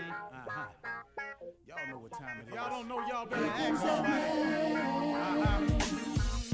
[0.00, 0.66] Uh-huh.
[1.68, 2.54] Y'all know what time it is.
[2.54, 4.12] Y'all don't know, y'all better ask somebody.
[5.14, 5.60] Uh-huh.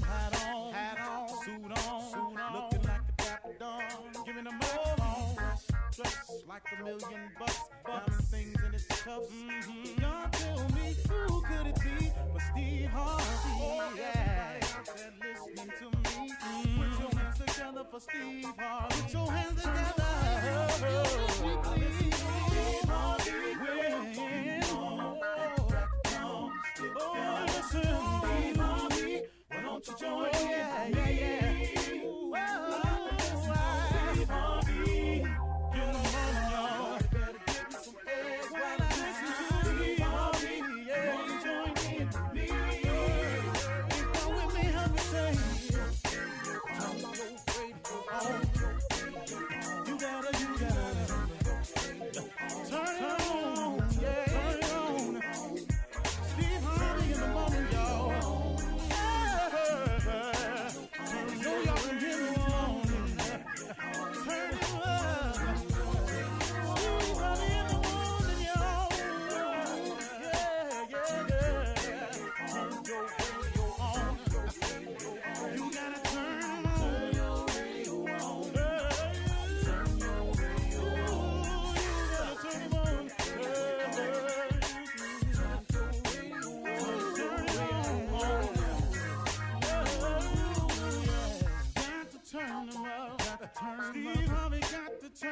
[0.06, 2.52] Hat on, hat on, suit on, suit on.
[2.54, 3.82] Looking like a dapper dog,
[4.26, 5.36] giving them all on.
[5.96, 9.32] Dressed like a million bucks, diamond things in its cuffs.
[9.32, 10.00] Mm-hmm.
[10.00, 13.24] Y'all tell me who could it be but Steve Harvey?
[13.62, 14.60] Oh, yeah.
[14.60, 16.34] Everybody listening to me,
[16.76, 19.02] put your hands together for Steve Harvey.
[19.02, 20.10] Put your hands together.
[21.30, 22.09] Steve
[29.86, 30.50] why don't you join in?
[30.50, 31.49] Yeah, yeah.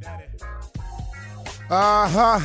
[0.00, 0.24] Daddy.
[1.70, 2.40] Uh huh.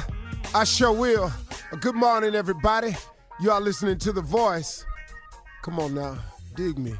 [0.53, 1.31] I sure will.
[1.79, 2.95] Good morning, everybody.
[3.39, 4.85] You are listening to The Voice.
[5.61, 6.17] Come on now,
[6.55, 6.93] dig me.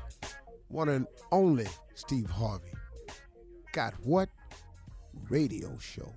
[0.67, 2.71] One and only Steve Harvey.
[3.73, 4.29] Got what?
[5.29, 6.13] Radio show.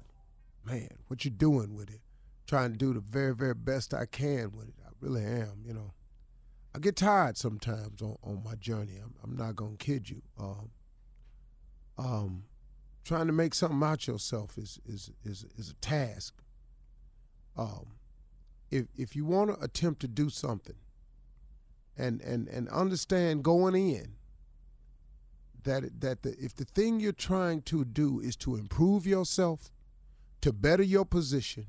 [0.65, 2.01] Man, what you doing with it?
[2.47, 4.75] Trying to do the very, very best I can with it.
[4.85, 5.93] I really am, you know.
[6.75, 8.97] I get tired sometimes on, on my journey.
[9.03, 10.23] I'm, I'm not gonna kid you.
[10.39, 10.71] Um,
[11.99, 12.45] um,
[13.05, 16.35] trying to make something out yourself is is is is a task.
[17.57, 17.99] Um,
[18.71, 20.77] if if you want to attempt to do something,
[21.99, 24.15] and and and understand going in
[25.65, 29.71] that that the, if the thing you're trying to do is to improve yourself,
[30.41, 31.67] to better your position,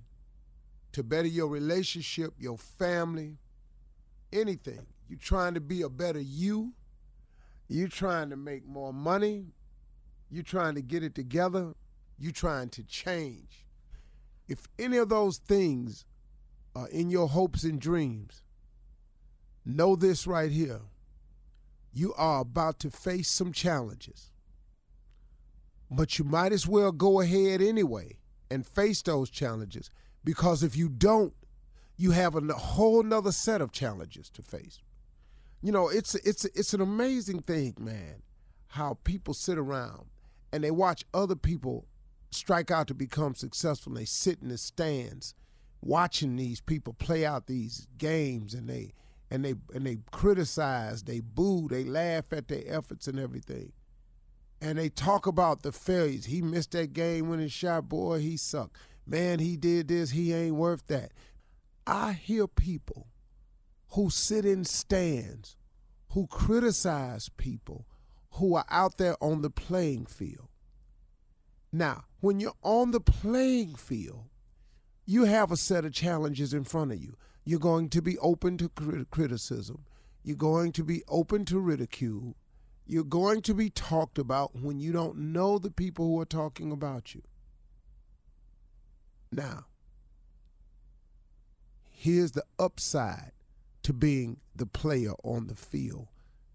[0.92, 3.38] to better your relationship, your family,
[4.32, 6.74] anything, you're trying to be a better you.
[7.70, 9.46] You're trying to make more money,
[10.30, 11.74] you're trying to get it together,
[12.20, 13.66] you're trying to change.
[14.48, 16.06] If any of those things
[16.76, 18.44] are in your hopes and dreams,
[19.66, 20.82] know this right here.
[21.94, 24.32] You are about to face some challenges.
[25.92, 28.18] But you might as well go ahead anyway
[28.50, 29.92] and face those challenges
[30.24, 31.34] because if you don't,
[31.96, 34.82] you have a whole nother set of challenges to face.
[35.62, 38.24] You know, it's it's it's an amazing thing, man,
[38.70, 40.08] how people sit around
[40.52, 41.86] and they watch other people
[42.32, 45.36] strike out to become successful and they sit in the stands
[45.82, 48.94] watching these people play out these games and they
[49.34, 53.74] and they and they criticize, they boo, they laugh at their efforts and everything.
[54.62, 56.26] And they talk about the failures.
[56.26, 58.78] He missed that game winning shot, boy, he sucked.
[59.08, 61.14] Man, he did this, he ain't worth that.
[61.88, 63.08] I hear people
[63.94, 65.58] who sit in stands,
[66.12, 67.88] who criticize people
[68.34, 70.48] who are out there on the playing field.
[71.72, 74.26] Now, when you're on the playing field,
[75.08, 77.18] you have a set of challenges in front of you.
[77.46, 79.86] You're going to be open to crit- criticism.
[80.24, 82.36] You're going to be open to ridicule.
[82.86, 86.72] You're going to be talked about when you don't know the people who are talking
[86.72, 87.22] about you.
[89.32, 89.66] Now,
[91.90, 93.32] here's the upside
[93.84, 96.08] to being the player on the field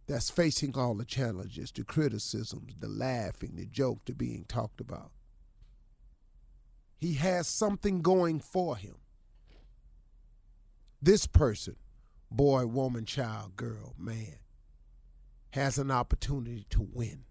[0.06, 5.11] that's facing all the challenges, the criticisms, the laughing, the joke, the being talked about.
[6.96, 8.96] He has something going for him.
[11.00, 11.77] This person,
[12.31, 14.39] boy, woman, child, girl, man,
[15.50, 17.25] has an opportunity to win.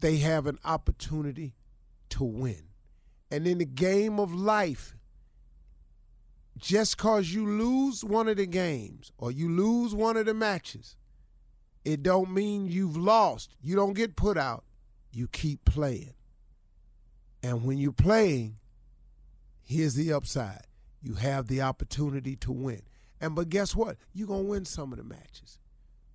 [0.00, 1.54] They have an opportunity
[2.10, 2.64] to win.
[3.30, 4.96] And in the game of life,
[6.56, 10.96] just cause you lose one of the games or you lose one of the matches,
[11.84, 13.54] it don't mean you've lost.
[13.60, 14.64] You don't get put out.
[15.10, 16.14] You keep playing.
[17.42, 18.58] And when you're playing,
[19.68, 20.62] Here's the upside.
[21.00, 22.82] You have the opportunity to win.
[23.20, 23.96] And but guess what?
[24.12, 25.58] You're gonna win some of the matches.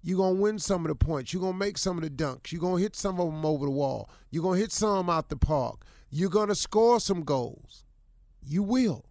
[0.02, 1.34] You're gonna win some of the points.
[1.34, 2.52] You're gonna make some of the dunks.
[2.52, 4.10] You're gonna hit some of them over the wall.
[4.32, 5.86] You're gonna hit some out the park.
[6.10, 7.86] You're gonna score some goals.
[8.42, 9.06] You will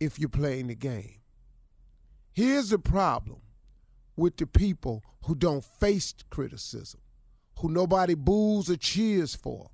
[0.00, 1.20] if you're playing the game.
[2.32, 3.40] Here's the problem
[4.16, 7.00] with the people who don't face criticism,
[7.58, 9.70] who nobody boos or cheers for,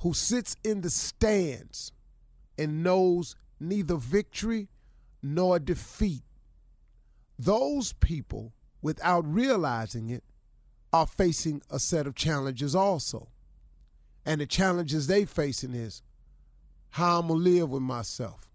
[0.00, 1.92] who sits in the stands
[2.58, 4.68] and knows neither victory
[5.22, 6.22] nor defeat.
[7.38, 10.24] Those people, without realizing it,
[10.92, 13.28] are facing a set of challenges also.
[14.24, 16.02] And the challenges they facing is
[16.90, 18.48] how I'm gonna live with myself.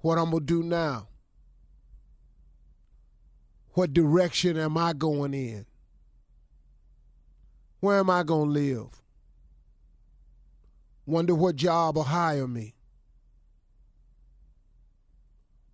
[0.00, 1.08] What I'm gonna do now.
[3.72, 5.66] What direction am I going in?
[7.80, 9.02] Where am I gonna live?
[11.04, 12.75] Wonder what job will hire me.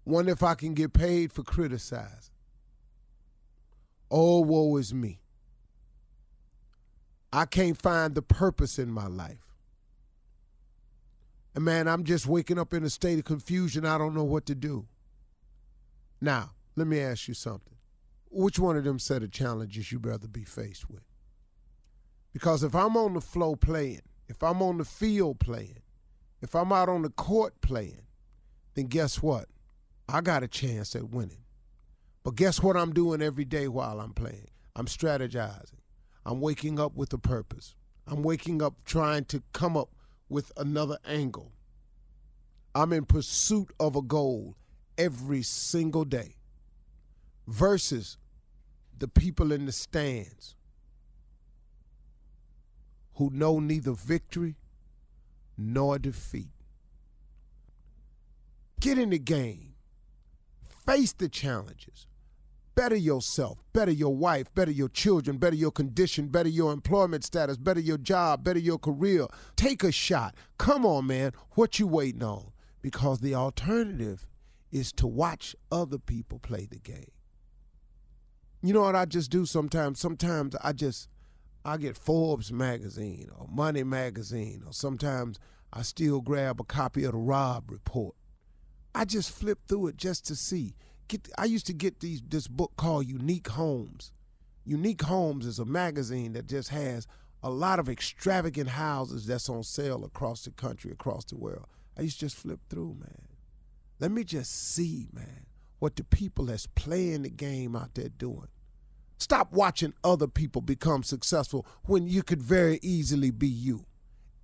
[0.05, 2.35] Wonder if I can get paid for criticizing.
[4.11, 5.21] Oh, woe is me.
[7.33, 9.57] I can't find the purpose in my life.
[11.55, 13.87] And man, I'm just waking up in a state of confusion.
[13.87, 14.87] I don't know what to do.
[16.21, 17.77] Now, let me ask you something.
[18.31, 21.03] Which one of them set of challenges you'd rather be faced with?
[22.33, 25.83] Because if I'm on the flow playing, if I'm on the field playing,
[26.41, 28.07] if I'm out on the court playing,
[28.75, 29.47] then guess what?
[30.09, 31.45] I got a chance at winning.
[32.23, 34.49] But guess what I'm doing every day while I'm playing?
[34.77, 35.81] I'm strategizing.
[36.25, 37.75] I'm waking up with a purpose.
[38.07, 39.91] I'm waking up trying to come up
[40.29, 41.53] with another angle.
[42.75, 44.57] I'm in pursuit of a goal
[44.97, 46.37] every single day
[47.47, 48.19] versus
[48.99, 50.55] the people in the stands
[53.15, 54.57] who know neither victory
[55.59, 56.51] nor defeat.
[58.81, 59.72] Get in the game,
[60.87, 62.07] face the challenges,
[62.75, 67.57] better yourself, better your wife, better your children, better your condition, better your employment status,
[67.57, 69.27] better your job, better your career.
[69.57, 70.35] Take a shot.
[70.59, 71.33] Come on, man.
[71.53, 72.53] What you waiting on?
[72.81, 74.27] Because the alternative
[74.71, 77.13] is to watch other people play the game.
[78.63, 79.99] You know what I just do sometimes?
[79.99, 81.09] Sometimes I just
[81.65, 85.39] I get Forbes magazine or Money magazine or sometimes
[85.73, 88.15] I still grab a copy of the Robb Report.
[88.95, 90.75] I just flip through it just to see.
[91.09, 94.13] Get I used to get these this book called Unique Homes.
[94.65, 97.07] Unique Homes is a magazine that just has
[97.43, 101.67] a lot of extravagant houses that's on sale across the country, across the world.
[101.99, 103.29] I used to just flip through, man.
[103.99, 105.47] Let me just see, man,
[105.79, 108.49] what the people that's playing the game out there doing.
[109.19, 113.85] Stop watching other people become successful when you could very easily be you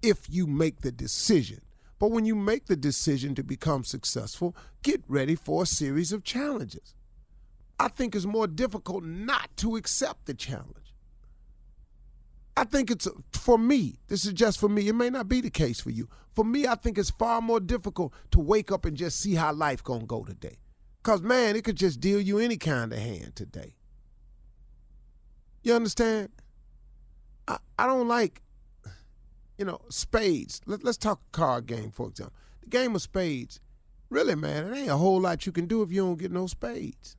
[0.03, 1.61] if you make the decision.
[1.99, 6.23] But when you make the decision to become successful, get ready for a series of
[6.23, 6.95] challenges.
[7.81, 10.95] I think it's more difficult not to accept the challenge.
[12.57, 15.51] I think it's for me, this is just for me, it may not be the
[15.51, 16.09] case for you.
[16.35, 19.53] For me, I think it's far more difficult to wake up and just see how
[19.53, 20.59] life going to go today.
[21.05, 23.77] Cuz man, it could just deal you any kind of hand today.
[25.63, 26.31] You understand?
[27.47, 28.43] I, I don't like,
[29.59, 30.61] you know, spades.
[30.67, 32.35] Let, let's talk card game, for example.
[32.63, 33.61] The game of spades,
[34.09, 36.47] really, man, it ain't a whole lot you can do if you don't get no
[36.47, 37.17] spades.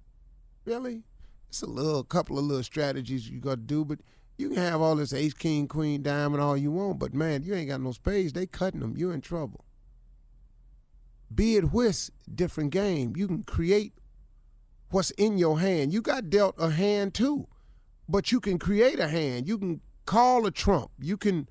[0.66, 1.04] Really?
[1.50, 4.00] It's a little couple of little strategies you got to do, but
[4.38, 7.54] you can have all this ace, king, queen, diamond, all you want, but man, you
[7.54, 8.34] ain't got no spades.
[8.34, 8.96] They cutting them.
[8.98, 9.66] You're in trouble.
[11.34, 13.14] Be it whist, different game.
[13.16, 13.94] You can create
[14.90, 15.94] what's in your hand.
[15.94, 17.48] You got dealt a hand too
[18.10, 19.48] but you can create a hand.
[19.48, 20.90] You can call a trump.
[21.00, 21.48] You can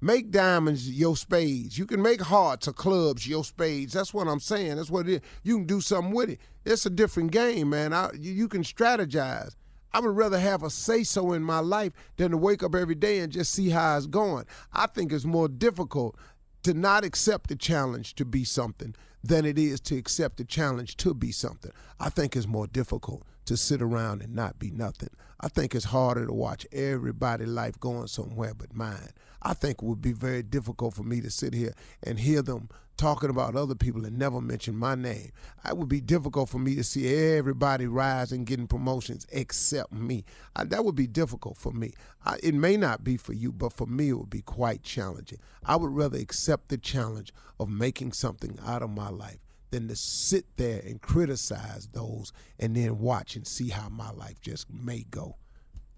[0.00, 1.78] make diamonds your spades.
[1.78, 3.92] You can make hearts or clubs your spades.
[3.92, 4.76] That's what I'm saying.
[4.76, 5.20] That's what it is.
[5.42, 6.40] You can do something with it.
[6.64, 7.92] It's a different game, man.
[7.92, 9.54] I, you, can strategize.
[9.92, 12.94] I would rather have a say so in my life than to wake up every
[12.94, 14.44] day and just see how it's going.
[14.72, 16.16] I think it's more difficult
[16.64, 20.96] to not accept the challenge to be something than it is to accept the challenge
[20.98, 21.72] to be something.
[21.98, 25.10] I think it's more difficult to sit around and not be nothing.
[25.40, 29.10] I think it's harder to watch everybody' life going somewhere but mine.
[29.42, 32.68] I think it would be very difficult for me to sit here and hear them
[32.98, 35.30] talking about other people and never mention my name.
[35.64, 40.24] It would be difficult for me to see everybody rise and getting promotions except me.
[40.56, 41.94] I, that would be difficult for me.
[42.26, 45.38] I, it may not be for you, but for me, it would be quite challenging.
[45.64, 49.38] I would rather accept the challenge of making something out of my life
[49.70, 54.40] than to sit there and criticize those and then watch and see how my life
[54.40, 55.36] just may go.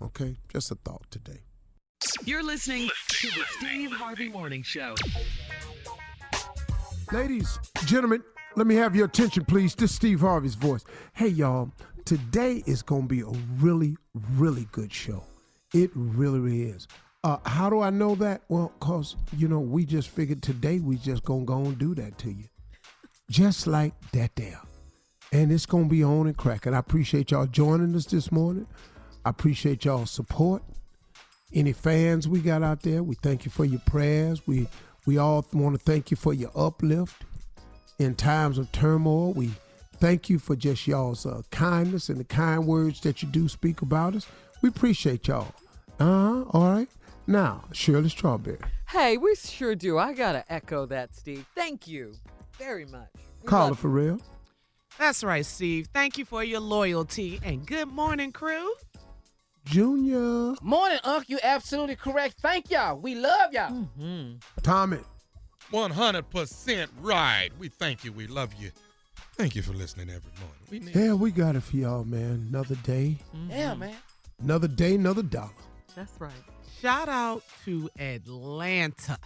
[0.03, 0.37] Okay?
[0.49, 1.41] Just a thought today.
[2.25, 4.95] You're listening to the Steve Harvey Morning Show.
[7.12, 8.23] Ladies, gentlemen,
[8.57, 9.75] let me have your attention, please.
[9.75, 10.85] This is Steve Harvey's voice.
[11.12, 11.71] Hey, y'all.
[12.07, 13.97] Today is going to be a really,
[14.37, 15.23] really good show.
[15.75, 16.88] It really, really is.
[17.23, 18.42] Uh, how do I know that?
[18.49, 21.95] Well, because, you know, we just figured today we just going to go and do
[21.97, 22.45] that to you.
[23.30, 24.61] Just like that there.
[25.33, 26.73] And it's going to be on and cracking.
[26.73, 28.66] I appreciate y'all joining us this morning.
[29.25, 30.62] I appreciate y'all support.
[31.52, 34.47] Any fans we got out there, we thank you for your prayers.
[34.47, 34.69] We
[35.07, 37.25] we all want to thank you for your uplift
[37.99, 39.33] in times of turmoil.
[39.33, 39.50] We
[39.99, 43.83] thank you for just y'all's uh, kindness and the kind words that you do speak
[43.83, 44.26] about us.
[44.62, 45.54] We appreciate y'all.
[45.99, 46.45] Uh huh.
[46.52, 46.88] All right.
[47.26, 48.59] Now, Shirley Strawberry.
[48.88, 49.99] Hey, we sure do.
[49.99, 51.47] I gotta echo that, Steve.
[51.54, 52.14] Thank you
[52.59, 53.09] very much.
[53.42, 54.21] We Carla love for real.
[54.99, 55.88] That's right, Steve.
[55.95, 58.73] Thank you for your loyalty and good morning, crew.
[59.64, 60.55] Junior.
[60.62, 61.29] Morning, Unc.
[61.29, 62.37] You absolutely correct.
[62.40, 62.99] Thank y'all.
[62.99, 63.73] We love y'all.
[63.75, 63.88] you.
[63.99, 64.43] Mhm.
[64.62, 64.99] Tommy.
[65.73, 67.50] 100% right.
[67.59, 68.12] We thank you.
[68.12, 68.71] We love you.
[69.37, 70.57] Thank you for listening every morning.
[70.71, 72.49] We need Yeah, we got it for y'all, man.
[72.50, 73.17] Another day.
[73.49, 73.97] Yeah, man.
[74.43, 75.50] Another day, another dollar.
[75.95, 76.33] That's right.
[76.81, 79.19] Shout out to Atlanta.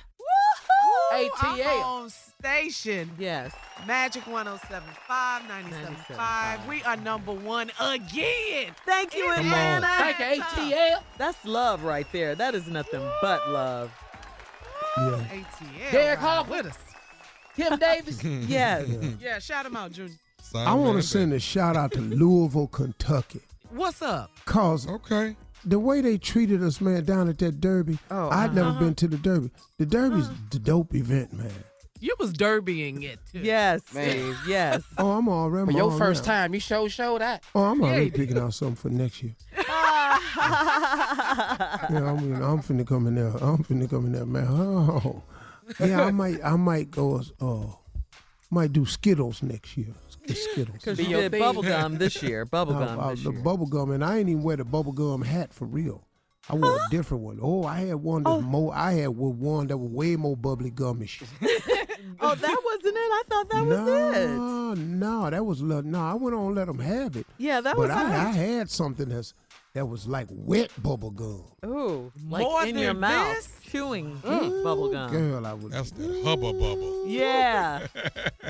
[1.15, 1.67] ATL.
[1.67, 3.11] Our home station.
[3.19, 3.53] Yes.
[3.87, 6.69] Magic 1075, 97.5.
[6.69, 8.75] We are number one again.
[8.87, 9.85] Thank you, Come on.
[9.85, 9.87] Atlanta.
[9.99, 10.43] Thank you,
[10.75, 11.03] ATL.
[11.19, 12.35] That's love right there.
[12.35, 13.91] That is nothing but love.
[14.97, 15.03] Yeah.
[15.31, 15.91] ATL.
[15.93, 16.51] Derek ride Harper.
[16.51, 16.79] with us.
[17.57, 18.23] Tim Davis.
[18.25, 18.89] Yes.
[19.21, 20.15] Yeah, shout him out, Junior.
[20.41, 23.41] Sign I want to send a shout out to Louisville, Kentucky.
[23.71, 24.31] What's up?
[24.45, 25.37] Cause Okay.
[25.65, 28.79] The way they treated us, man, down at that Derby, Oh, I'd never uh-huh.
[28.81, 29.51] been to the Derby.
[29.79, 31.51] The Derby's the dope event, man.
[32.01, 33.39] You was derbying it, too.
[33.39, 34.37] Yes, Man.
[34.47, 34.83] Yes.
[34.99, 35.73] Oh, I'm already.
[35.73, 36.37] For your all first around.
[36.37, 37.45] time, you show show that.
[37.55, 38.13] Oh, I'm already Yeah.
[38.17, 39.35] picking out something for next year.
[41.91, 43.29] Yeah, I'm, I'm finna come in there.
[43.29, 44.47] I'm finna come in there, man.
[44.49, 45.23] Oh,
[45.81, 47.19] yeah, I might, I might go.
[47.21, 47.67] as, Uh,
[48.51, 49.95] might do Skittles next year.
[50.27, 50.77] Get Skittles.
[50.79, 52.45] Because Be you your did bubble gum this year.
[52.51, 53.41] Bubble gum I- this the year.
[53.43, 56.07] bubble gum, and I ain't even wear the bubble gum hat for real.
[56.49, 57.39] I wore a different one.
[57.41, 58.41] Oh, I had one that oh.
[58.41, 58.75] more.
[58.75, 61.09] I had one that was way more bubbly gummy
[62.21, 62.99] oh, that wasn't it.
[62.99, 64.29] I thought that was it.
[64.37, 66.01] no, no, that was li- no.
[66.01, 67.27] I went on and let them have it.
[67.39, 69.35] Yeah, that but was I, I had something that's
[69.75, 71.43] that was like wet bubble gum.
[71.67, 73.61] Ooh, like More in your than mouth, this?
[73.73, 75.11] chewing bubble gum.
[75.11, 75.73] Girl, I was.
[75.73, 77.09] That's the hubba bubble.
[77.09, 77.85] Yeah.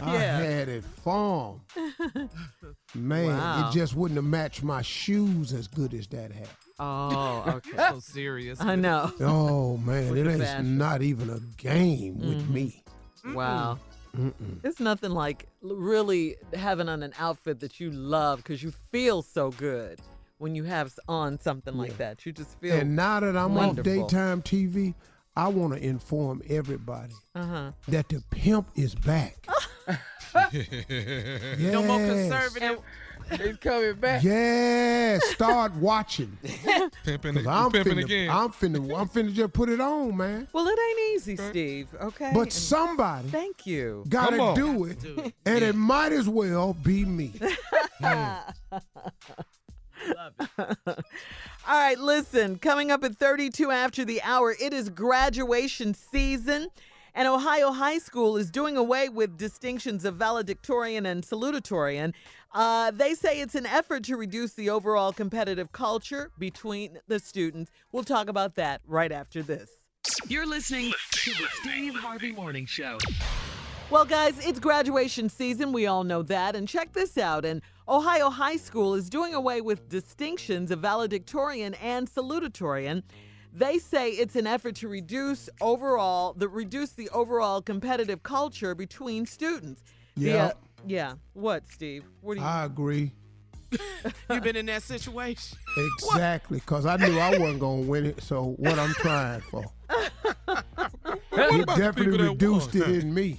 [0.02, 0.38] I yeah.
[0.38, 1.62] had it farm.
[2.94, 3.68] Man, Wow.
[3.68, 6.48] it just wouldn't have matched my shoes as good as that hat.
[6.78, 7.70] Oh, okay.
[7.94, 8.60] So serious.
[8.60, 9.10] I know.
[9.20, 12.54] Oh man, Look it ain't not even a game with mm-hmm.
[12.54, 12.84] me.
[13.32, 13.78] Wow.
[14.14, 14.60] Mm-mm.
[14.62, 19.50] It's nothing like really having on an outfit that you love because you feel so
[19.50, 19.98] good
[20.38, 22.24] when you have on something like that.
[22.26, 22.74] You just feel.
[22.76, 24.02] And now that I'm wonderful.
[24.04, 24.94] off daytime TV,
[25.36, 27.72] I want to inform everybody uh huh.
[27.88, 29.46] that the pimp is back.
[30.34, 32.28] No more Yes.
[32.50, 32.80] conservative.
[33.40, 34.22] He's coming back.
[34.24, 36.36] Yeah, start watching.
[37.04, 38.30] Pimping, 'Cause I'm pimping finna, again.
[38.30, 40.48] I'm finna, I'm finna just put it on, man.
[40.52, 41.86] Well, it ain't easy, Steve.
[42.00, 42.32] Okay.
[42.34, 44.04] But And somebody thank you.
[44.08, 44.54] gotta Come on.
[44.56, 47.32] do it, Dude, and it might as well be me.
[50.58, 50.96] All
[51.66, 56.68] right, listen, coming up at 32 after the hour, it is graduation season.
[57.16, 62.12] And Ohio High School is doing away with distinctions of valedictorian and salutatorian.
[62.52, 67.70] Uh, they say it's an effort to reduce the overall competitive culture between the students.
[67.92, 69.70] We'll talk about that right after this.
[70.28, 72.98] You're listening to the Steve Harvey Morning Show.
[73.90, 75.72] Well, guys, it's graduation season.
[75.72, 76.56] We all know that.
[76.56, 77.44] And check this out.
[77.44, 83.02] And Ohio High School is doing away with distinctions of valedictorian and salutatorian.
[83.52, 89.26] They say it's an effort to reduce overall the reduce the overall competitive culture between
[89.26, 89.82] students.
[90.16, 90.44] The, Yeah.
[90.46, 90.52] uh,
[90.86, 91.12] yeah.
[91.34, 92.04] What, Steve?
[92.20, 92.46] What do you?
[92.46, 93.12] I agree
[94.30, 95.58] You've been in that situation?
[95.98, 98.22] exactly because I knew I wasn't gonna win it.
[98.22, 102.82] So what I'm trying for, What it definitely reduced won?
[102.84, 103.38] it in me.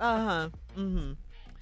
[0.00, 0.48] Uh huh.
[0.78, 1.12] Mm-hmm.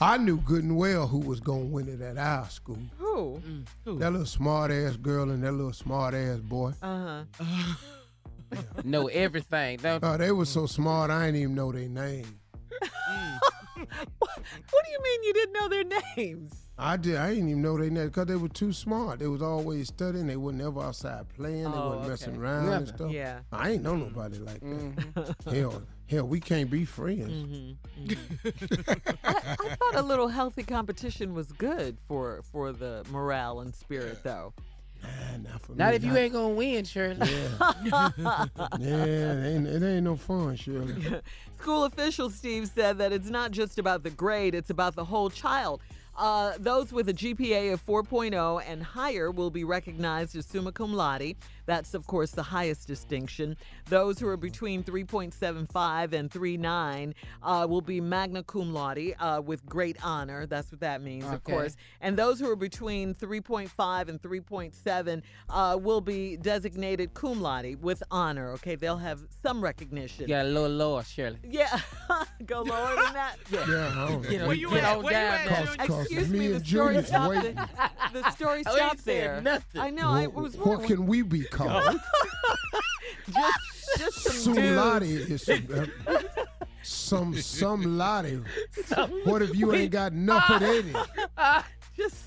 [0.00, 2.78] I knew good and well who was gonna win it at our school.
[2.98, 3.40] Who?
[3.84, 3.98] Who?
[3.98, 6.72] That little smart ass girl and that little smart ass boy.
[6.82, 7.74] Uh huh.
[8.84, 10.08] Know everything, don't you?
[10.08, 12.40] Oh, they were so smart I didn't even know their name.
[13.76, 15.84] What do you mean you didn't know their
[16.16, 16.52] names?
[16.78, 17.16] I did.
[17.16, 19.18] I didn't even know they name because they were too smart.
[19.18, 20.26] They was always studying.
[20.26, 21.64] They weren't ever outside playing.
[21.64, 22.42] They Oh, wasn't messing okay.
[22.42, 23.10] around and stuff.
[23.10, 23.40] Yeah.
[23.52, 24.64] I ain't know nobody like that.
[24.64, 25.50] Mm-hmm.
[25.54, 27.30] Hell, hell, we can't be friends.
[27.30, 28.12] Mm-hmm.
[29.24, 34.22] I, I thought a little healthy competition was good for for the morale and spirit,
[34.22, 34.52] though.
[35.04, 37.28] Ah, not for Not me, if you ain't gonna win, Shirley.
[37.30, 38.10] Yeah,
[38.78, 40.94] yeah it, ain't, it ain't no fun, Shirley.
[41.60, 45.30] School official Steve, said that it's not just about the grade, it's about the whole
[45.30, 45.82] child.
[46.16, 50.92] Uh, those with a GPA of 4.0 and higher will be recognized as summa cum
[50.94, 51.34] laude.
[51.66, 53.56] That's, of course, the highest distinction.
[53.88, 59.64] Those who are between 3.75 and 3.9 uh, will be magna cum laude uh, with
[59.66, 60.46] great honor.
[60.46, 61.76] That's what that means, of course.
[62.00, 68.02] And those who are between 3.5 and 3.7 uh, will be designated cum laude with
[68.10, 68.50] honor.
[68.52, 70.28] Okay, they'll have some recognition.
[70.28, 71.38] Yeah, a little lower, Shirley.
[71.48, 71.78] Yeah,
[72.46, 73.36] go lower than that.
[73.50, 73.64] Yeah.
[73.68, 74.96] Yeah, I don't You know, Where you you get at?
[74.96, 76.00] on Where down at, there.
[76.00, 77.34] Excuse me me, the story Junior's stopped.
[78.12, 79.40] The, the story Oh, stopped there.
[79.40, 79.80] nothing.
[79.80, 80.08] I know.
[80.08, 80.88] I was what wondering.
[80.88, 82.00] can we be called?
[83.32, 85.48] just, just some Sumlati dudes.
[85.48, 85.86] is uh,
[86.82, 88.40] some some lottie.
[89.24, 91.64] What if you ain't got enough of that?
[91.96, 92.24] Just,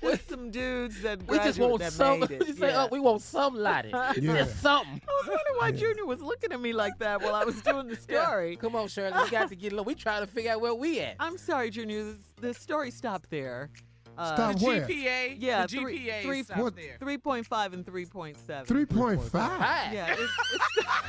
[0.00, 2.20] just some dudes that We just want that some.
[2.20, 2.56] made it.
[2.56, 2.84] Say, Yeah.
[2.84, 3.88] oh, we want some lottie.
[3.88, 4.12] Yeah.
[4.44, 5.02] Just something.
[5.02, 7.88] I was wondering why Junior was looking at me like that while I was doing
[7.88, 8.54] the story.
[8.54, 9.20] Come on, Shirley.
[9.24, 9.82] We got to get low.
[9.82, 11.16] We trying to figure out where we at.
[11.18, 12.04] I'm sorry, Junior.
[12.04, 13.70] The, the story stopped there.
[14.18, 14.86] Uh, Stop The where?
[14.86, 15.36] GPA.
[15.38, 16.96] Yeah, the three- GPA three- stopped what- there.
[17.00, 18.66] 3.5 and 3.7.
[18.66, 19.60] Three point five.
[19.60, 19.90] Hi.
[19.92, 20.30] Yeah, it's, it's,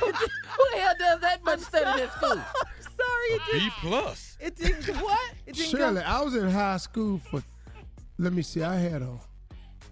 [0.00, 0.12] Who
[0.72, 2.30] the hell does that much study in this school?
[2.32, 3.30] I'm sorry.
[3.30, 3.72] It didn't.
[3.80, 4.36] plus.
[4.40, 4.96] It didn't.
[5.02, 5.18] What?
[5.46, 6.06] It didn't Shirley, go.
[6.06, 7.42] I was in high school for.
[8.18, 8.62] Let me see.
[8.62, 9.18] I had a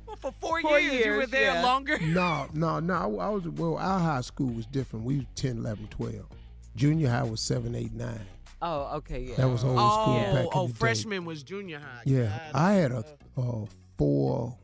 [0.06, 1.62] Well, for four, Four years, you were there yeah.
[1.64, 1.98] longer.
[2.00, 2.94] no, no, no.
[3.18, 3.78] I, I was well.
[3.78, 5.04] Our high school was different.
[5.04, 6.14] We was 10, 11, 12.
[6.76, 8.20] Junior high was seven, eight, nine.
[8.60, 9.20] Oh, okay.
[9.20, 9.36] Yeah.
[9.36, 10.78] That was old school Oh, back in oh, the day.
[10.78, 12.02] freshman was junior high.
[12.04, 13.04] Yeah, Got I had a,
[13.36, 14.56] a four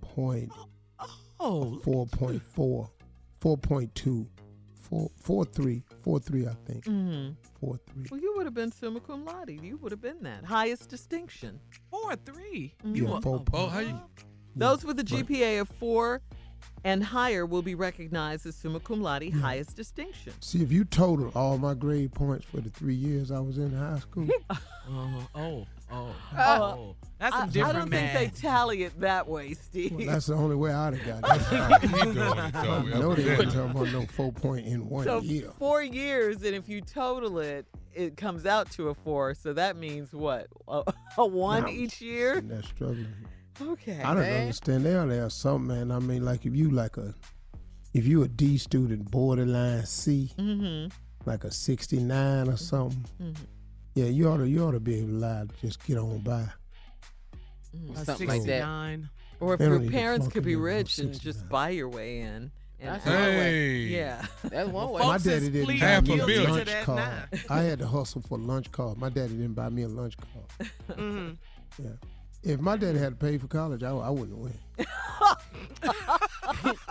[0.00, 0.52] point
[1.40, 2.90] Oh, four point four,
[3.40, 4.26] four point two,
[4.82, 6.46] four four three, four three.
[6.46, 7.28] I think hmm
[7.60, 8.06] four three.
[8.10, 9.50] Well, you would have been summa cum laude.
[9.62, 11.60] You would have been that highest distinction.
[11.90, 12.74] four three.
[12.84, 12.96] Mhm.
[12.96, 13.86] You Yeah, were four Oh, how you?
[13.88, 14.00] Yeah.
[14.56, 15.24] Those with a Right.
[15.26, 16.20] GPA of four
[16.84, 19.40] and higher will be recognized as summa cum laude, hmm.
[19.40, 20.32] highest distinction.
[20.40, 23.72] See, if you total all my grade points for the three years I was in
[23.72, 24.28] high school,
[24.90, 26.96] Oh, oh, oh, oh.
[27.18, 28.12] That's I, some I don't math.
[28.16, 29.92] think they tally it that way, Steve.
[29.92, 31.80] well, that's the only way I'd have got it.
[31.82, 32.90] Keep going, I Toby.
[32.90, 33.36] know they Evidently.
[33.36, 35.50] weren't talking about no four point in one so year.
[35.58, 39.34] four years, and if you total it, it comes out to a four.
[39.34, 40.46] So that means what?
[40.68, 40.84] A,
[41.18, 42.38] a one Now, each year?
[42.38, 43.08] And that's struggling.
[43.60, 44.00] Okay.
[44.02, 44.40] I don't man.
[44.42, 44.84] understand.
[44.84, 45.90] They ought to have something, man.
[45.90, 47.14] I mean, like if you like a,
[47.94, 50.88] if you a D student, borderline C, Mm-hmm.
[51.28, 53.04] like a sixty nine or something.
[53.22, 53.36] Mhm.
[53.94, 56.18] Yeah, you ought to you ought to be able to lie to just get on
[56.20, 56.44] by.
[57.94, 58.62] A Something like that.
[58.62, 59.08] 69.
[59.40, 61.88] Or if They your parents could be in there no rich and just buy your
[61.88, 62.50] way in.
[62.80, 63.12] And That's out.
[63.12, 63.34] one way.
[63.42, 63.76] Hey.
[63.88, 64.26] yeah.
[64.44, 65.02] That's one way.
[65.02, 67.02] My daddy didn't pleading buy a me a lunch that card.
[67.50, 68.98] I had to hustle for lunch card.
[68.98, 70.70] My daddy didn't buy me a lunch card.
[70.98, 71.36] Mhm.
[71.82, 71.90] Yeah.
[72.48, 74.54] If my daddy had to pay for college, I, I wouldn't win.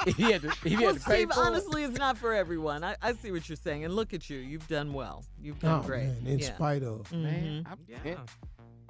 [0.06, 1.46] if you had to, if you Well, had to pay Steve, for it.
[1.48, 2.84] honestly, it's not for everyone.
[2.84, 3.84] I, I see what you're saying.
[3.84, 4.38] And look at you.
[4.38, 5.26] You've done well.
[5.41, 6.04] You've done Oh great.
[6.06, 6.56] man, in yeah.
[6.56, 7.12] spite of.
[7.12, 7.72] man, Mhm.
[7.72, 7.98] I'm, Yeah.
[8.06, 8.15] yeah.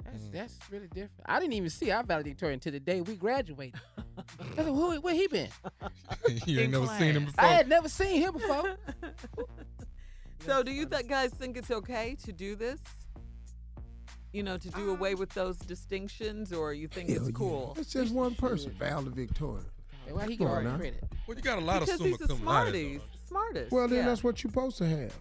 [0.04, 1.10] That's, that's really different.
[1.26, 3.80] I didn't even see our valedictorian until the day we graduated.
[4.18, 5.48] I said, who, where he been?
[6.46, 7.44] you ain't In never seen him before.
[7.44, 8.76] I had never seen him before.
[10.46, 12.78] So, do you th- guys think it's okay to do this?
[14.32, 17.32] You know, to do away with those distinctions, or you think Hell it's yeah.
[17.34, 17.74] cool?
[17.78, 19.64] It's just one person, Val the Victoria.
[20.06, 21.04] Hey, Why he Come get all the credit?
[21.26, 23.00] Well, you got a lot Because of summa he's the cum laude, smarties.
[23.26, 23.72] Smartest.
[23.72, 24.04] Well, then yeah.
[24.06, 25.18] that's what you're supposed to have.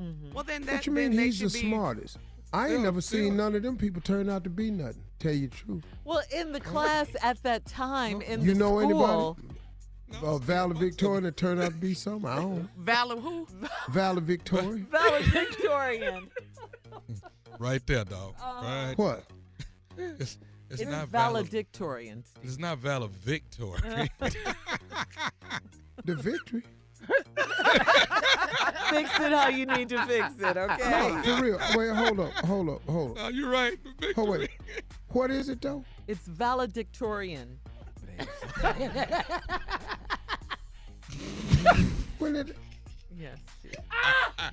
[0.00, 0.32] Mhm.
[0.32, 0.72] Well, then that.
[0.74, 2.18] what you mean they he's the be, smartest?
[2.52, 5.02] I ain't Still- never still- seen none of them people turn out to be nothing.
[5.18, 5.84] Tell you the truth.
[6.04, 9.48] Well, in the class at that time, in you the know school, anybody?
[10.24, 12.28] Uh, Val Victoria that turned out to be something.
[12.30, 12.68] I don't.
[12.78, 13.46] Valor who?
[13.90, 14.84] Val Victoria.
[14.90, 16.28] valedictorian.
[17.58, 18.34] Right there, dog.
[18.42, 18.94] Uh, right.
[18.96, 19.24] What?
[20.00, 20.38] It's,
[20.70, 21.46] it's, It's not valid.
[21.46, 22.22] valedictorian.
[22.44, 24.08] It's not valedictorian.
[26.04, 26.62] The victory.
[28.90, 30.90] fix it how you need to fix it, okay?
[30.90, 31.58] No, for real.
[31.74, 33.16] Wait, hold up, hold up, hold up.
[33.24, 33.76] no, you're right.
[34.00, 34.14] Victory.
[34.16, 34.50] Oh wait.
[35.08, 35.84] What is it though?
[36.06, 37.58] It's valedictorian.
[42.18, 42.56] When it
[43.18, 43.38] Yes.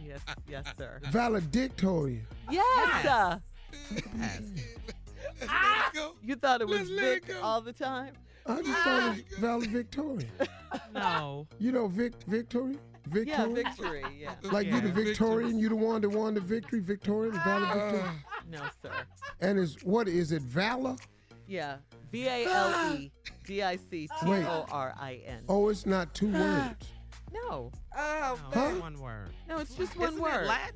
[0.05, 0.99] yes, yes, sir.
[1.11, 2.25] valedictorian.
[2.49, 3.05] Yes.
[3.05, 3.39] uh,
[5.39, 6.13] Let's go.
[6.23, 7.41] you thought it was Let's Vic go.
[7.41, 8.13] all the time?
[8.45, 10.29] I just thought it was valedictorian.
[10.93, 11.47] No.
[11.59, 12.77] You know Vic Victory?
[13.07, 13.25] Victory?
[13.31, 14.03] Yeah, victory.
[14.19, 14.33] Yeah.
[14.43, 18.15] Like you the Victorian, you the one that won the victory, Victorian, Uh, valedictorian.
[18.51, 18.91] No, sir.
[19.41, 20.95] And is what is it, valor?
[21.47, 21.77] Yeah.
[22.11, 23.11] V A L E
[23.45, 25.43] D I C T O R I N.
[25.47, 26.87] Oh, it's not two words.
[27.35, 27.71] No.
[27.95, 28.69] Oh, Huh?
[28.79, 29.29] one word.
[29.47, 30.47] No, it's just one Isn't word.
[30.47, 30.75] Latin?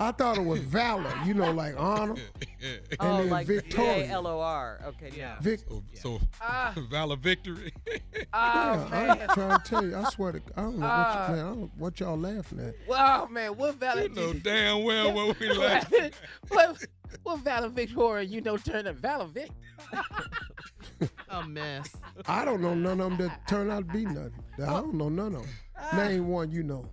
[0.00, 2.16] I thought it was valor, you know, like honor.
[2.64, 4.04] And oh, then like Victoria.
[4.06, 4.80] V A L O R.
[4.86, 5.36] Okay, Yeah.
[5.40, 6.72] Vic, so, so Ah.
[6.90, 7.72] Valor Victory.
[8.32, 9.10] Oh, yeah, man.
[9.20, 9.96] I'm trying to tell you.
[9.96, 11.28] I swear to God, I don't know what, Ah.
[11.30, 12.74] you, man, I don't, what y'all laughing at.
[12.88, 16.10] Well, man, what you Valor know damn well what we laughing.
[16.48, 16.86] what,
[17.22, 19.50] what Valor Victoria, you know, turned to Valor Vic?
[21.28, 21.96] A mess.
[22.26, 24.32] I don't know none of them that turn out to be nothing.
[24.62, 25.50] I don't know none of them.
[25.96, 26.84] Name one you know.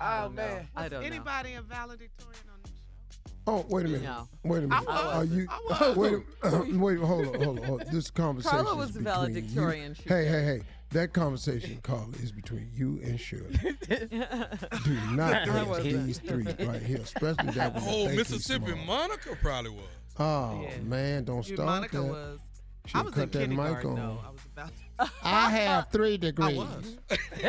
[0.00, 0.68] Ah, oh, man.
[0.76, 1.06] I don't know.
[1.06, 3.32] Anybody in valedictorian on this show?
[3.46, 4.02] Oh, wait a minute.
[4.02, 4.28] No.
[4.44, 4.76] Wait a minute.
[4.76, 5.14] I was.
[5.14, 5.46] Are you?
[5.50, 5.96] I was.
[5.96, 6.98] Wait, a, wait.
[6.98, 7.42] Hold on.
[7.42, 7.64] Hold on.
[7.64, 7.86] Hold on.
[7.92, 8.58] This conversation.
[8.58, 10.14] Carla was is the between valedictorian, You.
[10.14, 10.60] Hey, hey, hey.
[10.90, 13.50] That conversation, Carla, is between you and Shirley.
[13.88, 17.82] Do not I ask these three right here, especially that one.
[17.84, 18.84] that Oh, think he's Mississippi small.
[18.86, 19.84] Monica probably was.
[20.18, 20.78] Oh Yeah.
[20.84, 22.02] man, don't You, start Monica that.
[22.04, 22.38] was.
[22.86, 23.96] She I was cut in that mic kindergarten on.
[23.96, 24.20] though.
[24.24, 25.10] I was about.
[25.24, 26.56] I have three I degrees.
[26.56, 26.96] was.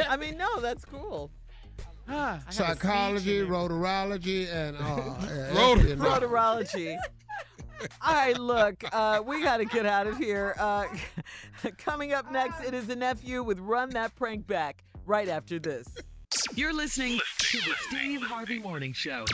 [0.09, 1.29] I mean, no, that's cool.
[2.09, 3.77] Ah, I had a speech Psychology, and everything.
[3.79, 4.81] rotorology, and uh,
[5.27, 6.05] yeah, Rotor- actually, no.
[6.05, 6.97] Rotorology.
[8.01, 10.55] All right, look, uh, we got to get out of here.
[10.59, 10.85] Uh,
[11.77, 15.87] coming up next, it is a nephew with Run That Prank Back right after this.
[16.55, 19.25] You're listening to the Steve Harvey Morning Show.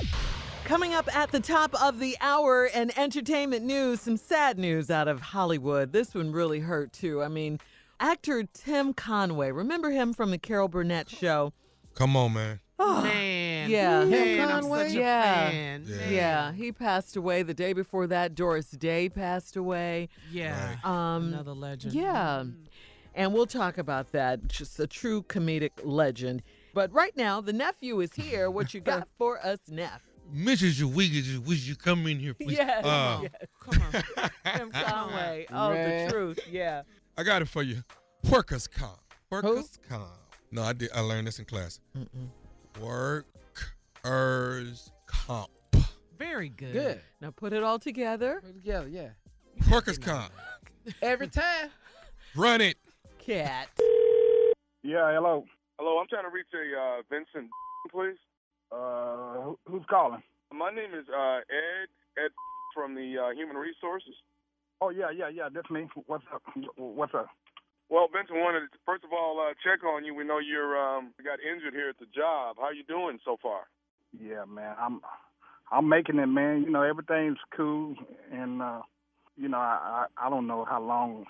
[0.65, 5.07] Coming up at the top of the hour and entertainment news, some sad news out
[5.07, 5.91] of Hollywood.
[5.91, 7.21] This one really hurt too.
[7.21, 7.59] I mean,
[7.99, 11.51] actor Tim Conway, remember him from the Carol Burnett show?
[11.95, 12.59] Come on, man.
[12.79, 13.52] Oh, Man.
[13.69, 14.03] Yeah.
[14.05, 14.87] Man, I'm Conway?
[14.87, 15.49] such a Yeah.
[15.49, 15.85] fan.
[15.87, 16.09] Yeah.
[16.09, 18.35] Yeah, he passed away the day before that.
[18.35, 20.09] Doris Day passed away.
[20.31, 20.75] Yeah.
[20.83, 21.93] Um, Another legend.
[21.93, 22.45] Yeah.
[23.15, 24.47] And we'll talk about that.
[24.47, 26.41] Just a true comedic legend.
[26.73, 28.49] But right now, the nephew is here.
[28.49, 30.01] What you got for us, Neff?
[30.33, 30.81] Mrs.
[30.83, 32.53] Wiggins, would you come in here, please?
[32.57, 33.31] Yes, Uh, yes.
[33.59, 34.29] Come on.
[34.57, 35.45] Tim Conway.
[35.51, 36.07] Oh, Man.
[36.07, 36.39] the truth.
[36.49, 36.83] Yeah.
[37.17, 37.83] I got it for you.
[38.31, 38.97] Workers' comp.
[39.29, 40.07] Workers' comp.
[40.49, 40.89] No, I did.
[40.95, 41.79] I learned this in class.
[44.03, 45.49] Workers' comp.
[46.17, 46.73] Very good.
[46.73, 47.01] Good.
[47.21, 48.39] Now put it all together.
[48.41, 49.09] Put it together, yeah.
[49.71, 50.31] Workers' comp.
[51.01, 51.69] Every time.
[52.35, 52.75] Run it.
[53.19, 53.69] Cat.
[54.83, 55.45] Yeah, hello.
[55.79, 57.49] Hello, I'm trying to reach a uh, Vincent,
[57.91, 58.17] please.
[58.71, 60.21] Uh, who- who's calling?
[60.53, 61.87] My name is uh, Ed.
[62.17, 62.31] Ed
[62.75, 64.13] from the uh, Human Resources.
[64.81, 65.47] Oh yeah, yeah, yeah.
[65.53, 65.87] That's me.
[66.07, 66.41] What's up?
[66.75, 67.27] What's up?
[67.89, 70.13] Well, Vincent wanted to first of all uh, check on you.
[70.13, 72.57] We know you're um, got injured here at the job.
[72.59, 73.61] How you doing so far?
[74.21, 74.75] Yeah, man.
[74.79, 75.01] I'm
[75.71, 76.63] I'm making it, man.
[76.63, 77.95] You know, everything's cool,
[78.31, 78.81] and uh,
[79.37, 81.25] you know, I I, I don't know how long.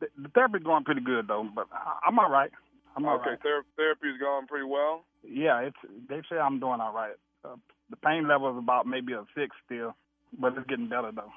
[0.00, 2.50] The, the therapy's going pretty good though, but I, I'm all right.
[2.96, 3.38] I'm all okay, right.
[3.42, 5.04] ther- therapy's going pretty well.
[5.22, 5.76] Yeah, it's
[6.08, 7.14] they say I'm doing all right.
[7.44, 7.56] Uh,
[7.90, 9.94] the pain level is about maybe a six still,
[10.38, 11.32] but it's getting better though.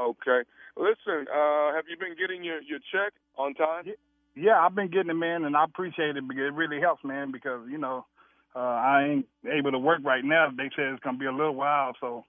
[0.00, 0.48] Okay.
[0.76, 3.84] Listen, uh, have you been getting your, your check on time?
[4.34, 7.30] Yeah, I've been getting it, man, and I appreciate it because it really helps, man.
[7.30, 8.04] Because you know,
[8.54, 10.50] uh, I ain't able to work right now.
[10.54, 12.24] They said it's gonna be a little while, so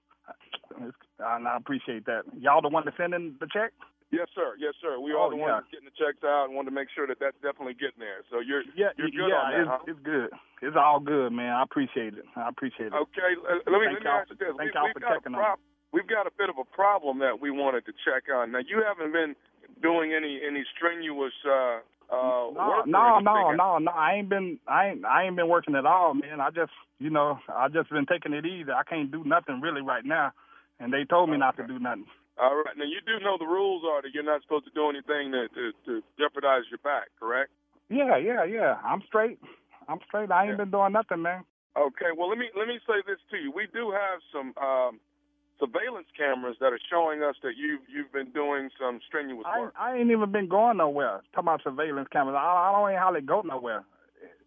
[0.78, 2.22] and I appreciate that.
[2.38, 3.72] Y'all the one that sending the check?
[4.14, 4.54] Yes, sir.
[4.58, 5.02] Yes, sir.
[5.02, 5.58] We Oh, are the yeah.
[5.58, 8.22] ones getting the checks out and want to make sure that that's definitely getting there.
[8.30, 9.90] So you're Yeah, you're good yeah, on that, it's, huh?
[9.90, 10.30] it's good.
[10.62, 11.50] It's all good, man.
[11.50, 12.24] I appreciate it.
[12.38, 12.98] I appreciate it.
[12.98, 14.54] Okay, let me Thank let me ask you this.
[14.54, 16.58] thank We, y'all we've for got a checking on prob- we've got a bit of
[16.58, 18.54] a problem that we wanted to check on.
[18.54, 19.34] Now you haven't been
[19.82, 23.90] doing any any strenuous uh uh No, no, no, no, no.
[23.90, 26.40] I ain't been, I ain't, I ain't been working at all, man.
[26.40, 28.70] I just, you know, I just been taking it easy.
[28.70, 30.32] I can't do nothing really right now,
[30.78, 32.06] and they told me not to do nothing.
[32.38, 32.76] All right.
[32.76, 35.48] Now you do know the rules are that you're not supposed to do anything to
[35.48, 37.50] to, to jeopardize your back, correct?
[37.88, 38.76] Yeah, yeah, yeah.
[38.84, 39.38] I'm straight.
[39.88, 40.30] I'm straight.
[40.30, 40.64] I ain't Yeah.
[40.64, 41.44] been doing nothing, man.
[41.76, 42.12] Okay.
[42.16, 43.52] Well, let me let me say this to you.
[43.52, 45.00] We do have some um
[45.58, 49.74] surveillance cameras that are showing us that you've you've been doing some strenuous work.
[49.78, 51.22] I ain't even been going nowhere.
[51.34, 52.36] Talking about surveillance cameras.
[52.38, 53.84] I, I don't even hardly go nowhere.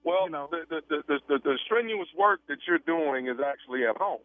[0.04, 0.48] Well, you know.
[0.50, 4.22] the, the, the, the, the, the strenuous work that you're doing is actually at home.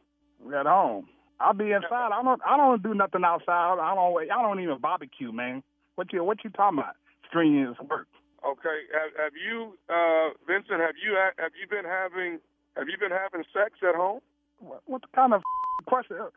[0.54, 1.08] At home.
[1.40, 2.14] I'll be inside.
[2.14, 2.40] I don't.
[2.46, 3.76] I don't do nothing outside.
[3.80, 4.30] I don't.
[4.30, 5.62] I don't even barbecue, man.
[5.96, 6.94] What you What you talking about?
[7.28, 8.06] Strenuous work.
[8.46, 8.78] Okay.
[8.92, 10.78] Have, have you, uh, Vincent?
[10.78, 12.38] Have you ha- have you been having
[12.76, 14.20] have you been having sex at home?
[14.60, 15.42] What, what kind of
[15.86, 16.16] question?
[16.20, 16.30] Uh,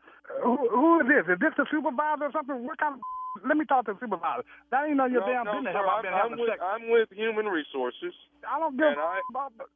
[0.44, 1.24] Who, who is this?
[1.34, 2.64] Is this the supervisor or something?
[2.66, 3.00] What kind of?
[3.46, 4.42] Let me talk to the supervisor.
[4.74, 5.70] That ain't none of your no, damn no, business.
[5.76, 6.58] sir, Have I I'm, been I'm having with sex?
[6.64, 8.14] I'm with Human Resources.
[8.42, 9.22] I don't give I-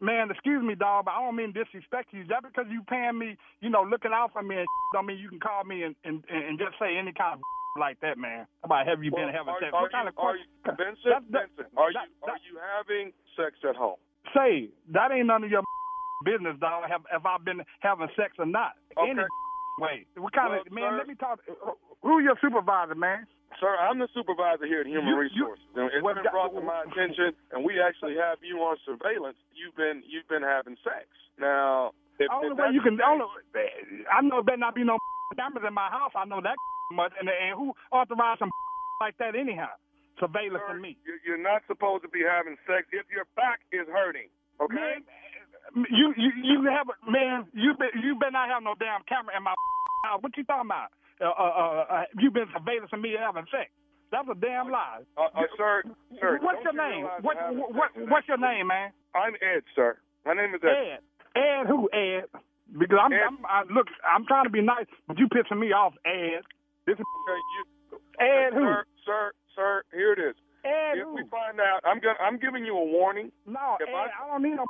[0.03, 0.31] man.
[0.35, 2.25] Excuse me, dog, but I don't mean disrespect you.
[2.27, 5.29] Just because you paying me, you know, looking out for me, and don't mean you
[5.31, 7.41] can call me and and, and just say any kind of
[7.79, 8.51] like that, man.
[8.65, 9.71] How about have you Well, been having are, sex?
[9.73, 10.77] are what kind you, of are you, question?
[10.83, 11.13] Vincent?
[11.13, 13.07] That- that- Vincent, are that- you are you having
[13.39, 14.01] sex at home?
[14.35, 15.63] Say that ain't none of your
[16.25, 16.89] business, dog.
[16.91, 18.75] Have have I been having sex or not?
[18.99, 19.11] Okay.
[19.13, 19.23] Any
[19.83, 20.07] way.
[20.17, 20.91] What kind Well, of man?
[20.95, 21.39] sir- Let me talk.
[21.51, 23.27] Uh, who your supervisor, man?
[23.61, 26.55] Sir, I'm the supervisor here at Human You- you- Resources, and it's well, been brought
[26.55, 29.37] to my attention, and we actually have you on surveillance.
[29.53, 31.07] You've been you've been having sex.
[31.39, 33.01] Now, If, only if way you can.
[33.01, 33.27] Only,
[34.11, 34.99] I know there better not be no
[35.37, 36.13] cameras in my house.
[36.17, 36.57] I know that
[36.93, 37.13] much.
[37.21, 38.51] And, and who authorized some
[39.01, 39.71] like that anyhow?
[40.21, 40.97] Surveillance Sir, of me.
[41.05, 44.29] you- You're not supposed to be having sex if your back is hurting.
[44.61, 44.75] Okay.
[44.75, 45.03] Man,
[45.91, 47.47] you you you have a man.
[47.55, 49.55] You been you better not have no damn camera in my
[50.05, 50.23] house.
[50.23, 50.91] What you talking about?
[51.21, 53.71] Uh, uh, uh, uh, you been surveilling me having sex.
[54.11, 55.01] That's a damn lie.
[55.17, 55.83] Uh, uh, sir,
[56.21, 56.39] sir.
[56.43, 57.05] What's your you name?
[57.07, 57.37] realize What
[57.75, 58.93] what what's your name, man?
[59.15, 59.97] I'm Ed, sir.
[60.27, 60.69] My name is Ed.
[60.69, 61.01] Ed.
[61.41, 61.89] Ed who?
[61.93, 62.27] Ed.
[62.77, 63.21] Because I'm, Ed.
[63.29, 63.87] I'm I, look.
[64.05, 66.43] I'm trying to be nice, but you pissing me off, Ed.
[66.87, 67.63] This is Okay, you,
[68.21, 68.65] Ed who?
[68.65, 69.83] sir, sir, sir.
[69.93, 70.35] Here it is.
[70.65, 71.15] Ed If who?
[71.15, 73.31] we find out, I'm gonna, I'm giving you a warning.
[73.47, 74.65] No, If Ed, I- I, don't need no.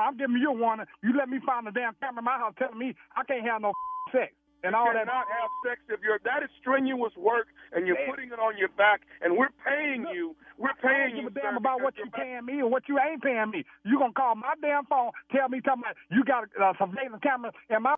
[0.00, 0.86] I'm giving you a warning.
[1.02, 3.60] You let me find a damn camera in my house telling me I can't have
[3.60, 3.72] no
[4.12, 4.32] sex
[4.64, 5.04] and all you that.
[5.04, 8.08] cannot have sex if you're that is strenuous work and you're Man.
[8.08, 10.34] putting it on your back and we're paying you.
[10.56, 11.28] We're paying you.
[11.30, 13.64] damn about what you paying me or what you ain't paying me.
[13.84, 17.20] You gonna call my damn phone, tell me, tell me you got a uh, surveillance
[17.22, 17.94] camera in my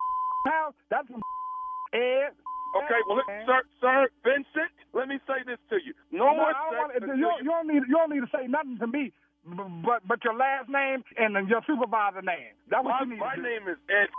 [0.47, 0.73] house?
[0.89, 1.21] That's some
[1.93, 2.33] Ed.
[2.75, 5.93] Okay, well, look, sir, sir, Vincent, let me say this to you.
[6.11, 6.51] No, No, more
[6.91, 9.13] sex until you, you- don't- need you don't need to say nothing to me,
[9.45, 12.57] but but your last name and then your supervisor name.
[12.69, 13.47] That's what My, you need my to do.
[13.47, 14.09] name is Ed.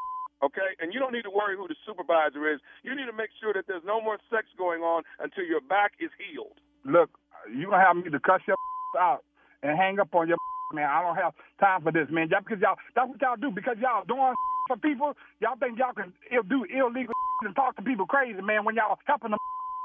[0.45, 2.61] Okay, and you don't need to worry who the supervisor is.
[2.85, 5.93] You need to make sure that there's no more sex going on until your back
[5.99, 6.61] is healed.
[6.85, 7.09] Look,
[7.49, 8.57] you gonna have me to cuss your
[9.01, 9.25] out
[9.63, 10.37] and hang up on your
[10.75, 10.87] man.
[10.89, 12.29] I don't have time for this, man.
[12.31, 14.35] Y'all, because y'all that's what y'all do because y'all doing
[14.69, 15.15] for people.
[15.41, 18.65] Y'all think y'all can do illegal and talk to people crazy, man.
[18.65, 19.41] When y'all helping them,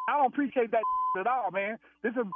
[0.09, 0.83] I don't appreciate that
[1.17, 1.77] at all, man.
[2.03, 2.27] This is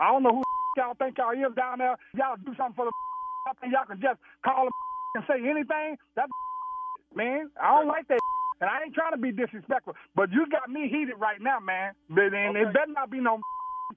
[0.00, 0.42] I don't know who
[0.78, 1.98] y'all think y'all is down there.
[2.14, 2.92] Y'all do something for the.
[3.50, 4.74] I think y'all can just call them
[5.18, 5.98] and say anything.
[6.14, 6.30] That
[7.18, 8.22] man, I don't like that.
[8.60, 11.94] And I ain't trying to be disrespectful, but you got me heated right now, man.
[12.10, 12.74] But and it Okay.
[12.74, 13.38] better not be no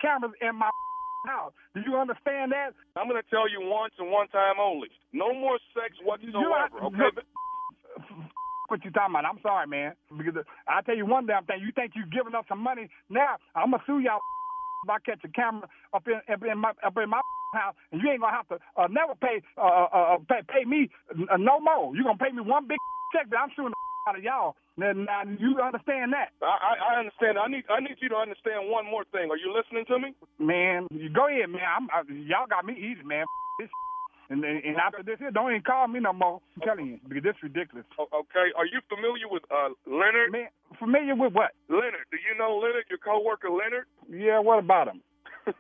[0.01, 0.69] cameras in my
[1.25, 1.53] house.
[1.73, 2.73] Do you understand that?
[2.95, 4.89] I'm going to tell you once and one time only.
[5.13, 6.37] No more sex whatsoever.
[6.77, 7.25] You- Okay, look,
[8.69, 9.25] what you talking about?
[9.25, 9.93] I'm sorry, man.
[10.15, 11.59] Because I tell you one damn thing.
[11.61, 12.89] You think you giving up some money?
[13.09, 14.21] Now I'm gonna sue y'all
[14.83, 17.21] if I catch a camera up in up in my up in my
[17.53, 20.63] house, and you ain't gonna have to uh, never pay uh, uh, uh, pay pay
[20.65, 20.89] me
[21.29, 21.95] uh, no more.
[21.95, 22.77] You gonna pay me one big
[23.13, 24.55] check, but I'm suing the out of y'all.
[24.77, 27.37] Now, now you understand that, I, I understand.
[27.37, 29.29] I need I need you to understand one more thing.
[29.29, 30.15] Are you listening to me?
[30.39, 30.87] man?
[30.89, 31.61] You go ahead, man.
[31.61, 33.25] I'm I, y'all got me easy, man.
[33.59, 33.69] This
[34.31, 36.39] and, and after this here, don't even call me no more.
[36.55, 37.85] I'm telling you, because this ridiculous.
[37.99, 38.47] Okay.
[38.55, 40.31] Are you familiar with uh, Leonard?
[40.31, 40.47] Man,
[40.79, 41.51] familiar with what?
[41.67, 42.07] Leonard.
[42.11, 42.85] Do you know Leonard?
[42.89, 43.85] Your coworker Leonard?
[44.07, 45.01] Yeah, what about him?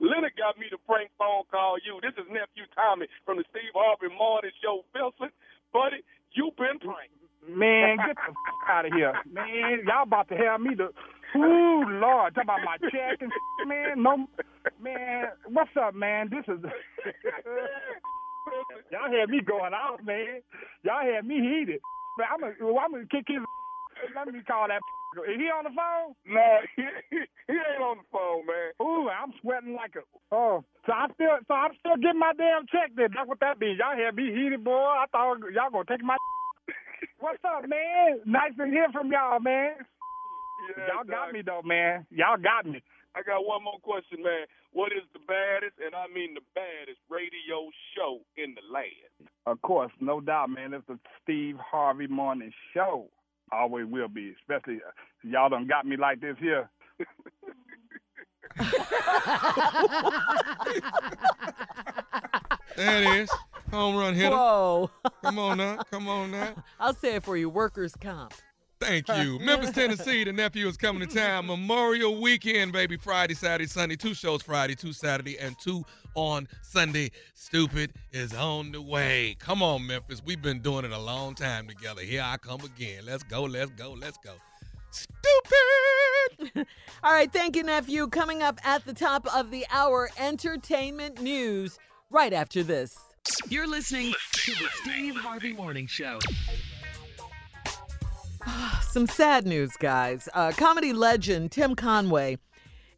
[0.00, 2.00] Leonard got me to prank phone call you.
[2.02, 4.82] This is nephew Tommy from the Steve Harvey Morning Show.
[4.92, 5.32] Vincent,
[5.72, 7.14] buddy, you've been pranked.
[7.48, 9.12] Man, get the f- out of here.
[9.32, 10.88] Man, y'all about to have me to.
[11.36, 13.32] Ooh, Lord, talk about my check and
[13.66, 14.02] man.
[14.02, 14.26] No,
[14.82, 16.30] man, what's up, man?
[16.30, 16.60] This is.
[18.92, 20.40] y'all had me going out, man.
[20.84, 21.80] Y'all had me heated.
[22.18, 23.38] Man, I'm gonna, I'm gonna kick his.
[24.16, 24.80] Let me call that.
[25.30, 26.12] Is he on the phone?
[26.28, 26.84] No, he,
[27.48, 28.72] he ain't on the phone, man.
[28.82, 30.02] Ooh, I'm sweating like a.
[30.34, 32.92] Oh, so I'm still, so I'm still getting my damn check.
[32.96, 33.78] Then that's what that means.
[33.80, 34.76] Y'all had me heated, boy.
[34.76, 36.16] I thought y'all gonna take my.
[37.18, 38.20] What's up, man?
[38.24, 39.74] Nice to hear from y'all, man.
[40.76, 42.06] Yeah, Y'all got me though, man.
[42.10, 42.82] Y'all got me.
[43.14, 44.46] I got one more question, man.
[44.72, 49.30] What is the baddest, and I mean the baddest, radio show in the land?
[49.46, 50.74] Of course, no doubt, man.
[50.74, 53.08] It's the Steve Harvey Morning Show.
[53.52, 54.90] Always will be, especially uh,
[55.22, 56.68] y'all done got me like this here.
[62.76, 63.30] There it is.
[63.70, 64.36] Home run hitter.
[64.36, 64.90] Whoa.
[65.24, 65.82] Come on now.
[65.90, 66.54] Come on now.
[66.78, 68.34] I'll say it for you workers' comp.
[68.80, 69.38] Thank you.
[69.42, 71.46] Memphis, Tennessee, the nephew is coming to town.
[71.46, 72.96] Memorial weekend, baby.
[72.96, 73.96] Friday, Saturday, Sunday.
[73.96, 77.10] Two shows Friday, two Saturday, and two on Sunday.
[77.34, 79.36] Stupid is on the way.
[79.38, 80.22] Come on, Memphis.
[80.24, 82.02] We've been doing it a long time together.
[82.02, 83.04] Here I come again.
[83.06, 84.34] Let's go, let's go, let's go.
[84.90, 86.66] Stupid.
[87.02, 88.08] All right, thank you, nephew.
[88.08, 91.78] Coming up at the top of the hour, entertainment news
[92.10, 93.05] right after this.
[93.48, 96.18] You're listening to the Steve Harvey Morning Show.
[98.90, 100.28] Some sad news, guys.
[100.34, 102.38] Uh, comedy legend Tim Conway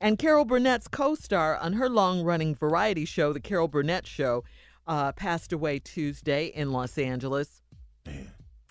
[0.00, 4.44] and Carol Burnett's co star on her long running variety show, The Carol Burnett Show,
[4.86, 7.62] uh, passed away Tuesday in Los Angeles.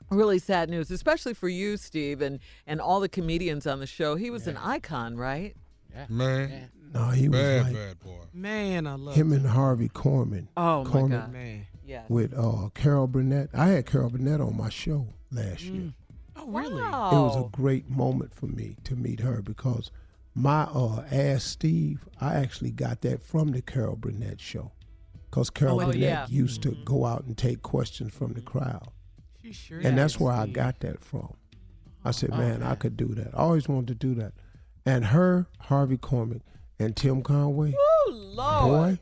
[0.09, 4.15] Really sad news, especially for you, Steve, and, and all the comedians on the show.
[4.15, 5.55] He was an icon, right?
[5.93, 6.05] Yeah.
[6.09, 8.19] Man, No, he was bad, like bad boy.
[8.33, 10.47] Man, I love him and Harvey Korman.
[10.55, 11.33] Oh, my Korman God.
[11.33, 11.67] Man.
[11.85, 12.03] Yeah.
[12.09, 13.49] With uh, Carol Burnett.
[13.53, 15.93] I had Carol Burnett on my show last year.
[16.35, 16.81] Oh, really?
[16.81, 17.09] Wow.
[17.11, 19.89] It was a great moment for me to meet her because
[20.35, 24.71] my uh, Ask Steve, I actually got that from the Carol Burnett show.
[25.29, 26.25] Because Carol Oh, Burnett yeah.
[26.29, 28.89] used to go out and take questions from the crowd.
[29.41, 29.87] She sure did.
[29.87, 30.21] and that's does.
[30.21, 31.33] where I got that from.
[32.05, 33.33] I said, man, I could do that.
[33.33, 34.33] I always wanted to do that.
[34.85, 36.41] And her, Harvey Korman,
[36.79, 38.65] and Tim Conway, Oh Lord.
[38.97, 38.99] boy,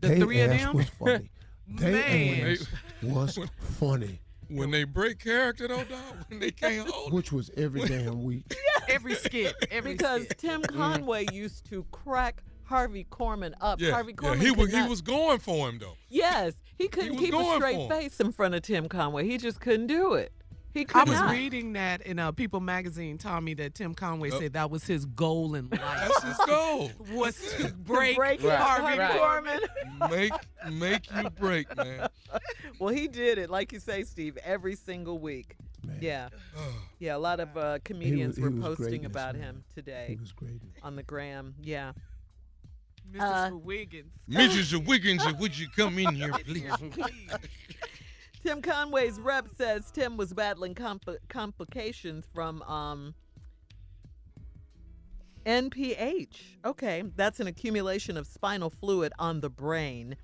[0.00, 0.76] The they three of them?
[0.76, 1.30] was funny.
[1.70, 2.50] They Man.
[2.52, 2.66] ass
[3.02, 7.14] was funny, When they break character, though, dog, when they can't hold it.
[7.14, 8.44] which was every damn week.
[8.88, 9.54] Every skit.
[9.70, 10.38] Every because skit.
[10.38, 10.74] Tim mm.
[10.74, 13.78] Conway used to crack Harvey Korman up.
[13.82, 15.96] Yeah, Harvey yeah, Korman he could was he was going for him though.
[16.08, 19.26] Yes, he couldn't was keep a straight face in front of Tim Conway.
[19.26, 20.32] He just couldn't do it.
[20.78, 21.32] He I was not.
[21.32, 24.38] reading that in uh, People magazine, Tommy, that Tim Conway Yep.
[24.40, 25.80] said that was his goal in life.
[25.80, 26.90] That's his goal.
[27.12, 29.10] was to break, break Right, Harvey right.
[30.00, 30.10] Korman.
[30.10, 30.32] make
[30.72, 32.08] make you break, man.
[32.78, 35.56] Well, he did it, like you say, Steve, every single week.
[35.84, 36.28] Man, Yeah,
[37.00, 37.16] yeah.
[37.16, 39.42] A lot of uh, comedians he were posting about man.
[39.42, 40.60] him he today was great.
[40.82, 41.54] on the gram.
[41.60, 41.92] Yeah.
[43.10, 43.52] Mrs.
[43.52, 44.12] Uh, Wiggins.
[44.30, 44.86] Mrs.
[44.86, 46.70] Wiggins, would you come in here, please?
[48.42, 53.14] Tim Conway's rep says Tim was battling compl- complications from um,
[55.44, 56.36] NPH.
[56.64, 60.16] Okay, that's an accumulation of spinal fluid on the brain.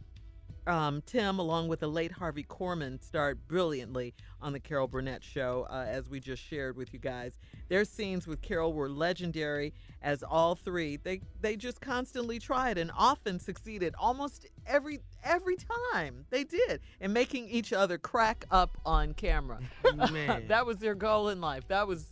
[0.66, 5.66] Um, Tim, along with the late Harvey Korman, starred brilliantly on the Carol Burnett show,
[5.68, 7.38] uh, as we just shared with you guys.
[7.68, 12.90] Their scenes with Carol were legendary, as all three they they just constantly tried and
[12.96, 19.12] often succeeded, almost every every time they did, in making each other crack up on
[19.14, 19.60] camera.
[20.12, 20.48] Man.
[20.48, 21.68] that was their goal in life.
[21.68, 22.06] That was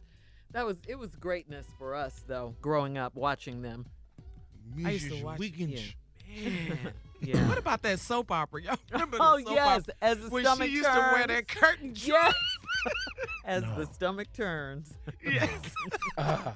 [0.52, 3.86] that was it was greatness for us though, growing up watching them.
[4.84, 5.22] I used to Mrs.
[5.22, 5.94] watch- Wiggins.
[6.38, 6.78] Man.
[7.22, 7.48] Yeah.
[7.48, 8.62] What about that soap opera?
[8.62, 9.94] Y'all remember the Oh soap yes, opera?
[10.02, 10.96] as the When stomach she used turns.
[10.96, 12.04] to wear that curtain dress.
[12.06, 12.34] Yes.
[13.44, 13.74] as No.
[13.76, 14.92] the stomach turns.
[15.24, 15.50] Yes.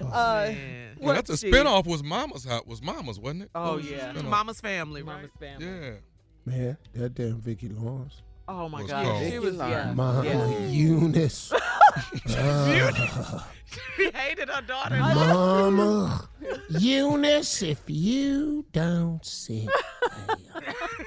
[0.00, 0.96] Uh, Man.
[0.98, 1.52] Well, that's a Steve?
[1.52, 1.84] spinoff.
[1.86, 2.62] Was Mama's house?
[2.66, 3.50] Was Mama's, wasn't it?
[3.54, 4.12] Oh What was the yeah.
[4.22, 5.16] Mama's family, right?
[5.16, 5.66] Mama's family.
[5.66, 5.90] Yeah.
[6.46, 8.22] Man, that damn Vicki Lawrence.
[8.52, 9.92] Oh my Was God, called- she was yeah.
[9.94, 10.66] Mama yeah.
[10.66, 11.52] Eunice.
[11.54, 13.46] Ah,
[13.96, 14.96] She hated her daughter.
[14.98, 16.28] Mama
[16.68, 19.68] Eunice, if you don't sit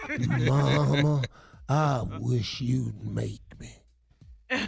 [0.07, 1.23] there, Mama,
[1.67, 3.75] I wish you'd make me.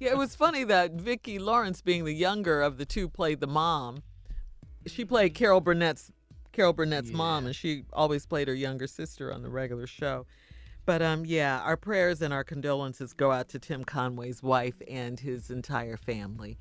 [0.00, 3.46] Yeah, it was funny that Vicki Lawrence, being the younger of the two, played the
[3.46, 4.02] mom.
[4.86, 6.12] She played Carol Burnett's
[6.52, 10.26] Carol Burnett's mom, and she always played her younger sister on the regular show.
[10.88, 15.20] But um, yeah, our prayers and our condolences go out to Tim Conway's wife and
[15.20, 16.56] his entire family.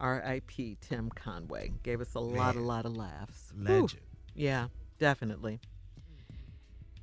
[0.00, 0.78] R.I.P.
[0.80, 3.52] Tim Conway gave us a lot, a lot of laughs.
[3.56, 3.82] Whew.
[3.82, 4.02] Legend.
[4.34, 4.66] Yeah,
[4.98, 5.60] definitely.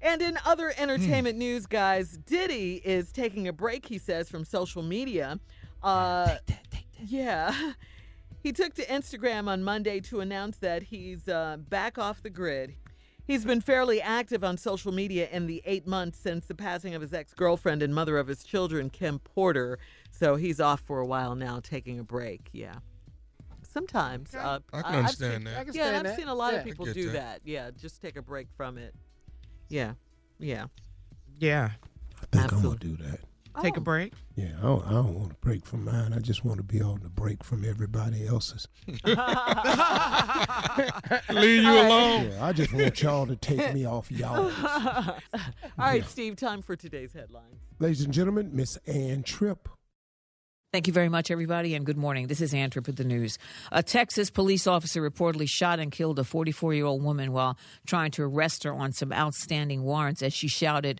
[0.01, 4.83] And in other entertainment news, guys, Diddy is taking a break, he says, from social
[4.83, 5.39] media.
[5.81, 6.35] Uh,
[7.05, 7.71] Yeah.
[8.43, 12.75] He took to Instagram on Monday to announce that he's uh, back off the grid.
[13.27, 17.01] He's been fairly active on social media in the eight months since the passing of
[17.01, 19.79] his ex girlfriend and mother of his children, Kim Porter.
[20.11, 22.49] So he's off for a while now, taking a break.
[22.53, 22.75] Yeah.
[23.63, 24.33] Sometimes.
[24.35, 25.57] Uh, I can I've understand seen- that.
[25.59, 26.15] I can yeah, and I've that.
[26.17, 26.59] seen a lot Yeah.
[26.59, 27.13] of people do that.
[27.13, 27.41] that.
[27.43, 28.93] Yeah, just take a break from it.
[29.69, 29.93] Yeah.
[30.39, 30.65] Yeah.
[31.39, 31.71] Yeah.
[32.21, 33.19] I think I'm gonna do that.
[33.61, 33.77] Take Oh.
[33.77, 34.13] a break.
[34.35, 36.11] Yeah, I don't, I don't want to break from mine.
[36.13, 38.67] I just want to be on the break from everybody else's.
[41.31, 42.29] Leave you alone.
[42.31, 44.51] Yeah, I just want y'all to take me off y'all.
[45.33, 45.45] All
[45.77, 47.55] right, Steve, time for today's headlines.
[47.79, 49.69] Ladies and gentlemen, Miss Ann Tripp.
[50.73, 52.27] Thank you very much, everybody, and good morning.
[52.27, 53.37] This is Ann Tripp with the news.
[53.71, 58.11] A Texas police officer reportedly shot and killed a 44 year old woman while trying
[58.11, 60.99] to arrest her on some outstanding warrants as she shouted,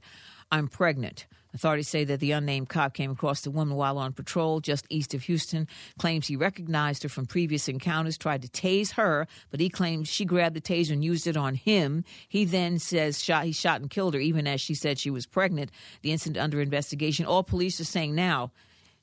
[0.52, 1.26] I'm pregnant.
[1.56, 5.14] Authorities say that the unnamed cop came across the woman while on patrol just east
[5.14, 9.70] of Houston, claims he recognized her from previous encounters, tried to tase her, but he
[9.70, 12.04] claims she grabbed the taser and used it on him.
[12.28, 15.26] He then says shot, he shot and killed her, even as she said she was
[15.26, 15.72] pregnant.
[16.02, 17.26] The incident under investigation.
[17.26, 18.52] All police are saying now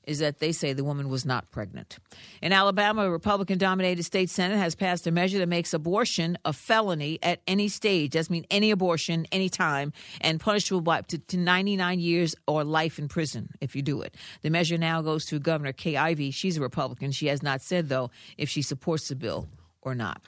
[0.05, 1.97] is that they say the woman was not pregnant.
[2.41, 6.53] In Alabama, a Republican dominated state Senate has passed a measure that makes abortion a
[6.53, 8.11] felony at any stage.
[8.11, 12.63] That means any abortion, any time, and punishable by up to, to 99 years or
[12.63, 14.15] life in prison if you do it.
[14.41, 16.31] The measure now goes to Governor Kay Ivey.
[16.31, 17.11] She's a Republican.
[17.11, 19.47] She has not said, though, if she supports the bill
[19.81, 20.21] or not.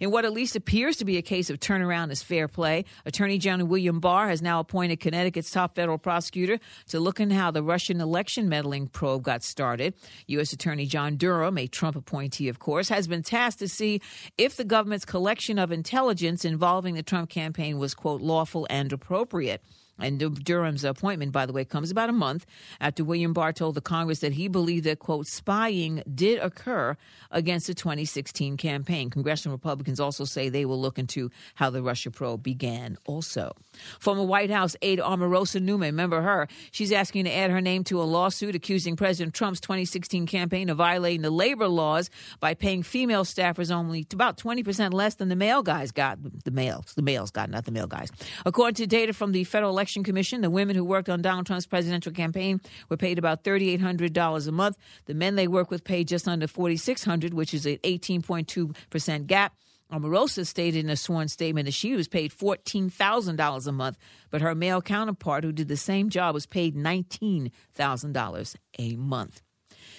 [0.00, 3.38] In what at least appears to be a case of turnaround is fair play, Attorney
[3.38, 6.58] General William Barr has now appointed Connecticut's top federal prosecutor
[6.88, 9.94] to look into how the Russian election meddling probe got started.
[10.28, 10.52] U.S.
[10.52, 14.00] Attorney John Durham, a Trump appointee, of course, has been tasked to see
[14.38, 19.62] if the government's collection of intelligence involving the Trump campaign was, quote, lawful and appropriate.
[20.02, 22.46] And Durham's appointment, by the way, comes about a month
[22.80, 26.96] after William Barr told the Congress that he believed that, quote, spying did occur
[27.30, 29.10] against the 2016 campaign.
[29.10, 33.54] Congressional Republicans also say they will look into how the Russia probe began also.
[34.00, 36.48] Former White House aide Omarosa Newman, remember her?
[36.70, 40.76] She's asking to add her name to a lawsuit accusing President Trump's 2016 campaign of
[40.76, 45.62] violating the labor laws by paying female staffers only about 20% less than the male
[45.62, 46.18] guys got.
[46.44, 48.10] The males, the males got, not the male guys.
[48.46, 51.66] According to data from the Federal Election Commission, the women who worked on Donald Trump's
[51.66, 54.76] presidential campaign were paid about $3,800 a month.
[55.04, 59.54] The men they work with paid just under $4,600, which is an 18.2% gap.
[59.92, 63.98] Omarosa stated in a sworn statement that she was paid $14,000 a month,
[64.30, 69.42] but her male counterpart, who did the same job, was paid $19,000 a month.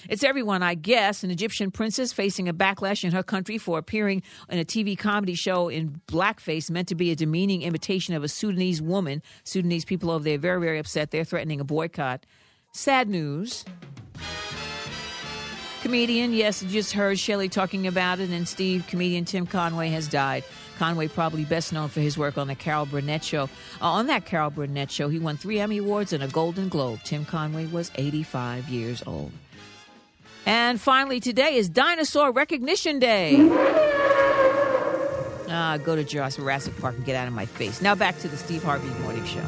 [0.09, 1.23] It's everyone, I guess.
[1.23, 5.35] An Egyptian princess facing a backlash in her country for appearing in a TV comedy
[5.35, 9.21] show in blackface meant to be a demeaning imitation of a Sudanese woman.
[9.43, 11.11] Sudanese people over there very, very upset.
[11.11, 12.25] They're threatening a boycott.
[12.71, 13.65] Sad news.
[15.83, 20.45] Comedian, yes, just heard Shelley talking about it, and Steve, comedian Tim Conway has died.
[20.79, 23.43] Conway, probably best known for his work on the Carol Burnett Show.
[23.81, 27.01] Uh, on that Carol Burnett Show, he won three Emmy Awards and a Golden Globe.
[27.03, 29.33] Tim Conway was 85 years old.
[30.45, 33.37] And finally, today is Dinosaur Recognition Day.
[35.49, 37.81] Ah, go to Jurassic Park and get out of my face.
[37.81, 39.43] Now back to the Steve Harvey Morning Show.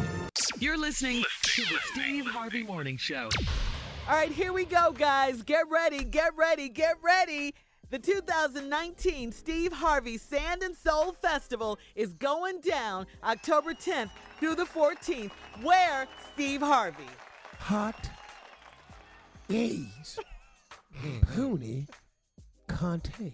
[0.60, 3.30] You're listening to the Steve Harvey Morning Show.
[4.08, 5.42] All right, here we go, guys.
[5.42, 7.56] Get ready, get ready, get ready.
[7.90, 14.66] The 2019 Steve Harvey Sand and Soul Festival is going down October 10th through the
[14.66, 15.32] 14th.
[15.62, 17.04] Where Steve Harvey?
[17.60, 18.10] Hot
[19.50, 20.20] gays.
[21.36, 21.86] Punta
[22.68, 23.02] Cana.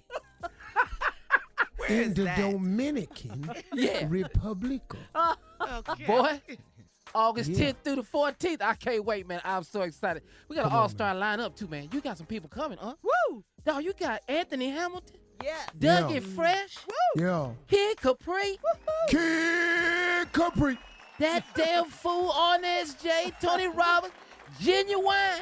[1.90, 4.06] in the Dominican Yeah.
[4.10, 4.82] Republic.
[5.16, 6.06] Okay.
[6.06, 6.42] Boy,
[7.16, 7.72] August Yeah.
[7.72, 8.62] 10th through the 14th.
[8.62, 9.42] I can't wait, man.
[9.44, 10.24] I'm so excited.
[10.48, 11.90] We got an Come on, all star lineup, too, man.
[11.92, 12.96] You got some people coming, huh?
[13.04, 13.44] Woo!
[13.66, 15.56] Dog, you got Anthony Hamilton, Yeah.
[15.78, 16.20] Dougie Yeah.
[16.36, 17.22] Fresh, Woo!
[17.24, 17.50] Yeah.
[17.68, 19.08] Kid Capri, Woo!
[19.10, 20.78] Kid Capri.
[21.20, 24.14] that damn fool on SJ, Tony Robbins,
[24.60, 25.42] Genuine.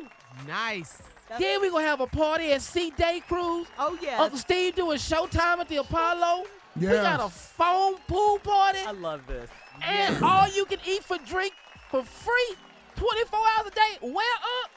[0.00, 0.08] Woo!
[0.46, 1.02] Nice.
[1.38, 3.66] Then we gonna have a party at C Day Cruise.
[3.78, 4.20] Oh, yeah.
[4.20, 6.44] Uncle Steve doing Showtime at the Apollo.
[6.76, 8.80] We got a foam pool party.
[8.86, 9.48] I love this.
[9.82, 11.54] And all you can eat for drink
[11.90, 12.56] for free
[12.96, 14.08] 24 hours a day.
[14.08, 14.70] Where up?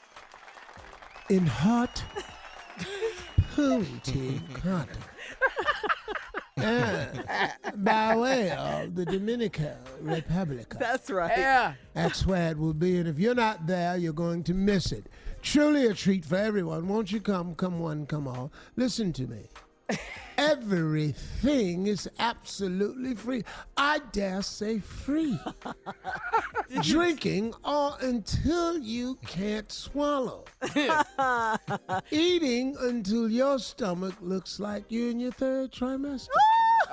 [1.29, 2.03] In hot
[3.55, 4.87] Punta Cana.
[6.57, 7.05] Uh,
[7.75, 10.73] by way of the Dominican Republic.
[10.79, 11.31] That's right.
[11.37, 11.73] Yeah.
[11.93, 12.97] That's where it will be.
[12.97, 15.07] And if you're not there, you're going to miss it.
[15.41, 16.87] Truly a treat for everyone.
[16.87, 17.55] Won't you come?
[17.55, 18.51] Come one, come all.
[18.75, 19.47] Listen to me.
[20.37, 23.43] Everything is absolutely free.
[23.77, 25.39] I dare say free.
[26.81, 30.43] Drinking all until you can't swallow.
[32.11, 36.27] Eating until your stomach looks like you're in your third trimester.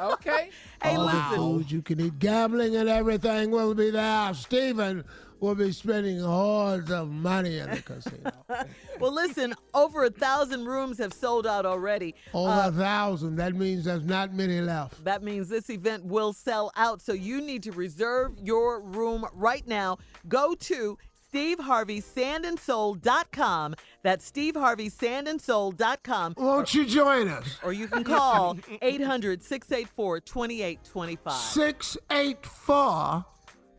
[0.00, 0.50] Okay.
[0.82, 1.36] Hey, All the listen.
[1.36, 4.32] food you can eat, gambling and everything will be there.
[4.34, 5.04] Stephen
[5.44, 8.30] will be spending hordes of money in the casino.
[9.00, 12.14] Well, listen, over a thousand rooms have sold out already.
[12.32, 13.34] Over a uh, thousand.
[13.36, 15.02] That means there's not many left.
[15.04, 17.02] That means this event will sell out.
[17.02, 19.98] So you need to reserve your room right now.
[20.28, 20.96] Go to
[21.34, 23.74] SteveHarveySandandSoul.com.
[24.04, 26.34] That's SteveHarveySandandSoul.com.
[26.36, 27.58] Won't you join us?
[27.64, 31.32] Or you can call 800 684 2825.
[31.32, 33.24] 684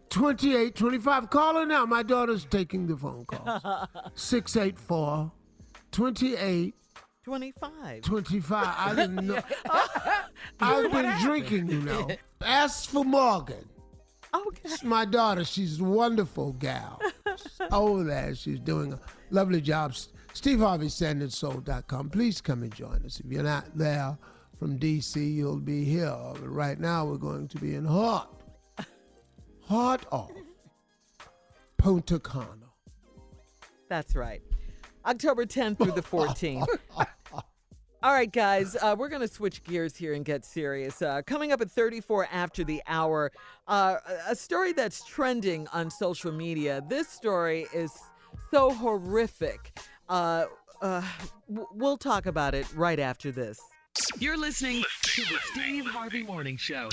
[0.09, 1.29] 2825.
[1.29, 1.85] Call her now.
[1.85, 3.89] My daughter's taking the phone call.
[4.15, 5.31] 684
[5.91, 6.73] 2825.
[7.23, 8.01] 25.
[8.01, 8.75] 25.
[8.77, 9.41] I didn't know.
[10.59, 12.07] I've been drinking, you know.
[12.41, 13.67] Ask for Morgan.
[14.33, 14.61] Okay.
[14.65, 15.43] It's my daughter.
[15.43, 17.01] She's a wonderful gal.
[17.71, 18.35] Over oh, there.
[18.35, 18.99] She's doing a
[19.31, 19.95] lovely job.
[20.33, 22.09] Steve Harvey, SandandSoul.com.
[22.09, 23.21] Please come and join us.
[23.21, 24.17] If you're not there
[24.59, 26.13] from D.C., you'll be here.
[26.33, 28.27] But right now, we're going to be in Hart.
[29.67, 30.31] Heart off.
[31.77, 32.47] Punta Cana.
[33.89, 34.41] That's right.
[35.05, 36.65] October 10th through the 14th.
[38.03, 41.01] All right, guys, uh, we're going to switch gears here and get serious.
[41.01, 43.31] Uh, coming up at 34 after the hour,
[43.67, 43.97] uh,
[44.27, 46.83] a- a story that's trending on social media.
[46.87, 47.91] This story is
[48.51, 49.75] so horrific.
[50.07, 50.45] Uh,
[50.83, 51.01] uh,
[51.47, 53.59] we'll talk about it right after this.
[54.19, 56.89] You're listening to the Steve Harvey Morning Show.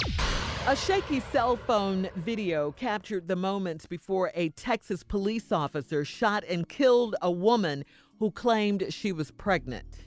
[0.69, 6.69] A shaky cell phone video captured the moments before a Texas police officer shot and
[6.69, 7.85] killed a woman
[8.21, 10.07] who claimed she was pregnant.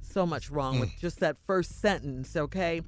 [0.00, 2.80] So much wrong with just that first sentence, okay?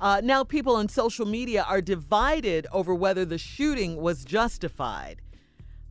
[0.00, 5.20] Uh, now, people on social media are divided over whether the shooting was justified.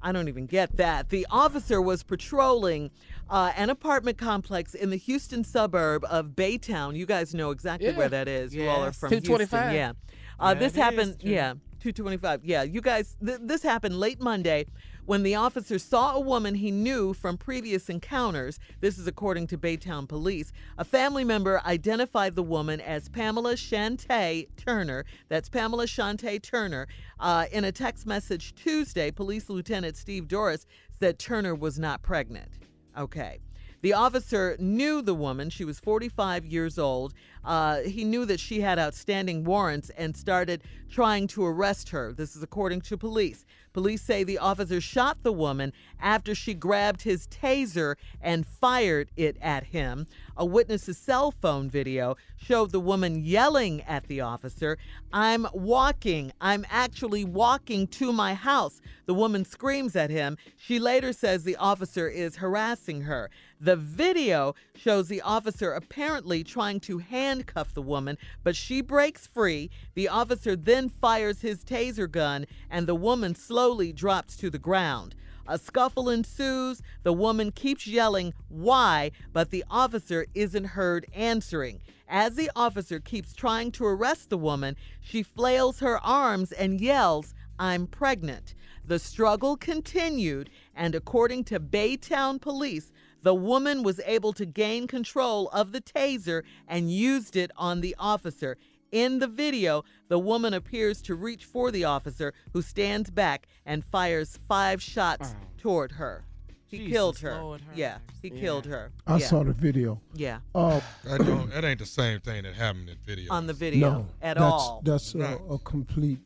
[0.01, 1.09] I don't even get that.
[1.09, 2.89] The officer was patrolling
[3.29, 6.95] uh, an apartment complex in the Houston suburb of Baytown.
[6.95, 7.97] You guys know exactly Yeah.
[7.97, 8.53] where that is.
[8.55, 9.37] You all are from Houston.
[9.51, 9.93] Yeah.
[10.41, 12.43] Uh, Yeah, this happened, yeah, 225.
[12.43, 14.65] Yeah, you guys, th- this happened late Monday
[15.05, 18.59] when the officer saw a woman he knew from previous encounters.
[18.81, 20.51] This is according to Baytown police.
[20.77, 25.05] A family member identified the woman as Pamela Shante Turner.
[25.27, 26.87] That's Pamela Shante Turner.
[27.19, 30.65] Uh, in a text message Tuesday, Police Lieutenant Steve Dorris
[30.99, 32.59] said Turner was not pregnant.
[32.97, 33.39] Okay.
[33.81, 35.49] The officer knew the woman.
[35.49, 37.13] She was 45 years old.
[37.43, 42.13] Uh, he knew that she had outstanding warrants and started trying to arrest her.
[42.13, 43.45] This is according to police.
[43.73, 49.37] Police say the officer shot the woman after she grabbed his taser and fired it
[49.41, 50.07] at him.
[50.35, 54.77] A witness's cell phone video showed the woman yelling at the officer,
[55.13, 56.33] I'm walking.
[56.41, 58.81] I'm actually walking to my house.
[59.05, 60.37] The woman screams at him.
[60.57, 63.29] She later says the officer is harassing her.
[63.63, 69.69] The video shows the officer apparently trying to handcuff the woman, but she breaks free.
[69.93, 75.13] The officer then fires his taser gun, and the woman slowly drops to the ground.
[75.47, 76.81] A scuffle ensues.
[77.03, 79.11] The woman keeps yelling, Why?
[79.31, 81.81] but the officer isn't heard answering.
[82.09, 87.35] As the officer keeps trying to arrest the woman, she flails her arms and yells,
[87.59, 88.55] I'm pregnant.
[88.83, 92.91] The struggle continued, and according to Baytown police,
[93.23, 97.95] the woman was able to gain control of the taser and used it on the
[97.99, 98.57] officer.
[98.91, 103.85] In the video, the woman appears to reach for the officer, who stands back and
[103.85, 106.25] fires five shots toward her.
[106.65, 107.41] He Jesus killed her.
[107.41, 108.91] Lord, her yeah, he killed her.
[109.05, 109.27] I yeah.
[109.27, 110.01] saw the video.
[110.13, 113.31] Yeah, Uh, That, don't, that ain't the same thing that happened in video.
[113.33, 114.81] on the video no, at that's, all.
[114.83, 116.19] That's a, a complete.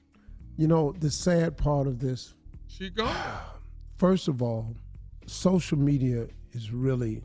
[0.57, 2.35] You know, the sad part of this.
[2.67, 3.15] She gone.
[3.97, 4.75] First of all,
[5.25, 7.21] social media is really.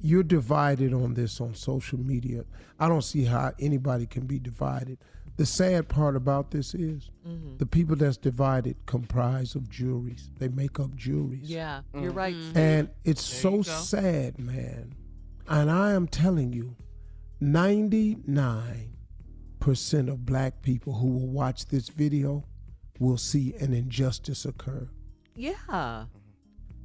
[0.00, 2.44] You're divided on this on social media.
[2.78, 4.98] I don't see how anybody can be divided.
[5.36, 7.56] The sad part about this is Mm-hmm.
[7.58, 10.30] the people that's divided comprise of juries.
[10.38, 11.42] They make up juries.
[11.50, 12.34] yeah, you're right.
[12.34, 12.42] Mm-hmm.
[12.50, 12.56] Steve.
[12.56, 14.94] And it's so sad, man.
[15.46, 16.74] And I am telling you,
[17.42, 18.86] 99%
[20.08, 22.44] of black people who will watch this video
[22.98, 24.88] will see an injustice occur.
[25.34, 26.06] yeah,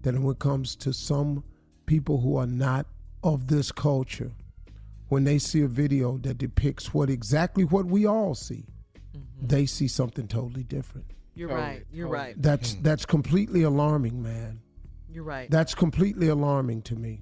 [0.02, 1.44] That when it comes to some
[1.86, 2.86] people who are not
[3.24, 4.32] of this culture,
[5.10, 8.66] when they see a video that depicts what exactly what we all see,
[9.16, 9.48] mm-hmm.
[9.48, 11.06] they see something totally different.
[11.36, 11.84] you're Totally, right.
[11.92, 12.28] You're totally.
[12.28, 12.42] right.
[12.42, 14.62] That's that's completely alarming, man.
[15.12, 15.50] You're right.
[15.50, 17.22] That's completely alarming to me.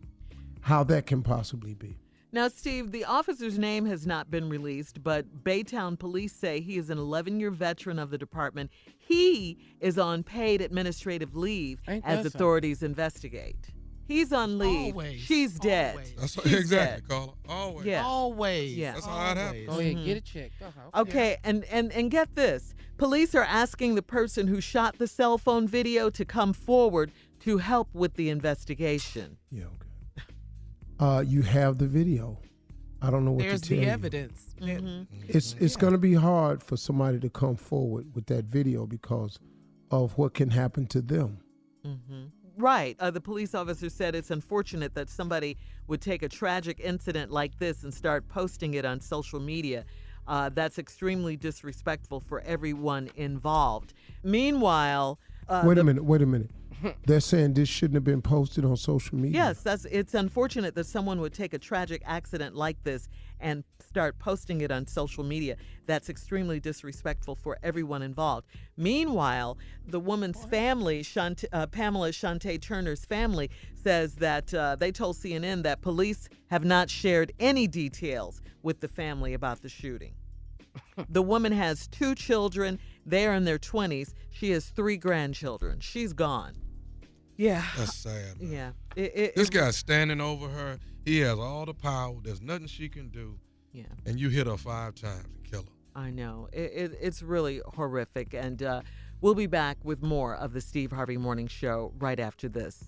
[0.62, 1.98] How that can possibly be.
[2.34, 6.90] Now, Steve, the officer's name has not been released, but Baytown police say he is
[6.90, 8.72] an 11 year veteran of the department.
[8.98, 12.40] He is on paid administrative leave Ain't as that something?
[12.40, 13.72] authorities investigate.
[14.12, 14.94] He's on leave.
[14.94, 15.96] Always, She's dead.
[15.96, 16.14] always.
[16.18, 17.10] That's She's exactly, dead.
[17.10, 17.34] Carla.
[17.48, 17.86] Always.
[17.86, 18.04] Yeah.
[18.06, 18.76] Always.
[18.76, 18.94] Yeah.
[18.94, 19.68] That's how it happens.
[19.68, 20.62] Go ahead, get it checked.
[20.62, 21.02] Uh-huh.
[21.02, 22.74] Okay, and, and and get this.
[22.98, 27.58] Police are asking the person who shot the cell phone video to come forward to
[27.58, 29.38] help with the investigation.
[29.50, 30.24] Yeah, okay.
[31.00, 32.38] Uh, you have the video.
[33.02, 33.90] I don't know what There's to tell the you.
[33.90, 34.56] evidence.
[34.62, 35.04] Mm-hmm.
[35.28, 39.40] It's it's going to be hard for somebody to come forward with that video because
[39.90, 41.40] of what can happen to them.
[42.58, 42.96] Right.
[43.00, 47.58] Uh, the police officer said it's unfortunate that somebody would take a tragic incident like
[47.60, 49.86] this and start posting it on social media.
[50.28, 53.94] Uh, that's extremely disrespectful for everyone involved.
[54.24, 56.04] Meanwhile, uh, wait the- a minute.
[56.04, 56.50] Wait a minute.
[57.06, 59.46] They're saying this shouldn't have been posted on social media.
[59.46, 63.08] Yes, that's it's unfortunate that someone would take a tragic accident like this
[63.40, 65.58] and start posting it on social media.
[65.86, 68.48] That's extremely disrespectful for everyone involved.
[68.78, 75.18] Meanwhile, the woman's family, Shant- uh, Pamela Shante Turner's family, says that uh, they told
[75.18, 80.14] CNN that police have not shared any details with the family about the shooting.
[81.10, 82.80] the woman has two children.
[83.06, 84.14] They're in their 20s.
[84.30, 85.80] She has three grandchildren.
[85.80, 86.56] She's gone.
[87.38, 87.64] Yeah.
[87.78, 88.42] That's sad.
[88.42, 88.52] Man.
[88.52, 88.72] Yeah.
[88.96, 90.80] It, it, This guy's standing over her.
[91.06, 92.16] He has all the power.
[92.24, 93.38] There's nothing she can do.
[93.74, 93.84] Yeah.
[94.06, 96.00] And you hit her five times and kill her.
[96.02, 96.48] I know.
[96.54, 98.34] It, it, it's really horrific.
[98.34, 98.82] And uh,
[99.22, 102.84] we'll be back with more of the Steve Harvey Morning Show right after this.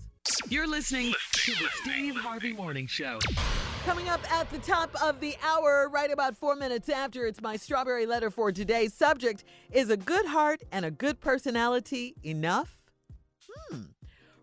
[0.48, 3.18] You're listening to the Steve Harvey Morning Show.
[3.84, 7.56] Coming up at the top of the hour, right about four minutes after, it's my
[7.56, 12.78] strawberry letter for today's subject Is a good heart and a good personality enough?
[13.46, 13.80] Hmm.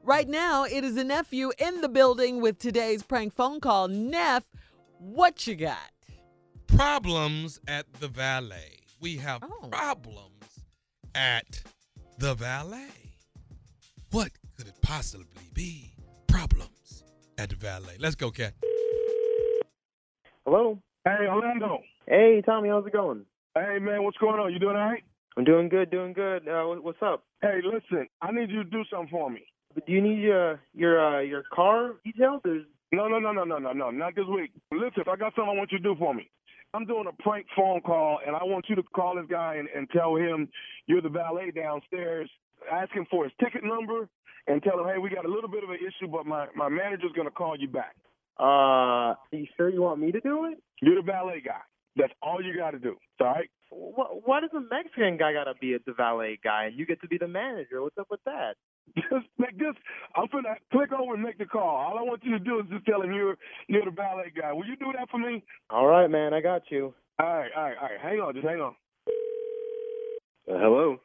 [0.03, 3.87] Right now, it is a nephew in the building with today's prank phone call.
[3.87, 4.43] Neff,
[4.97, 5.77] what you got?
[6.77, 8.79] problems at the valet.
[9.01, 9.67] We have Oh.
[9.69, 10.63] problems
[11.13, 11.61] at
[12.17, 12.87] the valet.
[14.11, 15.91] What could it possibly be?
[16.27, 17.03] Problems
[17.37, 17.97] at the valet.
[17.99, 18.53] Let's go, Cat.
[20.45, 20.79] Hello.
[21.03, 21.83] Hey, Orlando.
[22.07, 22.69] Hey, Tommy.
[22.69, 23.25] How's it going?
[23.53, 24.53] Hey, man, what's going on?
[24.53, 25.03] You doing all right?
[25.37, 25.91] I'm doing good.
[25.91, 26.47] Doing good.
[26.47, 27.25] Uh, what's up?
[27.41, 29.41] Hey, listen, I need you to do something for me.
[29.75, 32.41] Do you need your your uh, your car details?
[32.43, 34.51] There's No, no, no, no, no, no, no, not this week.
[34.71, 36.29] Listen, I got something I want you to do for me.
[36.73, 39.67] I'm doing a prank phone call, and I want you to call this guy and,
[39.75, 40.47] and tell him
[40.87, 42.29] you're the valet downstairs.
[42.71, 44.07] Ask him for his ticket number
[44.47, 46.69] and tell him, hey, we got a little bit of an issue, but my, my
[46.69, 47.95] manager's going to call you back.
[48.39, 48.43] uh.
[48.43, 50.59] Are you sure you want me to do it?
[50.81, 51.59] You're the valet guy.
[51.97, 52.95] That's all you got to do.
[53.19, 53.49] All right?
[53.71, 57.01] What Why does a Mexican guy gotta be a the valet guy and you get
[57.01, 57.81] to be the manager?
[57.81, 58.55] What's up with that?
[58.95, 59.73] Just make this.
[60.15, 61.63] I'm gonna click over and make the call.
[61.63, 64.51] All I want you to do is just tell him you're you're the valet guy.
[64.51, 65.43] Will you do that for me?
[65.69, 66.33] All right, man.
[66.33, 66.93] I got you.
[67.19, 67.99] All right, all right, all right.
[68.01, 68.73] Hang on, just hang on.
[70.49, 70.97] Uh, hello.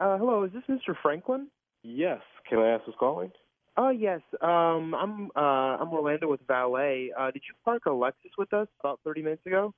[0.00, 0.44] Uh, hello.
[0.44, 0.94] Is this Mr.
[1.02, 1.48] Franklin?
[1.82, 2.20] Yes.
[2.48, 3.32] Can I ask who's calling?
[3.76, 4.20] Oh yes.
[4.40, 7.10] Um, I'm uh, I'm Orlando with Valet.
[7.18, 9.74] Uh, did you park a Lexus with us about 30 minutes ago?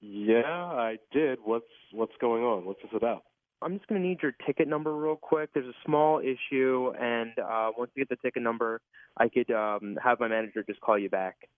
[0.00, 1.38] Yeah, I did.
[1.44, 2.64] What's what's going on?
[2.64, 3.24] What's this about?
[3.62, 5.50] I'm just gonna need your ticket number real quick.
[5.52, 8.80] There's a small issue, and uh, once you get the ticket number,
[9.18, 11.48] I could um, have my manager just call you back.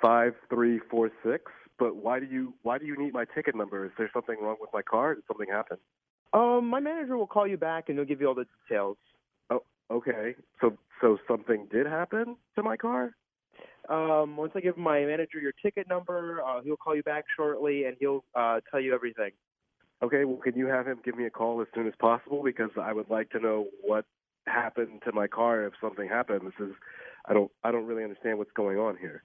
[0.00, 1.44] Five three four six.
[1.78, 3.84] But why do you why do you need my ticket number?
[3.84, 5.14] Is there something wrong with my car?
[5.14, 5.76] Did something happen?
[6.32, 8.96] Um, my manager will call you back, and he'll give you all the details.
[9.50, 10.34] Oh, okay.
[10.60, 13.12] So so something did happen to my car?
[13.88, 17.84] Um, once I give my manager your ticket number, uh, he'll call you back shortly,
[17.84, 19.30] and he'll uh, tell you everything.
[20.02, 20.24] Okay.
[20.24, 22.92] Well, can you have him give me a call as soon as possible because I
[22.92, 24.04] would like to know what
[24.46, 26.42] happened to my car if something happened.
[26.44, 26.74] This is
[27.26, 29.22] I don't I don't really understand what's going on here.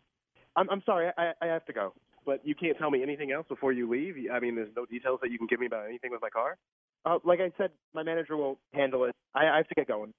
[0.55, 1.93] I'm I'm sorry, I I have to go.
[2.26, 4.16] But you can't tell me anything else before you leave.
[4.32, 6.58] I mean, there's no details that you can give me about anything with my car.
[7.05, 9.16] Uh, like I said, my manager will handle it.
[9.34, 10.14] I, I have to get going.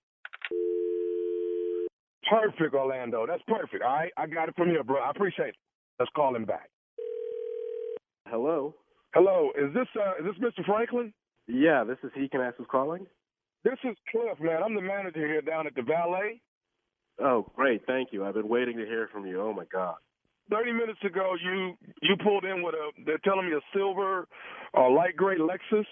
[2.30, 3.26] Perfect, Orlando.
[3.26, 3.82] That's perfect.
[3.82, 5.00] All right, I got it from here, bro.
[5.00, 5.56] I appreciate it.
[5.98, 6.68] Let's call him back.
[8.26, 8.74] Hello.
[9.14, 10.64] Hello, is this uh, is this Mr.
[10.66, 11.12] Franklin?
[11.46, 12.28] Yeah, this is he.
[12.28, 13.06] Can I ask who's calling?
[13.64, 14.62] This is Cliff, man.
[14.62, 16.40] I'm the manager here down at the Valet.
[17.20, 17.82] Oh, great.
[17.86, 18.24] Thank you.
[18.24, 19.40] I've been waiting to hear from you.
[19.40, 19.96] Oh my God.
[20.50, 22.90] Thirty minutes ago, you you pulled in with a.
[23.06, 24.28] They're telling me a silver,
[24.76, 25.84] uh, light gray Lexus.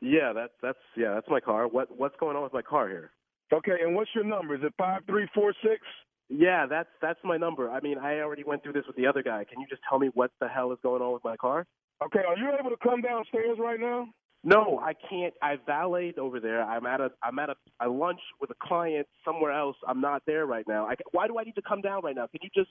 [0.00, 1.68] Yeah, that's that's yeah, that's my car.
[1.68, 3.10] What what's going on with my car here?
[3.52, 4.54] Okay, and what's your number?
[4.56, 5.80] Is it five three four six?
[6.28, 7.70] Yeah, that's that's my number.
[7.70, 9.44] I mean, I already went through this with the other guy.
[9.50, 11.66] Can you just tell me what the hell is going on with my car?
[12.04, 14.06] Okay, are you able to come downstairs right now?
[14.44, 15.34] No, I can't.
[15.42, 16.62] I valeted over there.
[16.62, 19.76] I'm at a I'm at a, a lunch with a client somewhere else.
[19.86, 20.86] I'm not there right now.
[20.86, 22.26] I, why do I need to come down right now?
[22.28, 22.70] Can you just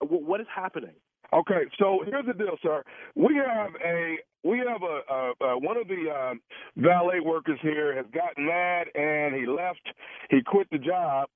[0.00, 0.94] what is happening?
[1.32, 2.82] Okay, so here's the deal, sir.
[3.16, 4.16] We have a
[4.46, 6.34] we have a, a, a one of the uh,
[6.76, 9.82] valet workers here has gotten mad and he left.
[10.30, 11.28] He quit the job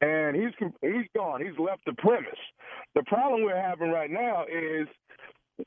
[0.00, 0.52] and he's
[0.82, 1.40] he's gone.
[1.40, 2.38] He's left the premise.
[2.94, 4.86] The problem we're having right now is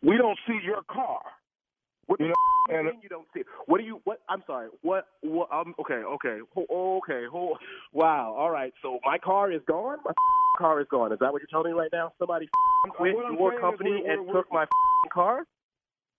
[0.02, 1.22] we don't see your car.
[2.08, 2.34] What you know,
[2.70, 3.42] and you don't see?
[3.68, 4.02] What do you?
[4.04, 4.20] What?
[4.28, 4.70] I'm sorry.
[4.82, 5.08] What?
[5.22, 5.50] What?
[5.52, 5.74] Um.
[5.80, 5.94] Okay.
[5.96, 6.40] Okay.
[6.58, 7.26] Okay.
[7.94, 8.36] Wow.
[8.38, 8.74] All right.
[8.82, 9.98] So my car is gone.
[10.04, 10.12] My
[10.58, 11.12] car is gone.
[11.14, 12.12] Is that what you're telling me right now?
[12.20, 12.50] Somebody
[12.90, 14.66] quit your company we're- and we're- took my
[15.14, 15.46] car.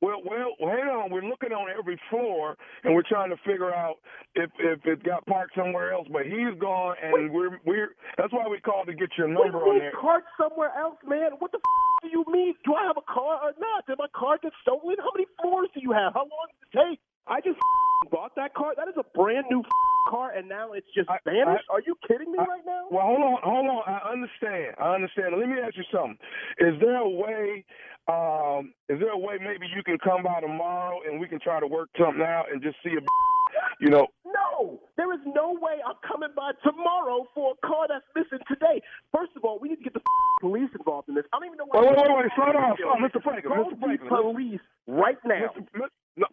[0.03, 1.11] Well, well, hang on.
[1.15, 4.03] We're looking on every floor, and we're trying to figure out
[4.35, 6.09] if if it got parked somewhere else.
[6.11, 7.95] But he's gone, and we're we're.
[8.19, 9.93] That's why we called to get your number you on there.
[9.95, 11.39] parked somewhere else, man?
[11.39, 12.55] What the f- do you mean?
[12.65, 13.87] Do I have a car or not?
[13.87, 14.97] Did my car get stolen?
[14.99, 16.15] How many floors do you have?
[16.15, 17.01] How long does it take?
[17.27, 17.59] I just
[18.11, 18.75] bought that car.
[18.77, 19.63] That is a brand new
[20.11, 21.65] car, and now it's just vanished.
[21.71, 22.87] Are you kidding me right now?
[22.91, 23.83] Well, hold on, hold on.
[23.87, 24.75] I understand.
[24.79, 25.35] I understand.
[25.39, 26.19] Let me ask you something.
[26.59, 27.65] Is there a way?
[28.11, 31.61] Um, is there a way maybe you can come by tomorrow and we can try
[31.61, 33.05] to work something out and just see if
[33.81, 34.09] you know?
[34.27, 38.83] No, there is no way I'm coming by tomorrow for a car that's missing today.
[39.15, 40.03] First of all, we need to get the
[40.41, 41.25] police involved in this.
[41.33, 41.71] I don't even know.
[41.71, 42.31] Wait, wait, wait, wait.
[42.35, 43.23] Slow down, slow down, Mr.
[43.23, 43.55] Franklin.
[43.55, 43.79] Mr.
[43.79, 44.11] Franklin.
[44.11, 45.55] police right now.
[45.55, 45.87] Mr.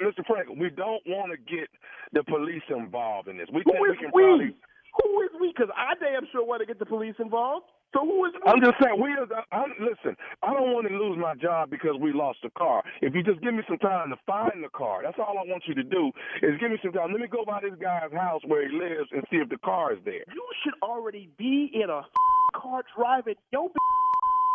[0.09, 0.25] Mr.
[0.25, 1.69] Franklin, we don't want to get
[2.13, 3.47] the police involved in this.
[3.53, 4.23] We Who think is we can we?
[4.23, 4.55] probably.
[5.03, 5.53] Who is we?
[5.55, 7.65] Because I damn sure want to get the police involved.
[7.93, 8.51] So who is we?
[8.51, 9.09] I'm just saying, we.
[9.13, 12.49] I, uh, I, listen, I don't want to lose my job because we lost the
[12.57, 12.83] car.
[13.01, 15.63] If you just give me some time to find the car, that's all I want
[15.67, 16.11] you to do.
[16.41, 17.11] Is give me some time.
[17.11, 19.93] Let me go by this guy's house where he lives and see if the car
[19.93, 20.25] is there.
[20.33, 22.01] You should already be in a
[22.55, 23.69] car driving your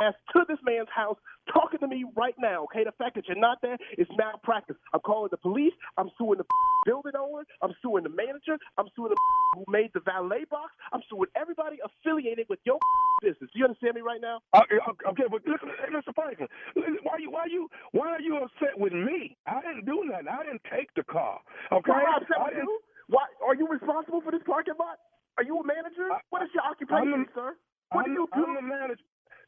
[0.03, 1.19] ass to this man's house
[1.53, 2.85] talking to me right now, okay?
[2.85, 4.77] The fact that you're not there is malpractice.
[4.93, 5.73] I'm calling the police.
[5.99, 6.45] I'm suing the
[6.87, 7.45] building owner.
[7.63, 8.59] I'm suing the manager.
[8.79, 9.19] I'm suing the
[9.55, 10.73] who made the valet box.
[10.93, 12.79] I'm suing everybody affiliated with your
[13.23, 13.51] business.
[13.53, 14.41] Do you understand me right now?
[14.57, 16.15] Okay, okay, but listen, Mr.
[16.15, 16.49] Franklin,
[17.03, 19.37] why you why you why are you upset with me?
[19.47, 20.29] I didn't do nothing.
[20.29, 21.39] I didn't take the car.
[21.73, 22.79] Okay, Why am I upset I with you?
[23.09, 24.99] Why are you responsible for this parking lot?
[25.39, 26.09] Are you a manager?
[26.31, 27.55] what is your occupation, sir?
[27.93, 28.45] What I'm, do you do?
[28.47, 29.03] I'm the manager.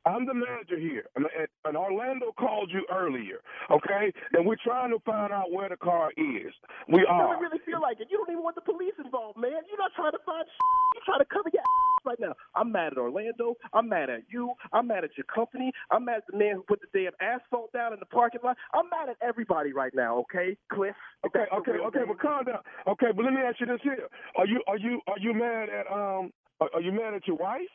[0.07, 4.13] I'm the manager here, and, and- and Orlando called you earlier, okay?
[4.35, 6.55] And we're trying to find out where the car is.
[6.89, 7.41] We It are.
[7.43, 8.07] really feel like it.
[8.09, 9.51] You don't even want the police involved, man.
[9.69, 10.47] You're not trying to find.
[10.95, 12.35] You're trying to cover your ass right now.
[12.55, 13.57] I'm mad at Orlando.
[13.73, 14.55] I'm mad at you.
[14.73, 15.73] I'm mad at your company.
[15.91, 18.57] I'm mad at the man who put the damn asphalt down in the parking lot.
[18.75, 20.95] I'm mad at everybody right now, okay, Cliff?
[21.27, 22.61] Okay, okay, okay, but calm down.
[22.87, 25.69] Okay, but let me ask you this here: Are you are you are you mad
[25.69, 26.31] at um
[26.61, 27.67] are, are you mad at your wife?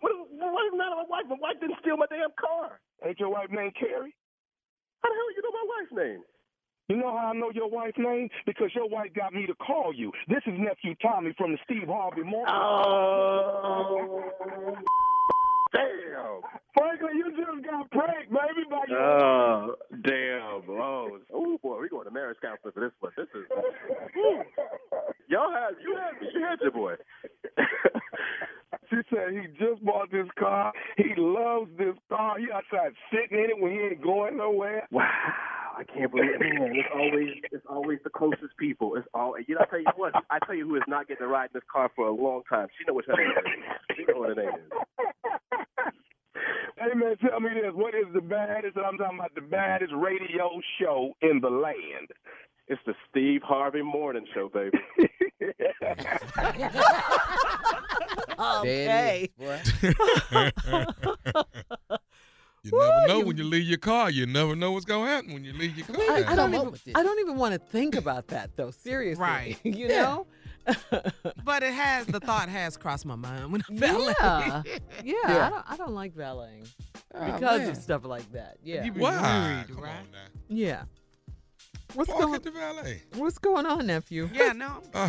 [0.00, 1.24] What, what is not my wife?
[1.28, 2.80] My wife didn't steal my damn car.
[3.04, 4.14] Ain't your wife named Carrie?
[5.02, 6.22] How the hell you know my wife's name?
[6.88, 8.28] You know how I know your wife's name?
[8.46, 10.10] Because your wife got me to call you.
[10.26, 12.54] This is nephew Tommy from the Steve Harvey Morning.
[12.54, 14.32] Oh,
[15.72, 16.40] damn.
[16.76, 21.18] Franklin, you just got pranked, baby, by your Oh, damn, bro.
[21.32, 23.12] Oh, boy, we're going to marriage counseling for this one.
[23.16, 23.46] This is.
[25.28, 26.94] Y'all have, you had, you had your boy.
[28.90, 30.72] She said he just bought this car.
[30.96, 32.38] He loves this car.
[32.38, 34.88] He outside sitting in it when he ain't going nowhere.
[34.90, 35.06] Wow,
[35.78, 36.40] I can't believe it.
[36.40, 38.96] Man, it's always it's always the closest people.
[38.96, 39.60] It's all you know.
[39.60, 41.62] I tell you what, I tell you who is not getting to ride in this
[41.72, 42.66] car for a long time.
[42.76, 43.96] She know what her name is.
[43.96, 44.72] She know what her name is.
[46.76, 48.76] Hey man, tell me this: what is the baddest?
[48.76, 50.50] I'm talking about the baddest radio
[50.80, 52.08] show in the land.
[52.66, 54.78] It's the Steve Harvey Morning Show, baby.
[58.38, 59.30] Okay.
[62.64, 64.10] You never know when you leave your car.
[64.10, 65.96] You never know what's gonna happen when you leave your car.
[66.00, 66.74] I, I don't even.
[66.94, 68.70] I don't even want to think about that though.
[68.70, 69.58] Seriously, Right.
[69.64, 70.26] you know.
[71.44, 74.14] But it has the thought has crossed my mind when I valet.
[74.20, 74.62] Yeah,
[75.04, 75.46] yeah.
[75.46, 76.66] I, don't, I don't like valeting
[77.14, 77.70] Oh, because man.
[77.70, 78.58] of stuff like that.
[78.62, 79.12] Yeah, You be Why?
[79.12, 79.96] worried, Come right?
[79.96, 80.40] on now.
[80.48, 80.82] yeah.
[81.94, 82.34] What's Park going?
[82.34, 83.02] at the valet.
[83.14, 84.28] What's going on, nephew?
[84.32, 84.82] Yeah, no.
[84.92, 85.08] Uh,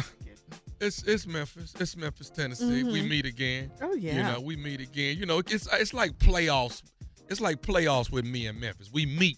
[0.79, 1.73] it's it's Memphis.
[1.77, 2.83] It's Memphis, Tennessee.
[2.85, 3.09] We Mhm.
[3.09, 3.69] meet again.
[3.81, 4.15] Oh yeah.
[4.15, 5.17] You know, we meet again.
[5.17, 6.83] You know, it's it's like playoffs.
[7.29, 8.89] It's like playoffs with me and Memphis.
[8.91, 9.37] We meet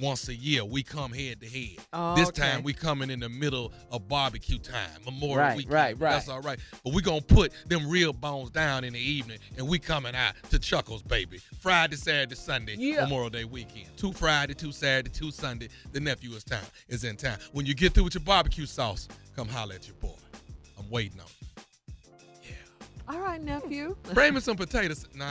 [0.00, 0.64] once a year.
[0.64, 1.76] We come head to head.
[1.92, 2.42] Oh, this okay.
[2.42, 5.72] time we coming in the middle of barbecue time, Memorial Right, Weekend.
[5.74, 6.10] right, right.
[6.12, 6.58] That's all right.
[6.84, 10.34] But we gonna put them real bones down in the evening, and we coming out
[10.50, 11.40] to Chuckles, baby.
[11.60, 13.02] Friday, Saturday, Sunday, Yeah.
[13.02, 13.88] Memorial Day weekend.
[13.96, 15.68] Two Friday, two Saturday, two Sunday.
[15.92, 17.38] The nephew is town is in town.
[17.52, 20.16] When you get through with your barbecue sauce, come holler at your boy.
[20.78, 21.41] I'm waiting on you.
[23.08, 23.96] All right, nephew.
[24.14, 25.06] Bring me some potatoes.
[25.14, 25.24] No,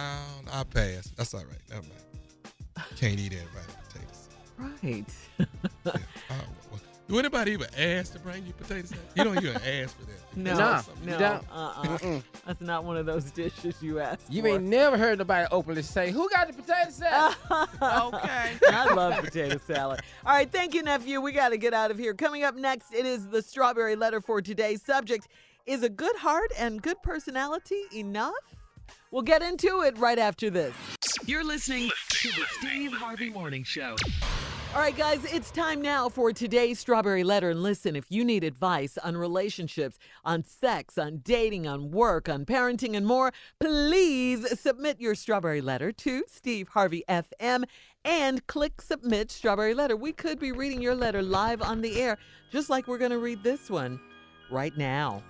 [0.52, 1.12] I pass.
[1.16, 1.58] That's all right.
[1.70, 2.88] Never mind.
[2.98, 4.30] Can't eat everybody potatoes.
[4.58, 5.06] Right.
[5.38, 5.46] Yeah.
[6.30, 6.36] Oh,
[6.72, 8.94] well, do anybody even ask to bring you potatoes?
[9.16, 10.38] You don't even ask for that.
[10.38, 11.44] No, Nah, no, don't.
[11.52, 12.22] uh-uh.
[12.46, 14.48] That's not one of those dishes you ask You for.
[14.50, 17.36] ain't never heard nobody openly say, "Who got the potato salad?"
[17.82, 18.52] Okay.
[18.70, 20.00] I love potato salad.
[20.26, 21.20] All right, thank you, nephew.
[21.20, 22.14] We got to get out of here.
[22.14, 25.28] Coming up next, it is the strawberry letter for today's subject.
[25.68, 28.34] Is a good heart and good personality enough?
[29.12, 30.74] We'll get into it right after this.
[31.28, 33.96] You're listening to the Steve Harvey Morning Show.
[34.74, 37.52] All right, guys, it's time now for today's Strawberry Letter.
[37.52, 42.44] And listen, if you need advice on relationships, on sex, on dating, on work, on
[42.44, 47.66] parenting, and more, please submit your Strawberry Letter to Steve Harvey FM
[48.04, 49.96] and click Submit Strawberry Letter.
[49.96, 52.18] We could be reading your letter live on the air,
[52.52, 54.00] just like we're going to read this one
[54.50, 55.22] right now.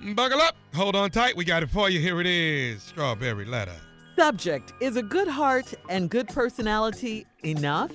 [0.00, 0.56] Buckle up.
[0.74, 1.36] Hold on tight.
[1.36, 2.00] We got it for you.
[2.00, 2.82] Here it is.
[2.82, 3.74] Strawberry letter.
[4.16, 7.92] Subject Is a good heart and good personality enough?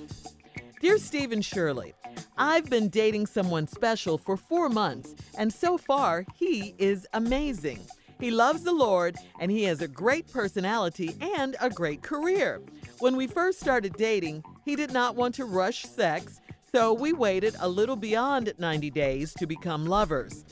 [0.80, 1.94] Dear Stephen Shirley,
[2.38, 7.80] I've been dating someone special for four months, and so far, he is amazing.
[8.20, 12.62] He loves the Lord, and he has a great personality and a great career.
[13.00, 16.40] When we first started dating, he did not want to rush sex,
[16.72, 20.44] so we waited a little beyond 90 days to become lovers.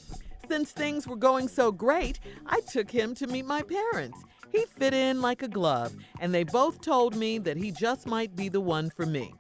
[0.49, 4.19] Since things were going so great, I took him to meet my parents.
[4.53, 8.37] He fit in like a glove, and they both told me that he just might
[8.37, 9.35] be the one for me.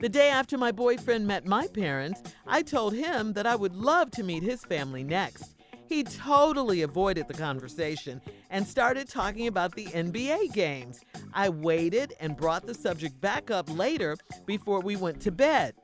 [0.00, 4.10] The day after my boyfriend met my parents, I told him that I would love
[4.12, 5.54] to meet his family next.
[5.86, 8.20] He totally avoided the conversation
[8.50, 11.00] and started talking about the NBA games.
[11.32, 15.74] I waited and brought the subject back up later before we went to bed.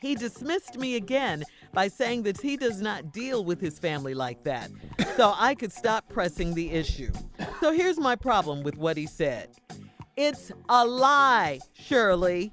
[0.00, 1.42] He dismissed me again
[1.78, 4.68] by saying that he does not deal with his family like that,
[5.16, 7.12] so I could stop pressing the issue.
[7.60, 9.50] So here's my problem with what he said.
[10.16, 12.50] It's a lie, Shirley.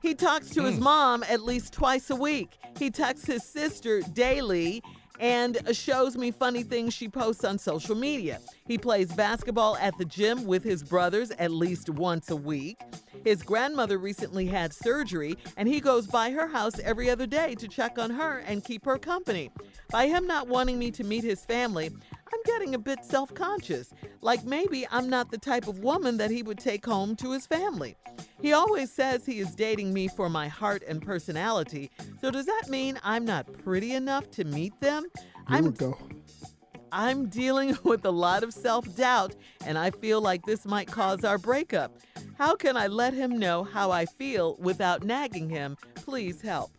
[0.00, 0.84] He talks to his hmm.
[0.84, 2.56] mom at least twice a week.
[2.78, 4.82] He texts his sister daily
[5.20, 8.40] and shows me funny things she posts on social media.
[8.66, 12.80] He plays basketball at the gym with his brothers at least once a week.
[13.24, 17.66] His grandmother recently had surgery, and he goes by her house every other day to
[17.66, 19.50] check on her and keep her company.
[19.90, 21.90] By him not wanting me to meet his family,
[22.32, 23.92] I'm getting a bit self conscious.
[24.20, 27.46] Like maybe I'm not the type of woman that he would take home to his
[27.46, 27.96] family.
[28.40, 31.90] He always says he is dating me for my heart and personality.
[32.20, 35.06] So does that mean I'm not pretty enough to meet them?
[35.14, 35.98] Here I'm we go.
[36.92, 41.24] I'm dealing with a lot of self doubt, and I feel like this might cause
[41.24, 41.98] our breakup.
[42.36, 45.76] How can I let him know how I feel without nagging him?
[45.94, 46.70] Please help.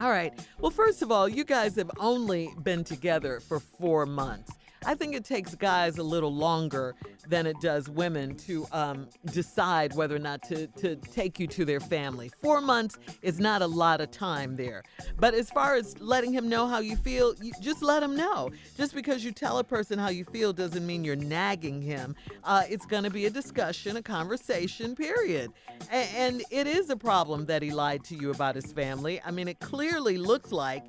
[0.00, 0.32] All right.
[0.58, 4.52] Well, first of all, you guys have only been together for four months.
[4.86, 6.94] I think it takes guys a little longer
[7.28, 11.64] than it does women to um, decide whether or not to, to take you to
[11.64, 12.30] their family.
[12.42, 14.82] Four months is not a lot of time there.
[15.18, 18.50] But as far as letting him know how you feel, you just let him know.
[18.76, 22.14] Just because you tell a person how you feel doesn't mean you're nagging him.
[22.42, 25.50] Uh, it's going to be a discussion, a conversation, period.
[25.90, 29.20] A- and it is a problem that he lied to you about his family.
[29.24, 30.84] I mean, it clearly looks like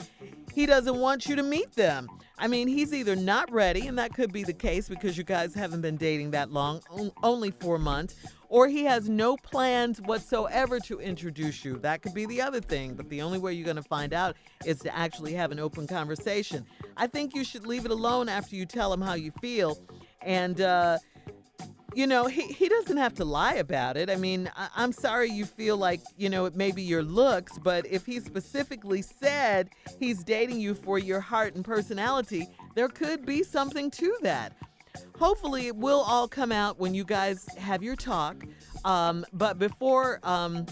[0.53, 2.09] he doesn't want you to meet them.
[2.37, 5.53] I mean, he's either not ready, and that could be the case because you guys
[5.53, 6.81] haven't been dating that long,
[7.23, 8.15] only four months,
[8.49, 11.77] or he has no plans whatsoever to introduce you.
[11.77, 14.35] That could be the other thing, but the only way you're going to find out
[14.65, 16.65] is to actually have an open conversation.
[16.97, 19.77] I think you should leave it alone after you tell him how you feel.
[20.21, 20.97] And, uh,
[21.95, 24.09] you know, he, he doesn't have to lie about it.
[24.09, 27.57] I mean, I, I'm sorry you feel like, you know, it may be your looks,
[27.57, 33.25] but if he specifically said he's dating you for your heart and personality, there could
[33.25, 34.53] be something to that.
[35.17, 38.43] Hopefully, it will all come out when you guys have your talk.
[38.83, 40.65] Um, but before, um,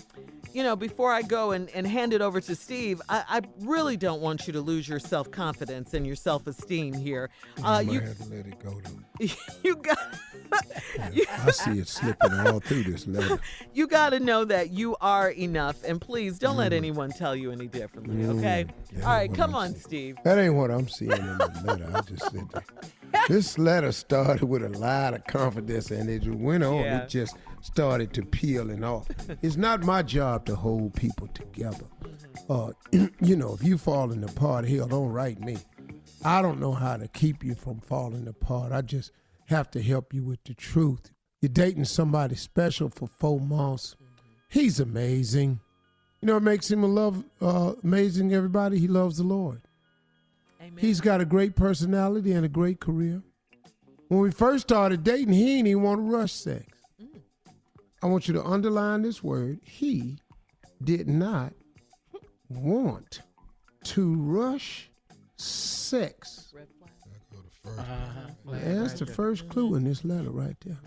[0.54, 3.97] you know, before I go and, and hand it over to Steve, I, I really
[3.97, 7.30] don't want you to lose your self confidence and your self esteem here.
[7.64, 9.26] Uh, you have to let it go though.
[9.64, 9.97] you got.
[10.56, 13.39] I see it slipping all through this letter.
[13.74, 17.51] you got to know that you are enough, and please don't let anyone tell you
[17.51, 18.24] any differently.
[18.26, 18.68] Okay.
[18.93, 20.18] Mm, All right, come I'm on, Steve.
[20.24, 21.89] That ain't what I'm seeing in the letter.
[21.93, 22.64] I just said that.
[23.28, 26.82] This letter started with a lot of confidence and it went on.
[26.82, 27.04] Yeah.
[27.04, 29.07] It just started to peel and off.
[29.41, 31.86] It's not my job to hold people together.
[32.49, 32.72] Uh,
[33.22, 35.57] you know, if you falling apart, hell, don't write me.
[36.26, 38.72] I don't know how to keep you from falling apart.
[38.72, 39.11] I just
[39.47, 41.11] have to help you with the truth.
[41.41, 43.95] You're dating somebody special for four months.
[44.49, 45.59] He's amazing.
[46.22, 48.78] You know what makes him a love uh, amazing, everybody?
[48.78, 49.61] He loves the Lord.
[50.61, 50.78] Amen.
[50.78, 53.22] He's got a great personality and a great career.
[54.07, 56.73] When we first started dating, he didn't even want to rush sex.
[58.04, 59.60] I want you to underline this word.
[59.64, 60.18] He
[60.84, 61.54] did not
[62.49, 63.22] want
[63.86, 64.89] to rush
[65.38, 66.54] sex.
[68.45, 70.78] That's the first clue in this letter right there.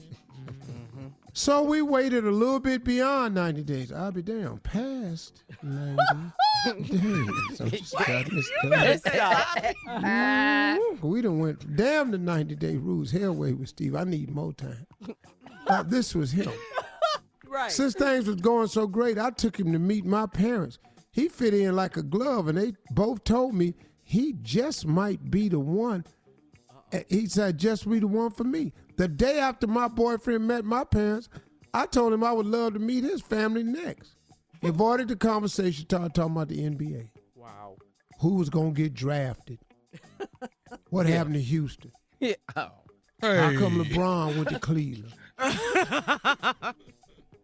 [1.33, 3.93] So we waited a little bit beyond 90 days.
[3.93, 5.97] I'll be damn, past 90
[6.83, 7.61] days.
[7.61, 9.75] I'm just trying to start.
[9.89, 11.01] Mhm.
[11.03, 13.11] We done went damn the 90 day rules.
[13.11, 13.95] Hell wait with Steve.
[13.97, 14.87] I need more time.
[15.67, 16.53] Uh, this was him.
[17.57, 17.73] Right.
[17.73, 20.79] Since things was going so great, I took him to meet my parents.
[21.11, 25.49] He fit in like a glove, and they both told me he just might be
[25.49, 26.05] the one.
[26.93, 28.75] Uh, He said, just be the one for me.
[28.99, 31.31] The day after my boyfriend met my parents,
[31.73, 34.17] I told him I would love to meet his family next.
[34.61, 37.09] He avoided the conversation, started talking about the NBA.
[37.35, 37.79] Wow.
[38.21, 39.59] Who was going to get drafted?
[40.91, 41.93] What happened to Houston?
[42.21, 42.35] Yeah.
[42.55, 42.69] Oh.
[43.23, 45.15] How come LeBron went to Cleveland?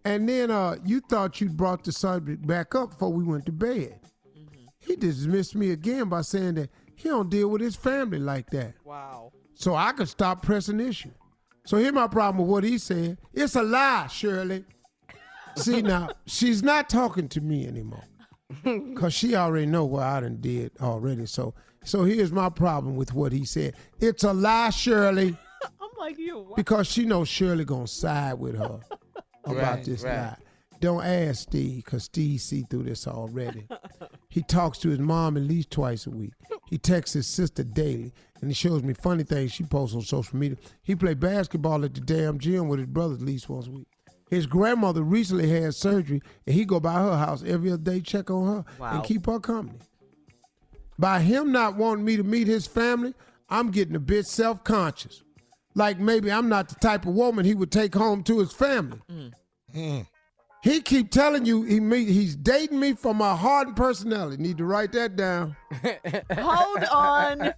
[0.04, 3.52] and then uh, you thought you brought the subject back up before we went to
[3.52, 4.00] bed.
[4.78, 8.74] He dismissed me again by saying that he don't deal with his family like that.
[8.84, 9.32] Wow.
[9.54, 11.12] So I could stop pressing issue.
[11.64, 13.18] So here's my problem with what he said.
[13.32, 14.64] It's a lie, Shirley.
[15.56, 18.02] See now, she's not talking to me anymore.
[18.96, 21.26] Cause she already know what I done did already.
[21.26, 23.74] So so here's my problem with what he said.
[24.00, 25.36] It's a lie, Shirley.
[25.80, 26.52] I'm like you.
[26.56, 28.80] Because she knows Shirley gonna side with her
[29.44, 30.16] about Right, this right.
[30.16, 30.36] lie.
[30.80, 33.68] Don't ask Steve, cause Steve see through this already.
[34.28, 36.32] he talks to his mom at least twice a week.
[36.70, 40.36] He texts his sister daily, and he shows me funny things she posts on social
[40.38, 40.56] media.
[40.82, 43.86] He play basketball at the damn gym with his brothers at least once a week.
[44.28, 48.30] His grandmother recently had surgery, and he go by her house every other day, check
[48.30, 48.94] on her, Wow.
[48.96, 49.78] and keep her company.
[50.98, 53.14] By him not wanting me to meet his family,
[53.50, 55.22] I'm getting a bit self conscious.
[55.74, 59.00] Like maybe I'm not the type of woman he would take home to his family.
[59.10, 60.06] Mm.
[60.62, 64.40] He keep telling you he me, he's dating me for my heart and personality.
[64.40, 65.56] Need to write that down.
[66.38, 67.54] Hold on.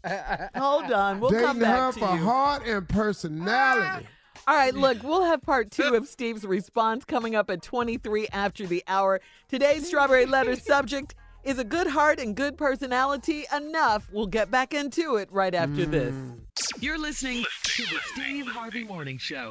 [0.57, 1.21] Hold on.
[1.21, 2.25] We'll come dating back her to for you.
[2.25, 4.07] heart and personality.
[4.47, 8.67] All right, look, we'll have part two of Steve's response coming up at 23 after
[8.67, 9.21] the hour.
[9.49, 11.15] Today's Strawberry Letter subject
[11.45, 14.09] is a good heart and good personality enough.
[14.13, 16.15] We'll get back into it right after this.
[16.15, 16.41] Mm.
[16.81, 19.51] You're listening to the Steve Harvey Morning Show.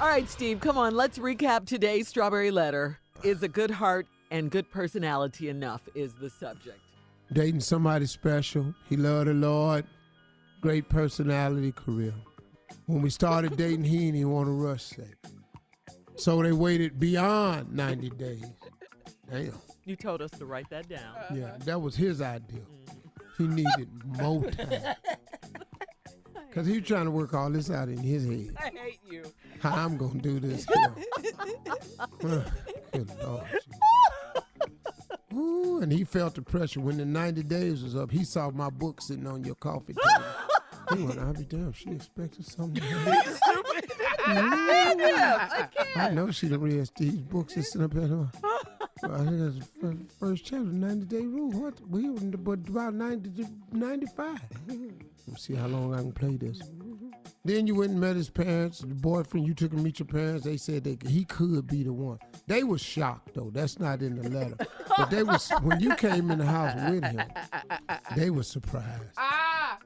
[0.00, 0.94] All right, Steve, come on.
[0.94, 2.98] Let's recap today's Strawberry Letter.
[3.22, 5.82] Is a good heart and good personality enough?
[5.94, 6.78] Is the subject.
[7.32, 8.74] Dating somebody special.
[8.88, 9.86] He loved the Lord.
[10.60, 12.14] Great personality, career.
[12.86, 15.14] When we started dating, he didn't even want to rush sex.
[16.16, 18.44] So they waited beyond 90 days.
[19.30, 19.52] Damn.
[19.84, 21.14] You told us to write that down.
[21.16, 21.34] Uh-huh.
[21.34, 22.60] Yeah, that was his idea.
[22.60, 23.56] Mm-hmm.
[23.56, 24.94] He needed more time.
[26.48, 28.54] Because he was trying to work all this out in his head.
[28.56, 29.24] I hate you.
[29.58, 30.64] How I'm going to do this.
[32.20, 33.44] Good Lord.
[35.34, 36.78] Ooh, and he felt the pressure.
[36.78, 40.96] When the 90 days was up, he saw my book sitting on your coffee table.
[40.96, 41.74] he went, I'll be damned.
[41.74, 42.84] She expected something.
[45.96, 48.28] I know she done read Steve's books and sitting up at her.
[49.04, 51.50] I think that's the first chapter, 90 day rule.
[51.50, 51.80] What?
[51.88, 54.40] We were in about 90 to 95.
[55.28, 56.60] Let's see how long I can play this.
[57.44, 59.46] Then you went and met his parents, the boyfriend.
[59.46, 60.44] You took him to meet your parents.
[60.44, 62.18] They said that he could be the one.
[62.46, 63.50] They were shocked though.
[63.52, 64.56] That's not in the letter.
[64.96, 67.20] But they was when you came in the house with him.
[68.16, 69.10] They were surprised.
[69.18, 69.78] Ah!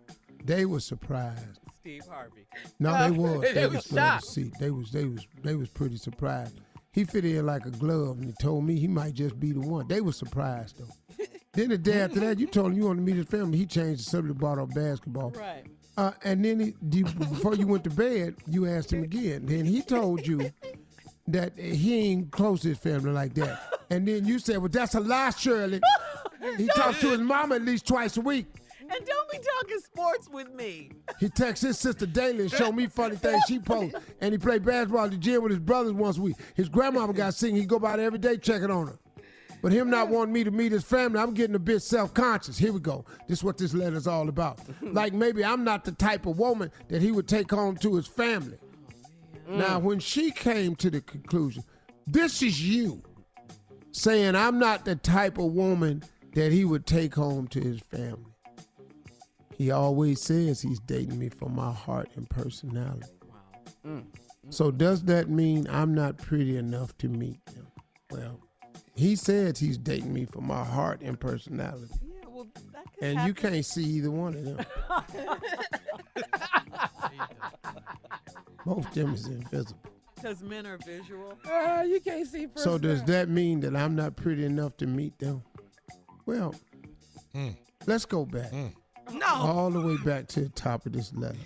[0.45, 1.61] They were surprised.
[1.89, 2.47] Steve Harvey.
[2.78, 3.41] No, they was.
[3.41, 4.26] They They, was shocked.
[4.26, 4.53] see.
[4.61, 4.91] They was.
[4.91, 5.26] They was.
[5.43, 6.61] They was pretty surprised.
[6.93, 9.61] He fit in like a glove, and he told me he might just be the
[9.61, 9.89] one.
[9.89, 11.24] They was surprised though.
[11.55, 13.57] then the day after that, you told him you wanted to meet his family.
[13.57, 15.30] He changed the subject, up basketball.
[15.30, 15.64] Right.
[15.97, 19.47] Uh, and then he, before you went to bed, you asked him again.
[19.47, 20.53] Then he told you
[21.26, 23.61] that he ain't close to his family like that.
[23.91, 25.80] And then you said, "Well, that's a lie, Shirley."
[26.57, 28.47] He talks to his mama at least twice a week.
[28.91, 30.91] And don't be talking sports with me.
[31.20, 33.99] He texts his sister daily and show me funny things she posts.
[34.20, 36.36] And he play basketball at the gym with his brothers once a week.
[36.55, 37.55] His grandmama got sick.
[37.55, 38.99] He go by there every day checking on her.
[39.61, 42.57] But him not wanting me to meet his family, I'm getting a bit self-conscious.
[42.57, 43.05] Here we go.
[43.26, 44.61] This is what this letter's all about.
[44.82, 48.07] like maybe I'm not the type of woman that he would take home to his
[48.07, 48.59] family.
[49.49, 49.57] Mm.
[49.57, 51.64] Now, when she came to the conclusion,
[52.07, 53.03] this is you
[53.91, 56.03] saying I'm not the type of woman
[56.34, 58.28] that he would take home to his family.
[59.59, 63.02] He always says he's dating me for my heart and personality.
[64.50, 67.66] So does that mean I'm not pretty enough to meet him?
[68.11, 68.38] Well,
[68.94, 71.92] he says he's dating me for my heart and personality.
[72.02, 74.64] Yeah, well, that could And you can't see either one of them.
[78.64, 79.80] Both of them is invisible.
[80.14, 81.38] Because men are visual.
[81.50, 82.46] Uh, you can't see.
[82.56, 85.42] So does that mean that I'm not pretty enough to meet them?
[86.26, 86.54] Well,
[87.34, 87.56] Mm.
[87.86, 88.52] let's go back.
[89.12, 89.26] No.
[89.26, 91.36] All the way back to the top of this letter.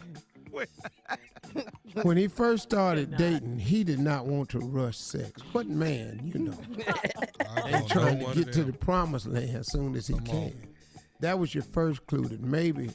[2.02, 5.40] when he first started dating, he did not want to rush sex.
[5.52, 6.58] What man, you know,
[7.56, 10.24] I ain't trying know to get to the promised land as soon as he Come
[10.24, 10.36] can.
[10.36, 10.52] on.
[11.20, 12.90] That was your first clue that maybe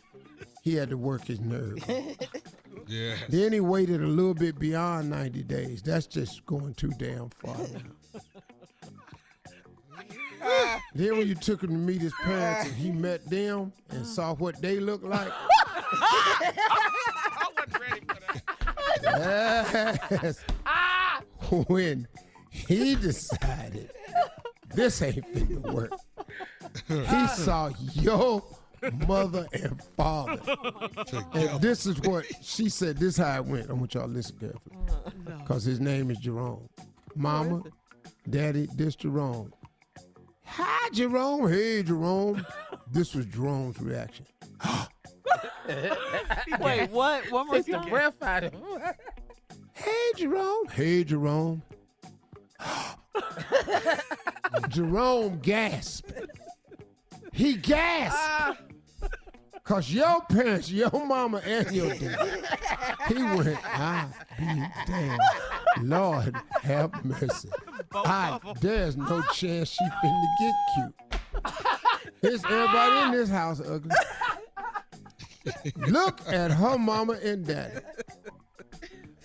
[0.63, 1.77] he had to work his nerve.
[2.89, 3.15] Yeah.
[3.27, 5.81] then he waited a little bit beyond 90 days.
[5.81, 7.81] That's just going too damn far now.
[10.93, 14.33] Then when you took him to meet his parents and he met them and saw
[14.35, 15.31] what they look like.
[15.75, 19.99] I wasn't ready for that.
[20.11, 20.43] Yes.
[21.67, 22.07] when
[22.49, 23.91] he decided
[24.73, 25.91] this ain't finna work,
[26.87, 28.43] he saw your
[29.07, 30.39] mother and father.
[31.33, 32.97] And this is what she said.
[32.97, 33.69] This how it went.
[33.69, 34.75] I want y'all to listen carefully.
[35.39, 36.67] Because his name is Jerome.
[37.15, 37.63] Mama,
[38.29, 39.51] daddy, this Jerome.
[40.47, 41.47] Hi, Jerome.
[41.49, 42.45] Hey, Jerome.
[42.91, 44.25] This was Jerome's reaction.
[46.59, 47.29] Wait, what?
[47.31, 47.89] One more Take the time.
[47.89, 48.63] breath out of him.
[49.73, 50.65] Hey, Jerome.
[50.71, 51.61] Hey, Jerome.
[54.69, 56.11] Jerome gasped.
[57.33, 58.17] He gasped.
[58.19, 58.55] Ah.
[59.67, 62.17] Cause your parents, your mama and your dad,
[63.09, 64.07] he went, I
[64.39, 65.21] be damned.
[65.81, 67.49] Lord have mercy.
[67.93, 70.95] I, there's no chance she finna get cute.
[72.21, 73.91] This everybody in this house ugly.
[75.75, 77.81] Look at her mama and daddy.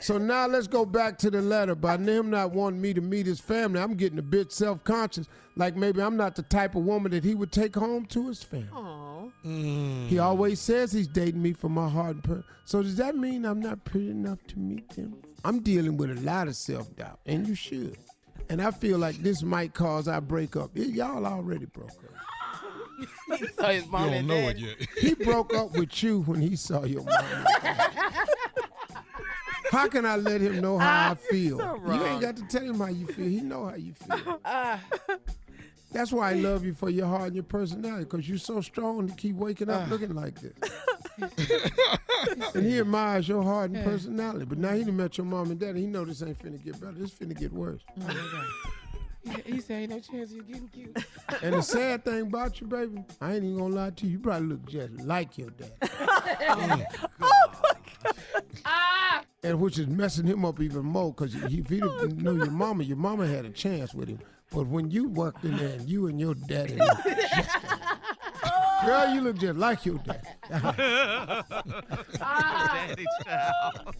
[0.00, 1.76] So now let's go back to the letter.
[1.76, 5.28] By him not wanting me to meet his family, I'm getting a bit self-conscious.
[5.54, 8.42] Like maybe I'm not the type of woman that he would take home to his
[8.42, 8.68] family.
[9.44, 10.06] Aw.
[10.08, 12.44] He always says he's dating me for my heart and per.
[12.64, 15.16] So does that mean I'm not pretty enough to meet him?
[15.44, 17.96] I'm dealing with a lot of self doubt, and you should.
[18.48, 20.70] And I feel like this might cause our breakup.
[20.74, 21.98] Y'all already broke up.
[23.38, 24.56] He saw his mom You don't and know dad.
[24.56, 24.88] it yet.
[24.98, 27.24] He broke up with you when he saw your mom.
[29.70, 31.58] How can I let him know how I feel?
[31.58, 33.26] so you ain't got to tell him how you feel.
[33.28, 34.40] He know how you feel.
[34.44, 34.80] Ah,
[35.92, 39.08] That's why I love you for your heart and your personality, because you're so strong
[39.08, 39.90] to keep waking up ah.
[39.90, 40.54] looking like this.
[42.54, 44.46] and he admires your heart and personality.
[44.46, 46.80] But now he done met your mom and dad, he know this ain't finna get
[46.80, 46.92] better.
[46.92, 47.82] This finna get worse.
[48.00, 48.48] Oh,
[49.24, 50.96] he, he said ain't no chance of you getting cute.
[51.42, 54.12] And the sad thing about you, baby, I ain't even gonna lie to you.
[54.12, 55.72] You probably look just like your dad.
[57.20, 58.10] Oh,
[58.64, 59.22] ah.
[59.44, 62.50] And which is messing him up even more because if he didn't oh, know your
[62.50, 64.18] mama, your mama had a chance with him.
[64.54, 69.14] But when you walked in there and you and your daddy, looked just like- girl,
[69.14, 70.26] you look just like your dad.
[72.18, 73.94] Daddy child.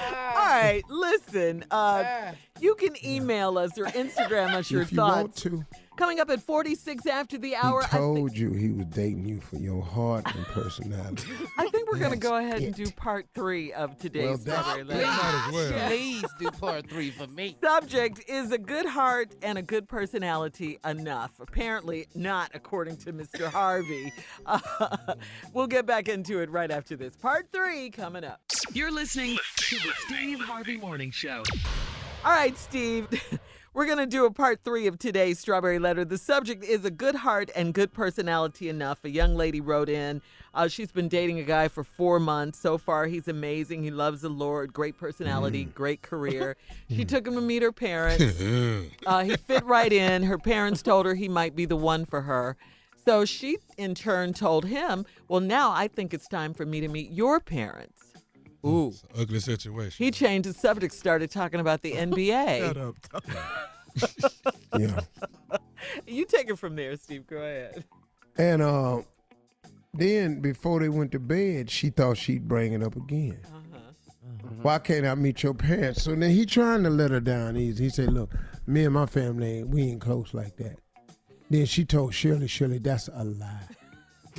[0.00, 1.64] All right, listen.
[1.70, 5.42] Uh, you can email us or Instagram us your if you want thoughts.
[5.42, 5.64] to,
[5.96, 7.80] Coming up at 46 after the hour.
[7.82, 11.28] he I, thi- told you he was dating you for your heart and personality.
[11.58, 14.68] I think we're going to go ahead and do part three of today's Well, that's
[14.68, 15.06] Strawberry great.
[15.06, 15.88] Might as well.
[15.88, 17.56] Please do part three for me.
[17.62, 21.32] Subject is a good heart and a good personality enough?
[21.38, 23.46] Apparently not, according to Mr.
[23.48, 24.12] Harvey.
[24.46, 25.14] Uh,
[25.52, 27.14] we'll get back into it right after this.
[27.16, 28.40] Part three coming up.
[28.72, 31.44] You're listening to the Steve Harvey Morning Show.
[32.24, 33.06] All right, Steve.
[33.74, 36.04] We're going to do a part three of today's Strawberry Letter.
[36.04, 39.04] The subject is a good heart and good personality enough.
[39.04, 40.22] A young lady wrote in.
[40.54, 42.60] Uh, she's been dating a guy for four months.
[42.60, 43.82] So far, he's amazing.
[43.82, 44.72] He loves the Lord.
[44.72, 46.56] Great personality, great career.
[46.88, 48.22] She took him to meet her parents.
[49.06, 50.22] Uh, he fit right in.
[50.22, 52.56] Her parents told her he might be the one for her.
[53.04, 56.88] So she, in turn, told him, Well, now I think it's time for me to
[56.88, 58.13] meet your parents.
[58.66, 58.88] Ooh.
[58.88, 60.04] It's an ugly situation.
[60.04, 62.66] He changed the subject, started talking about the NBA.
[62.66, 62.96] Shut up.
[64.78, 65.00] yeah.
[66.06, 67.26] You take it from there, Steve.
[67.26, 67.84] Go ahead.
[68.36, 69.02] And uh,
[69.92, 73.38] then before they went to bed, she thought she'd bring it up again.
[74.62, 76.02] Why can't I meet your parents?
[76.02, 77.84] So then he trying to let her down easy.
[77.84, 78.34] He said, "Look,
[78.66, 80.76] me and my family, ain't- we ain't close like that."
[81.50, 83.68] Then she told Shirley, "Shirley, that's a lie.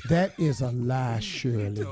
[0.10, 1.86] That is a lie, Shirley."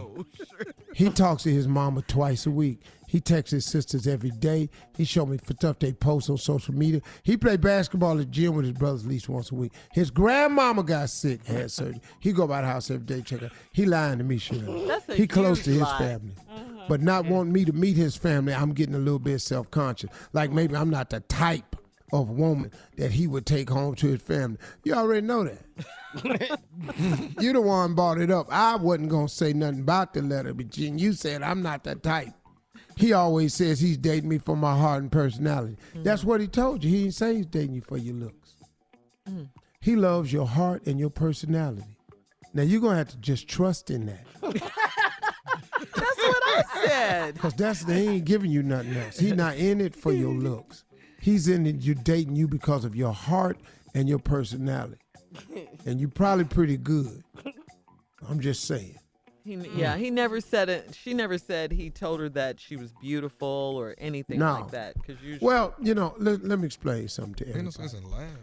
[0.94, 2.80] He talks to his mama twice a week.
[3.08, 4.70] He texts his sisters every day.
[4.98, 7.02] He showed me for stuff they post on social media.
[7.22, 9.72] He played basketball at the gym with his brothers at least once a week.
[9.92, 12.02] His grandmama got sick, had surgery.
[12.20, 13.52] He go by the house every day, check her.
[13.72, 14.86] He lying to me, Shirley.
[14.88, 15.98] That's a he close to his lie.
[16.00, 16.34] family.
[16.50, 16.86] Uh-huh.
[16.90, 20.10] But not wanting me to meet his family, I'm getting a little bit self-conscious.
[20.34, 21.76] Like maybe I'm not the type
[22.14, 24.58] of woman that he would take home to his family.
[24.84, 26.60] You already know that.
[27.42, 28.48] you the one brought it up.
[28.52, 32.04] I wasn't gonna say nothing about the letter, but Jen, you said I'm not that
[32.04, 32.30] type.
[32.96, 35.78] He always says he's dating me for my heart and personality.
[35.96, 36.04] Mm.
[36.04, 36.92] That's what he told you.
[36.92, 38.54] He didn't say he's dating you for your looks.
[39.28, 39.50] Mm.
[39.82, 41.98] He loves your heart and your personality.
[42.54, 44.26] Now you're gonna have to just trust in that.
[44.42, 47.40] That's what I said.
[47.40, 49.18] Cause that's he ain't giving you nothing else.
[49.18, 50.84] He's not in it for your looks.
[51.24, 51.78] He's in it.
[51.82, 53.58] You're dating you because of your heart
[53.96, 54.98] and your personality,
[55.86, 57.24] and you're probably pretty good.
[58.30, 58.98] I'm just saying.
[59.46, 60.94] He, yeah, he never said it.
[61.02, 63.48] She never said he told her that she was beautiful
[63.78, 64.54] or anything No.
[64.54, 64.96] like that.
[64.96, 67.72] Because usually, Well, you know, let, let me explain something to everybody.
[67.72, 68.36] sense in lying.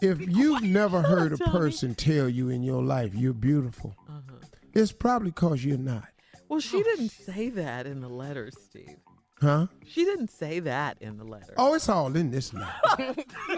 [0.00, 4.46] If you've never heard a person tell you in your life you're beautiful, uh-huh.
[4.74, 6.08] it's probably because you're not.
[6.48, 8.96] well, she didn't say that in the letter, Steve.
[9.40, 9.66] Huh?
[9.86, 11.54] She didn't say that in the letter.
[11.56, 12.74] Oh, it's all in this letter.
[12.98, 13.24] It's-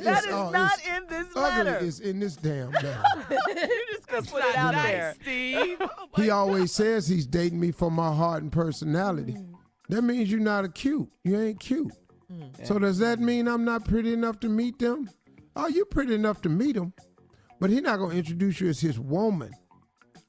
[0.00, 1.78] that it's is all- not in this Ugly letter.
[1.78, 3.02] is in this damn letter.
[3.30, 5.14] you just gonna put it out nice, there.
[5.22, 5.78] Steve.
[6.12, 9.32] Oh he always says he's dating me for my heart and personality.
[9.34, 9.54] Mm.
[9.88, 11.08] That means you're not a cute.
[11.24, 11.92] You ain't cute.
[12.30, 12.66] Mm.
[12.66, 15.08] So does that mean I'm not pretty enough to meet them?
[15.56, 16.92] Oh, you're pretty enough to meet them,
[17.60, 19.52] but he's not gonna introduce you as his woman.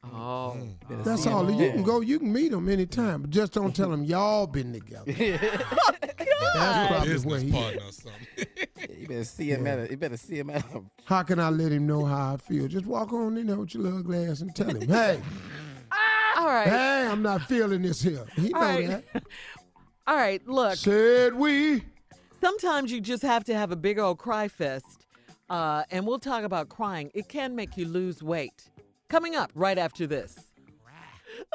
[0.03, 0.57] Oh,
[0.89, 1.49] That's all.
[1.51, 2.01] You can go.
[2.01, 5.11] You can meet him anytime, but just don't tell him y'all been together.
[5.13, 7.51] That's probably where Business he.
[7.51, 8.17] partner or something.
[8.99, 11.49] You better see him at a, you better see him at a How can I
[11.49, 12.67] let him know how I feel?
[12.67, 15.19] Just walk on in there with your little glass and tell him, "Hey,
[16.37, 19.23] all right, hey, I'm not feeling this here." He know all right, that.
[20.07, 20.47] all right.
[20.47, 21.83] Look, Said we.
[22.41, 25.05] sometimes you just have to have a big old cry fest,
[25.49, 27.11] uh, and we'll talk about crying.
[27.13, 28.63] It can make you lose weight.
[29.11, 30.37] Coming up right after this.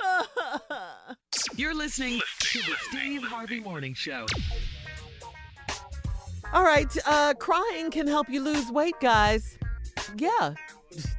[1.57, 4.27] You're listening to the Steve Harvey Morning Show.
[6.53, 9.57] All right, uh, crying can help you lose weight, guys.
[10.19, 10.53] Yeah,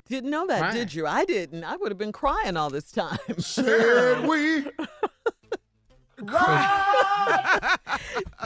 [0.07, 0.75] Didn't know that, Crying.
[0.75, 1.07] did you?
[1.07, 1.63] I didn't.
[1.63, 3.17] I would have been crying all this time.
[3.39, 4.65] Said we.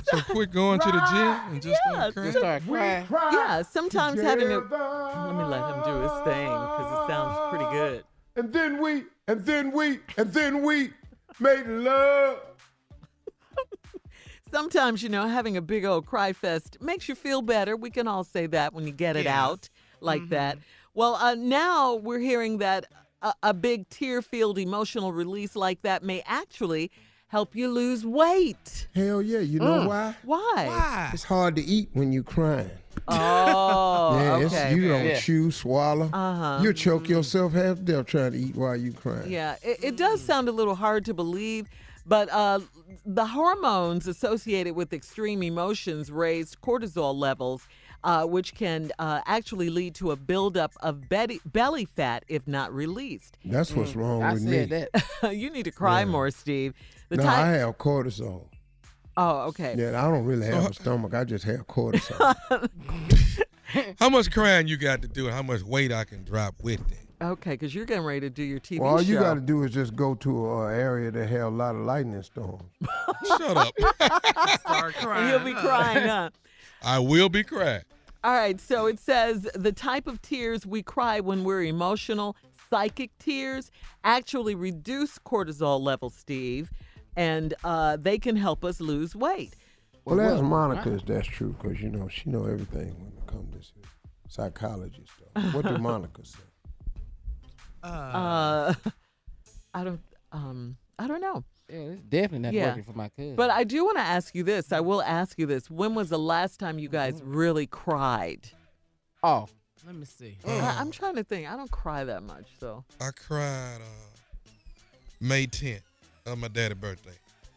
[0.03, 2.31] So quit going to the gym and just Yeah, start crying.
[2.33, 2.63] Start
[3.07, 3.07] crying.
[3.33, 4.59] yeah, sometimes having a.
[4.59, 8.03] Let me let him do his thing because it sounds pretty good.
[8.35, 10.91] And then we, and then we, and then we
[11.39, 12.39] made love.
[14.51, 17.75] Sometimes, you know, having a big old cry fest makes you feel better.
[17.77, 19.43] We can all say that when you get it Yeah.
[19.45, 19.69] out
[20.01, 20.57] like that.
[20.93, 22.85] Well, uh, now we're hearing that
[23.21, 26.91] a, a big tear filled emotional release like that may actually
[27.31, 28.87] help you lose weight.
[28.93, 30.15] Hell yeah, you know why?
[30.25, 30.65] Why?
[30.67, 31.09] Why?
[31.13, 32.69] It's hard to eat when you're crying.
[33.07, 34.75] Oh, yeah, okay.
[34.75, 35.19] you don't Yeah.
[35.19, 36.09] chew, swallow.
[36.11, 36.59] Uh-huh.
[36.61, 39.31] You choke yourself half to death trying to eat while you're crying.
[39.31, 41.67] Yeah, it, it does sound a little hard to believe,
[42.05, 42.59] but uh,
[43.05, 47.65] the hormones associated with extreme emotions raised cortisol levels,
[48.03, 52.73] uh, which can uh, actually lead to a buildup of belly, belly fat if not
[52.73, 53.37] released.
[53.45, 54.85] That's what's wrong I with said me.
[55.21, 55.35] that.
[55.35, 56.05] you need to cry Yeah.
[56.05, 56.73] more, Steve.
[57.09, 58.47] The no, type- I have cortisol.
[59.17, 59.75] oh, okay.
[59.77, 61.13] Yeah, I don't really have a stomach.
[61.13, 62.35] I just have cortisol.
[63.99, 66.81] How much crying you got to do and how much weight I can drop with
[66.91, 66.97] it?
[67.23, 69.03] Okay, because you're getting ready to do your TV well, all show.
[69.03, 71.81] you got to do is just go to an area that have a lot of
[71.85, 72.63] lightning storms.
[73.27, 73.73] Shut up.
[74.59, 75.29] Start crying.
[75.29, 76.29] You'll be crying, huh?
[76.83, 77.83] I will be crying.
[78.23, 82.35] All right, so it says the type of tears we cry when we're emotional,
[82.69, 83.71] psychic tears,
[84.03, 86.69] actually reduce cortisol levels, Steve,
[87.15, 89.55] and uh, they can help us lose weight.
[90.05, 90.89] Well, Well, that's well, Monica.
[90.91, 90.99] right.
[90.99, 93.89] If that's true, because you know she know everything when it comes to
[94.29, 95.53] psychology stuff.
[95.55, 96.39] What did Monica say?
[97.83, 98.73] Uh,
[99.73, 100.01] I don't,
[100.31, 101.43] um, I don't know.
[101.71, 102.67] Yeah, it's definitely not Yeah.
[102.69, 103.35] working for my cousin.
[103.35, 104.71] But I do want to ask you this.
[104.71, 105.69] I will ask you this.
[105.69, 108.49] When was the last time you guys really cried?
[109.23, 109.47] oh,
[109.85, 110.37] Let me see.
[110.45, 111.47] I, I'm trying to think.
[111.51, 112.83] I don't cry that much, so.
[112.99, 114.49] I cried uh,
[115.19, 115.81] May 10th
[116.25, 117.13] of my daddy's birthday.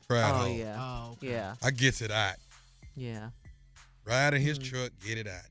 [0.09, 0.59] Cried Oh home.
[0.59, 1.31] yeah, Oh, okay.
[1.33, 2.37] yeah, I gets it out.
[2.95, 3.31] yeah.
[4.07, 4.65] Ride in his Mm.
[4.65, 5.43] truck, get it out.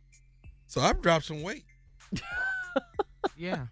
[0.68, 1.66] So I've dropped some weight.
[3.38, 3.66] Yeah.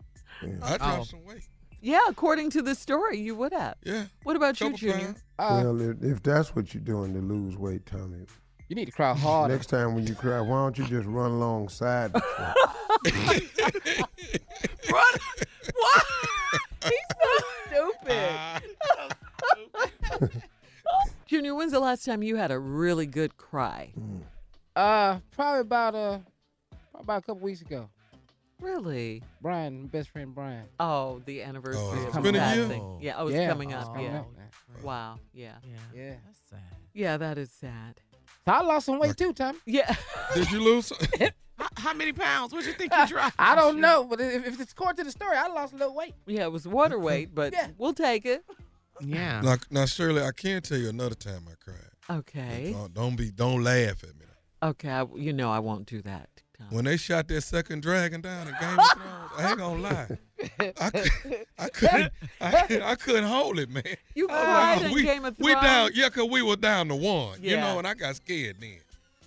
[0.64, 1.04] I dropped Oh.
[1.04, 1.44] some weight.
[1.82, 3.76] Yeah, according to the story, you would have.
[3.84, 4.06] Yeah.
[4.24, 5.16] What about you, Junior?
[5.40, 8.26] uh, well, if, if that's what you're doing to lose weight, Tommy,
[8.70, 9.54] you need to cry harder.
[9.54, 14.10] next time when you cry, why don't you just run alongside the truck?
[14.90, 15.20] What?
[15.74, 16.06] What?
[16.84, 16.94] He's
[17.74, 17.92] so
[20.20, 20.42] stupid.
[21.26, 23.92] Junior, when's the last time you had a really good cry?
[24.76, 26.20] Uh, probably about uh,
[26.92, 27.90] probably about a couple weeks ago.
[28.62, 29.24] Really?
[29.42, 30.66] Brian, best friend Brian.
[30.80, 32.66] Oh, the anniversary Oh, of it's his been a year?
[32.68, 32.98] passing.
[33.02, 33.50] Yeah, oh, it's Yeah.
[33.50, 33.88] coming Oh, up.
[33.94, 34.20] coming yeah.
[34.20, 34.84] up now.
[34.86, 35.20] Wow.
[35.34, 35.56] Yeah.
[35.64, 35.76] Yeah.
[35.94, 36.14] Yeah.
[36.26, 36.60] That's sad.
[36.94, 38.00] Yeah, that is sad.
[38.46, 39.60] So I lost some weight too, Tommy.
[39.66, 39.94] Yeah.
[40.36, 40.92] Did you lose?
[41.58, 42.54] How, how many pounds?
[42.54, 43.36] What you think you dropped?
[43.38, 45.94] I don't know, but if, if it's according to the story, I lost a little
[45.94, 46.16] weight.
[46.26, 47.68] yeah, it was water weight, but Yeah.
[47.78, 48.44] we'll take it.
[49.00, 49.42] Yeah.
[49.42, 52.18] now, now, Shirley, I can tell you another time I cried.
[52.20, 52.72] Okay.
[52.74, 54.26] Don't, don't be, don't laugh at me.
[54.64, 54.90] Okay.
[54.90, 56.30] I, you know I won't do that.
[56.70, 56.76] Tom.
[56.76, 60.18] When they shot that second dragon down in Game of Thrones, I ain't gonna lie.
[60.80, 63.84] I, could, I couldn't, I, couldn't- I couldn't hold it, man.
[64.16, 65.46] You Uh, cried in we, Game of Thrones.
[65.46, 67.52] we down, yeah, cause we were down to one, yeah.
[67.52, 68.78] you know, and I got scared then.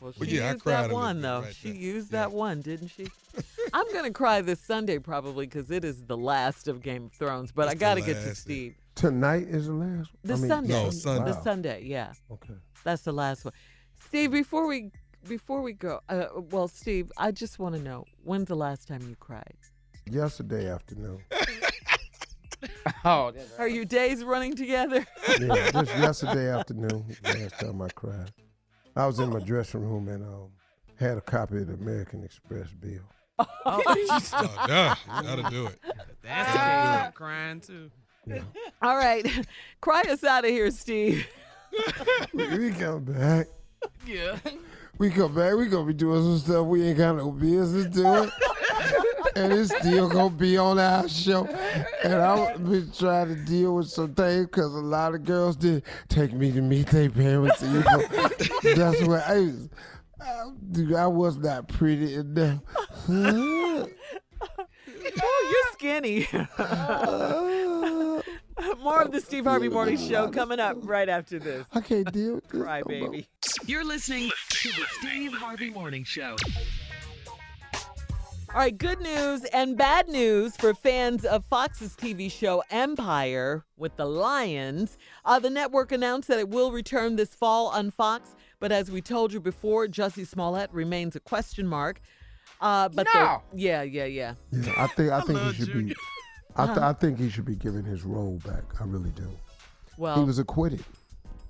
[0.01, 1.41] Well, she But yeah, I used cried that one though.
[1.43, 1.81] right she there.
[1.81, 2.19] used Yeah.
[2.21, 3.07] that one, didn't she?
[3.73, 7.53] I'm gonna cry this Sunday probably because it is the last of Game of Thrones.
[7.53, 8.35] But I got to get to.
[8.35, 8.75] Steve.
[8.97, 10.11] Tonight is the last.
[10.23, 10.73] The I mean, Sunday.
[10.85, 11.31] No, Sunday.
[11.33, 11.83] The Sunday.
[11.85, 12.55] Yeah, Okay.
[12.85, 13.55] that's the last one.
[14.07, 14.91] Steve, before we
[15.29, 19.03] before we go, uh, well, Steve, I just want to know when's the last time
[19.09, 19.57] you cried?
[20.11, 21.21] Yesterday afternoon.
[23.05, 25.07] Oh, Are your days running together?
[25.39, 27.05] Yeah, just yesterday afternoon.
[27.23, 28.33] Last time I cried.
[28.97, 30.49] I was in my dressing room and um,
[30.99, 33.03] had a copy of the American Express bill.
[33.39, 35.79] Oh, Oh, duh, you gotta do it.
[36.23, 37.07] That's the case.
[37.07, 37.91] I'm crying too.
[38.81, 39.27] All right,
[39.83, 41.27] cry us out of here, Steve.
[42.33, 43.49] We, we come back.
[44.07, 44.39] Yeah.
[44.99, 45.55] We come back.
[45.55, 48.31] We gonna be doing some stuff we ain't got no business doing,
[49.37, 51.47] and it's still gonna be on our show.
[52.05, 55.83] And I'll be trying to deal with some things because a lot of girls did
[56.09, 57.61] take me to meet their parents.
[57.63, 59.69] And, you know, that's what I was.
[60.21, 62.61] I, dude, I was not pretty enough.
[65.23, 66.29] Oh, you're skinny.
[66.59, 67.74] Uh,
[68.85, 71.65] More of the Steve Harvey Morning Show coming up right after this.
[71.73, 72.61] I can't deal with this.
[72.63, 73.27] Cry, baby.
[73.65, 76.37] You're listening to the Steve Harvey Morning Show.
[78.53, 83.97] All right, good news and bad news for fans of Fox's TV show Empire with
[83.97, 84.99] the Lyons.
[85.25, 89.01] Uh, the network announced that it will return this fall on Fox, but as we
[89.01, 92.03] told you before, Jussie Smollett remains a question mark.
[92.61, 93.43] Uh, but the- No.
[93.55, 94.35] yeah, yeah, yeah.
[94.53, 95.95] Yeah, I think I, think he should Junior.
[95.95, 96.01] be.
[96.57, 96.79] I, th-.
[96.79, 98.63] I think he should be given his role back.
[98.81, 99.29] I really do.
[99.97, 100.85] Well, he was acquitted.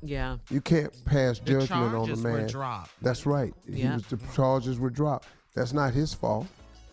[0.03, 0.37] yeah.
[0.51, 2.47] You can't pass The judgment on a charges were man.
[2.49, 2.91] dropped.
[3.03, 3.55] That's right.
[3.67, 3.95] He Yeah.
[3.95, 5.27] was, the charges were dropped.
[5.55, 6.47] That's not his fault.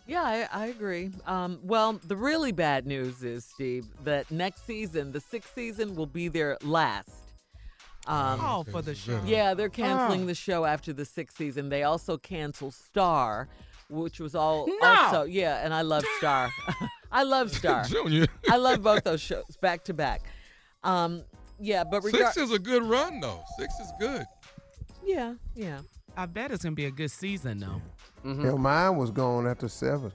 [0.07, 1.11] Yeah, I, I agree.
[1.25, 6.05] Um, well, the really bad news is, Steve, that next season, the sixth season, will
[6.07, 7.09] be their last.
[8.07, 9.21] Um, Oh, for the show.
[9.25, 10.27] Yeah, they're canceling Oh.
[10.27, 11.69] the show after the sixth season.
[11.69, 13.47] They also cancel Star,
[13.91, 14.87] which was all No.
[14.87, 16.49] also yeah, and I love Star.
[17.11, 17.83] I love Star.
[17.83, 18.27] Junior.
[18.49, 20.21] I love both those shows back to back.
[20.83, 21.23] Um,
[21.59, 23.43] yeah, but regard- Six is a good run though.
[23.59, 24.25] Six is good.
[25.05, 25.79] yeah, yeah.
[26.17, 27.81] I bet it's gonna be a good season though.
[28.25, 28.45] Mm-hmm.
[28.45, 30.11] Yeah, mine was gone after seven.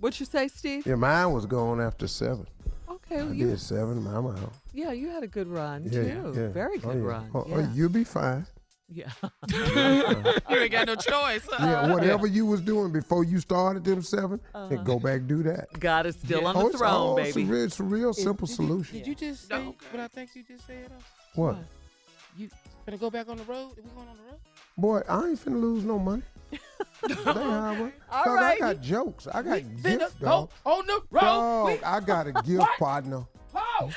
[0.00, 0.86] What you say, Steve?
[0.86, 2.46] Yeah, mine was gone after seven.
[2.88, 4.06] Okay, I you, did seven.
[4.06, 4.52] I'm out.
[4.74, 6.32] yeah, you had a good run Yeah, too.
[6.36, 6.48] yeah.
[6.48, 7.08] Very Oh, good yeah.
[7.08, 7.30] run.
[7.34, 8.46] Oh, oh, you'll be fine.
[8.88, 9.10] Yeah.
[10.50, 11.46] You ain't got no choice.
[11.58, 14.68] Yeah, whatever you was doing before you started them 7 Uh-huh.
[14.68, 15.66] then go back do that.
[15.78, 17.50] God is still on oh, the it's, throne, oh, It's a baby.
[17.50, 18.98] real, it's a real simple solution.
[18.98, 20.88] Did you just say what I think you just said?
[20.90, 21.42] though?
[21.42, 21.56] What?
[22.36, 22.48] You
[22.86, 23.72] finna go back on the road?
[23.76, 24.40] We going on the road?
[24.78, 26.22] Boy, I ain't finna lose no money.
[27.02, 27.92] That ain't how I work.
[28.10, 28.56] All 'Cause right.
[28.56, 29.26] I got jokes.
[29.28, 30.50] I got Finna gifts, dog.
[30.64, 31.20] on the road.
[31.20, 33.24] Dog, We- I got a gift partner.
[33.54, 33.92] Oh, Jun-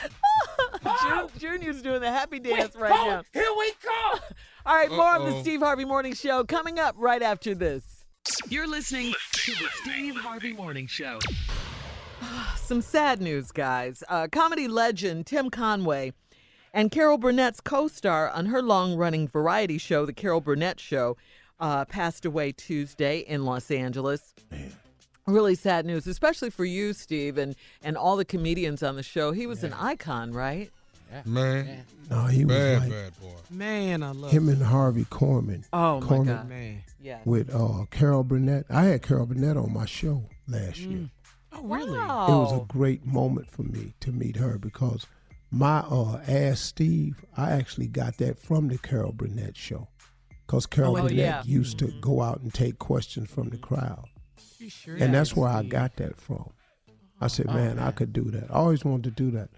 [1.38, 3.24] Junior's doing the happy dance right oh, now.
[3.34, 4.20] Here we come.
[4.66, 8.06] All right, more of the Steve Harvey Morning Show coming up right after this.
[8.50, 11.20] You're listening to the Steve Harvey Morning Show.
[12.56, 14.04] Some sad news, guys.
[14.08, 16.14] Uh, comedy legend Tim Conway
[16.74, 21.18] and Carol Burnett's co star on her long running variety show, The Carol Burnett Show,
[21.60, 24.34] uh, passed away Tuesday in Los Angeles.
[25.32, 29.32] Really sad news, especially for you, Steve, and, and all the comedians on the show.
[29.32, 30.70] He was an icon, right?
[31.12, 31.22] Yeah.
[31.26, 33.34] Man, No, he was bad, like bad boy.
[33.50, 35.64] Man, I love him and Harvey Korman.
[35.74, 36.50] Oh, my Korman God.
[36.50, 36.84] man.
[37.02, 37.20] Yeah.
[37.26, 38.66] With uh, Carol Burnett.
[38.70, 41.10] I had Carol Burnett on my show last year.
[41.52, 41.98] Oh, really?
[41.98, 42.28] Wow.
[42.28, 45.08] It was a great moment for me to meet her because
[45.50, 49.88] my uh, Ask Steve, I actually got that from the Carol Burnett show.
[50.46, 51.42] Because Carol Oh, Burnett yeah.
[51.44, 54.06] used to go out and take questions from the crowd.
[54.60, 56.52] You sure And that's did, where I got that from.
[57.22, 58.50] I said, Oh, man, I could do that.
[58.52, 59.50] I always wanted to do that.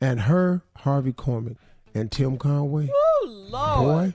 [0.00, 1.56] And her, Harvey Korman,
[1.94, 4.12] and Tim Conway, Oh, Lord.
[4.12, 4.14] boy,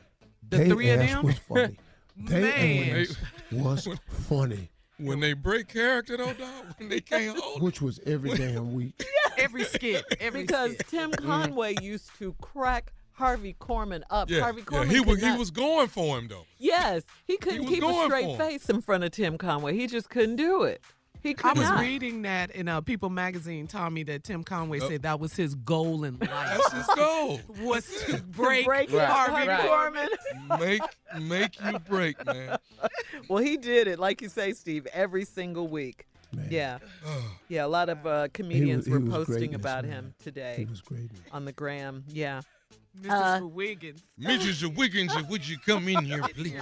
[0.50, 1.24] The they three of them?
[1.26, 1.78] was funny.
[2.16, 3.02] They Man.
[3.02, 3.18] ass
[3.52, 8.36] was funny, When they break character though, dog, when they can't hold which was every
[8.36, 9.04] damn week.
[9.36, 10.06] Every skit.
[10.20, 10.88] Every because skit.
[10.90, 14.30] Tim Conway used to crack Harvey Korman up.
[14.30, 16.46] Yeah, Harvey yeah, Korman he could was he was going for him though.
[16.58, 19.76] Yes, he couldn't was keep a straight face in front of Tim Conway.
[19.76, 20.82] He just couldn't do it.
[21.22, 21.80] He could I was not.
[21.80, 24.90] reading that in uh, People magazine, Tommy, that Tim Conway Yep.
[24.90, 26.30] said that was his goal in life.
[26.30, 27.40] That's his goal.
[27.62, 29.70] was to To break, break Right, Harvey right.
[29.70, 30.60] Korman.
[30.60, 30.82] make
[31.22, 32.58] make you break, man.
[33.30, 36.08] well, he did it, like you say, Steve, every single week.
[36.36, 36.48] Man.
[36.50, 36.80] Yeah,
[37.48, 37.64] yeah.
[37.64, 39.94] A lot of uh, comedians he were posting about man.
[39.94, 41.10] him He today was great.
[41.32, 42.04] on the gram.
[42.10, 42.42] Yeah.
[43.02, 43.42] Mrs.
[43.42, 44.02] Uh, Wiggins.
[44.20, 44.76] Mrs.
[44.76, 46.62] Wiggins, would you come in here, please?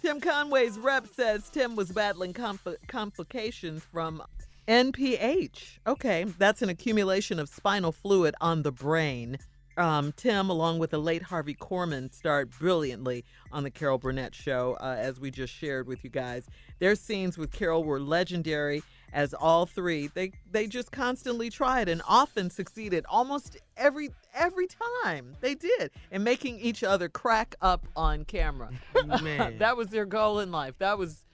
[0.00, 4.22] Tim Conway's rep says Tim was battling compl- complications from
[4.68, 5.78] NPH.
[5.86, 9.38] Okay, that's an accumulation of spinal fluid on the brain.
[9.76, 14.76] Um, Tim, along with the late Harvey Korman, starred brilliantly on the Carol Burnett show,
[14.80, 16.46] uh, as we just shared with you guys.
[16.78, 18.82] Their scenes with Carol were legendary,
[19.12, 25.34] as all three they they just constantly tried and often succeeded almost every every time
[25.40, 28.70] they did in making each other crack up on camera.
[29.22, 29.58] Man.
[29.58, 30.74] that was their goal in life.
[30.78, 31.24] That was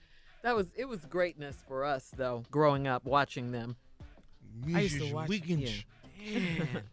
[0.43, 3.75] that was it was greatness for us though, growing up watching them
[4.73, 5.83] I used to watch- Wiggins.
[6.33, 6.83] Man.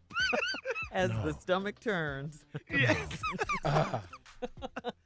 [0.92, 2.44] as the stomach turns.
[2.70, 3.20] yes.
[3.64, 3.98] Uh,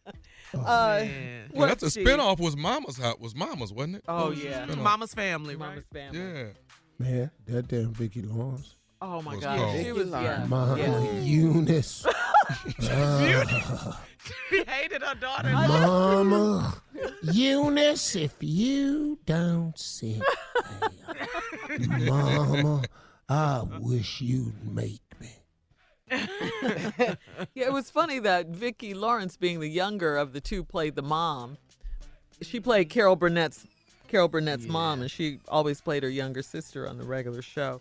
[0.55, 1.07] Man.
[1.53, 2.07] Yeah, what, that's a Steve?
[2.07, 2.39] spinoff.
[2.41, 3.21] Was Mama's hot?
[3.21, 4.05] Was Mama's, wasn't it?
[4.09, 4.67] Oh was yeah.
[4.67, 5.69] Mama's family, right?
[5.71, 6.19] Mama's family.
[6.19, 6.45] Yeah.
[6.99, 8.75] Man, that damn Vicki Lawrence.
[9.03, 9.81] Oh my What's God, called?
[9.85, 10.45] she was yeah.
[10.49, 11.21] My yeah.
[11.21, 12.05] Eunice.
[12.91, 14.01] Ah,
[14.51, 15.51] She hated her daughter.
[15.51, 16.75] Mama.
[17.23, 20.21] Eunice, if you don't sit
[21.09, 22.83] there, Mama,
[23.29, 25.10] I wish you'd make me.
[27.55, 31.03] Yeah, it was funny that Vicki Lawrence, being the younger of the two, played the
[31.03, 31.57] mom.
[32.43, 33.67] She played Carol Burnett's
[34.09, 37.81] Carol Burnett's mom, and she always played her younger sister on the regular show.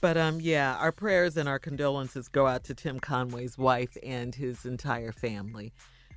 [0.00, 4.34] But um, yeah, our prayers and our condolences go out to Tim Conway's wife and
[4.34, 5.72] his entire family.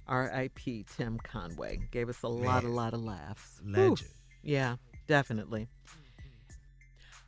[0.07, 0.85] R.I.P.
[0.97, 3.61] Tim Conway gave us a lot, a lot of laughs.
[3.65, 4.09] Legend.
[4.41, 4.75] Yeah,
[5.07, 5.67] definitely.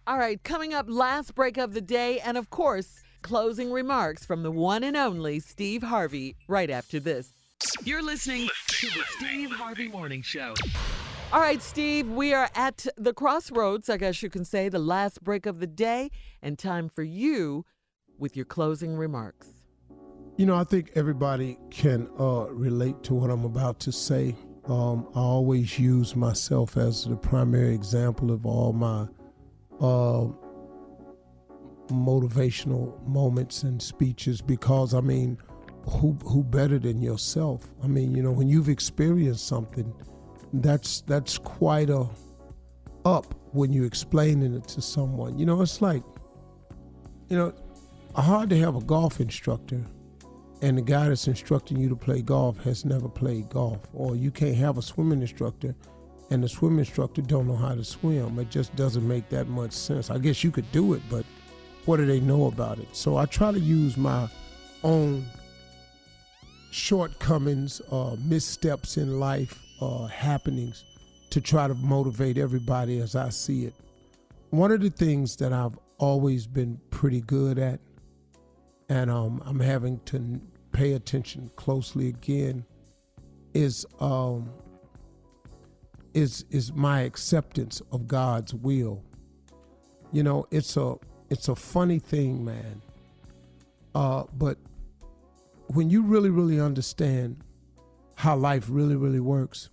[0.08, 4.44] All right, coming up, last break of the day, and of course, closing remarks from
[4.44, 7.34] the one and only Steve Harvey right after this.
[7.84, 10.54] You're listening to the Steve Harvey Morning Show.
[11.34, 15.24] All right, Steve, we are at the crossroads, I guess you can say, the last
[15.24, 16.12] break of the day,
[16.44, 17.66] and time for you
[18.20, 19.48] with your closing remarks.
[20.38, 24.36] You know, I think everybody can uh, relate to what I'm about to say.
[24.66, 29.08] Um, I always use myself as the primary example of all my
[29.82, 30.28] uh,
[31.88, 35.38] motivational moments and speeches because, I mean,
[35.88, 37.74] who who better than yourself?
[37.84, 39.94] I mean, you know, when you've experienced something,
[40.54, 42.08] that's that's quite a
[43.06, 45.38] up when you're explaining it to someone.
[45.38, 46.04] You know, it's like,
[47.30, 47.54] you know,
[48.16, 49.84] hard to have a golf instructor
[50.62, 54.32] and the guy that's instructing you to play golf has never played golf or you
[54.32, 55.76] can't have a swimming instructor
[56.32, 59.74] and the swim instructor don't know how to swim it just doesn't make that much
[59.74, 61.26] sense i guess you could do it but
[61.86, 64.28] what do they know about it so i try to use my
[64.84, 65.26] own
[66.72, 70.84] shortcomings uh, missteps in life uh, happenings
[71.30, 73.74] to try to motivate everybody as i see it
[74.50, 77.80] one of the things that i've always been pretty good at
[78.90, 80.40] and um, I'm having to
[80.72, 82.66] pay attention closely again
[83.54, 84.50] is um,
[86.14, 89.04] is is my acceptance of God's will.
[90.12, 90.96] You know, it's a
[91.30, 92.82] it's a funny thing, man.
[93.94, 94.58] Uh, but
[95.68, 97.38] when you really really understand
[98.16, 99.70] how life really really works,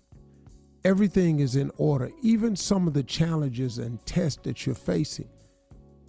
[0.83, 2.11] everything is in order.
[2.21, 5.29] Even some of the challenges and tests that you're facing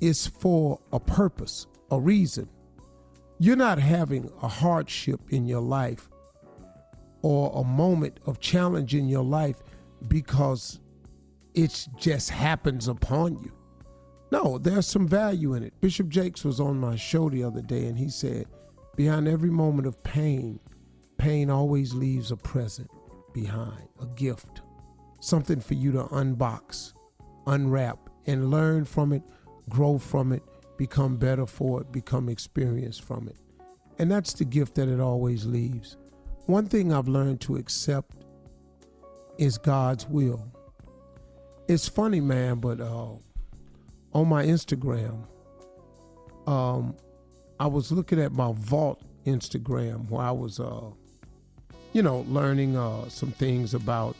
[0.01, 2.49] is for a purpose, a reason.
[3.39, 6.09] You're not having a hardship in your life
[7.23, 9.62] or a moment of challenge in your life
[10.09, 10.81] because
[11.55, 13.53] it just happens upon you.
[14.35, 15.81] No, there's some value in it.
[15.81, 18.47] Bishop Jakes was on my show the other day and he said,
[18.97, 20.59] Behind every moment of pain,
[21.19, 22.90] pain always leaves a present
[23.32, 24.62] behind, a gift,
[25.20, 26.94] something for you to unbox,
[27.47, 29.23] unwrap, and learn from it,
[29.69, 30.43] grow from it,
[30.78, 33.36] become better for it, become experienced from it.
[34.01, 35.97] And that's the gift that it always leaves.
[36.47, 38.16] One thing I've learned to accept
[39.39, 40.44] is God's will.
[41.69, 43.12] It's funny, man, but uh,
[44.15, 45.24] on my Instagram,
[46.47, 46.95] um,
[47.59, 50.91] I was looking at my vault Instagram where I was, uh,
[51.93, 54.16] you know, learning uh, some things about.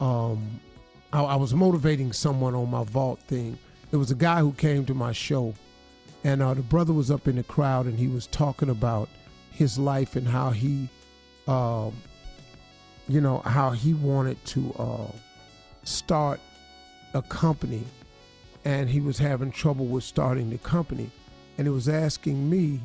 [0.00, 0.60] Um,
[1.12, 3.58] I, I was motivating someone on my vault thing.
[3.90, 5.54] There was a guy who came to my show,
[6.24, 9.08] and uh, the brother was up in the crowd, and he was talking about
[9.50, 10.88] his life and how he,
[11.46, 11.94] um,
[13.08, 15.12] you know, how he wanted to uh,
[15.84, 16.40] start
[17.14, 17.84] a company,
[18.64, 21.10] and he was having trouble with starting the company,
[21.58, 22.80] and he was asking me,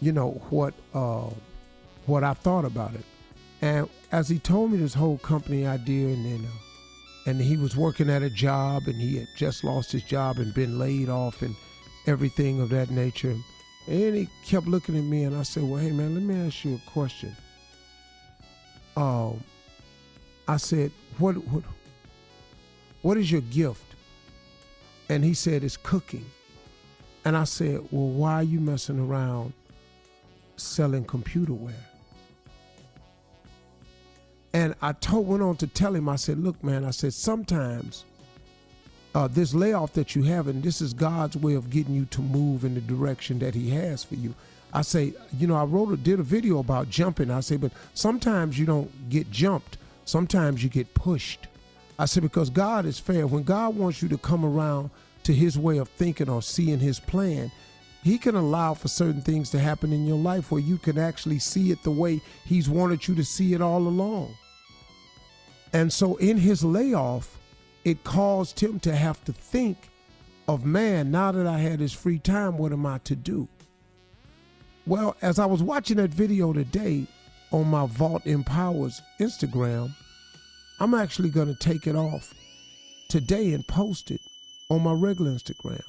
[0.00, 1.30] you know, what uh,
[2.06, 3.04] what I thought about it,
[3.62, 6.44] and as he told me this whole company idea, and then.
[6.46, 6.54] Uh,
[7.26, 10.52] and he was working at a job and he had just lost his job and
[10.52, 11.54] been laid off and
[12.06, 13.34] everything of that nature.
[13.86, 16.64] And he kept looking at me and I said, Well, hey man, let me ask
[16.64, 17.34] you a question.
[18.96, 19.42] Um,
[20.46, 21.64] I said, What what
[23.02, 23.93] what is your gift?
[25.08, 26.24] And he said, It's cooking.
[27.24, 29.52] And I said, Well, why are you messing around
[30.56, 31.74] selling computer wear?
[34.54, 38.04] And I told went on to tell him, I said, look, man, I said, sometimes
[39.12, 42.20] uh, this layoff that you have, and this is God's way of getting you to
[42.20, 44.32] move in the direction that He has for you.
[44.72, 47.32] I say, you know, I wrote a did a video about jumping.
[47.32, 49.76] I say, but sometimes you don't get jumped.
[50.04, 51.48] Sometimes you get pushed.
[51.98, 53.26] I said, because God is fair.
[53.26, 54.90] When God wants you to come around
[55.22, 57.52] to his way of thinking or seeing his plan,
[58.02, 61.38] he can allow for certain things to happen in your life where you can actually
[61.38, 64.34] see it the way he's wanted you to see it all along.
[65.72, 67.38] And so in his layoff,
[67.84, 69.90] it caused him to have to think
[70.46, 73.48] of man, now that I had his free time, what am I to do?
[74.86, 77.06] Well, as I was watching that video today
[77.50, 79.94] on my Vault Empowers Instagram,
[80.80, 82.34] I'm actually going to take it off
[83.08, 84.20] today and post it
[84.70, 85.82] on my regular Instagram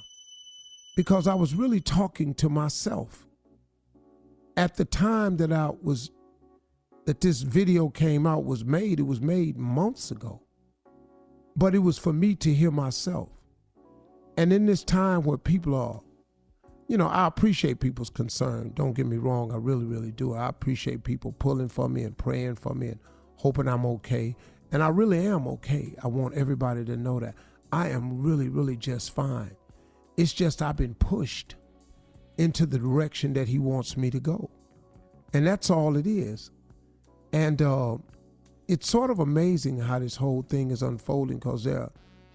[0.95, 3.26] because I was really talking to myself.
[4.57, 6.12] At the time that I was
[7.06, 10.41] that this video came out was made, it was made months ago.
[11.56, 13.30] But it was for me to hear myself.
[14.38, 16.02] And in this time where people are,
[16.88, 18.72] you know, I appreciate people's concern.
[18.76, 20.34] Don't get me wrong, I really, really do.
[20.34, 22.99] I appreciate people pulling for me and praying for me and
[23.38, 24.36] hoping I'm okay.
[24.76, 25.93] And I really am okay.
[26.03, 27.35] I want everybody to know that.
[27.72, 29.56] I am really, really just fine.
[30.18, 31.56] It's just I've been pushed
[32.38, 34.49] into the direction that he wants me to go.
[35.31, 36.52] And that's all it is.
[37.31, 37.99] And uh,
[38.68, 41.91] it's sort of amazing how this whole thing is unfolding because there are,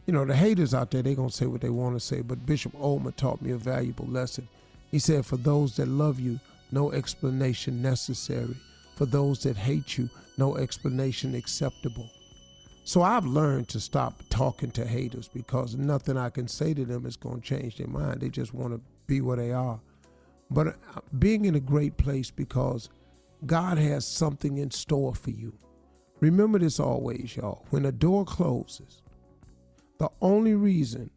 [0.06, 2.22] you know, the haters out there, they're going to say what they want to say.
[2.22, 4.48] But Bishop Ulmer taught me a valuable lesson.
[4.90, 6.40] He said, For those that love you,
[6.72, 8.56] no explanation necessary.
[8.96, 10.08] For those that hate you,
[10.38, 12.08] no explanation acceptable.
[12.84, 17.06] So I've learned to stop talking to haters because nothing I can say to them
[17.06, 18.20] is going to change their mind.
[18.20, 19.80] They just want to be where they are.
[20.50, 22.88] But uh, being in a great place because
[23.46, 25.56] God has something in store for you.
[26.20, 27.64] Remember this always, y'all.
[27.70, 29.02] When a door closes,
[29.98, 31.10] the only reason,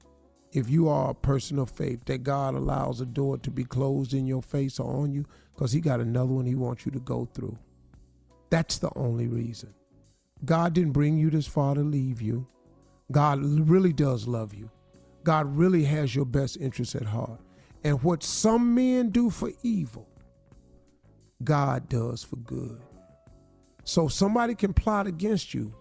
[0.52, 4.14] if you are a person of faith, that God allows a door to be closed
[4.14, 7.00] in your face or on you, because He got another one He wants you to
[7.00, 7.58] go through.
[8.50, 9.74] That's the only reason.
[10.46, 12.48] God didn't bring you this far to leave you.
[13.12, 14.70] God really does love you.
[15.24, 17.40] God really has your best interests at heart.
[17.84, 20.08] And what some men do for evil,
[21.44, 22.82] God does for good.
[23.84, 25.74] So somebody can plot against you,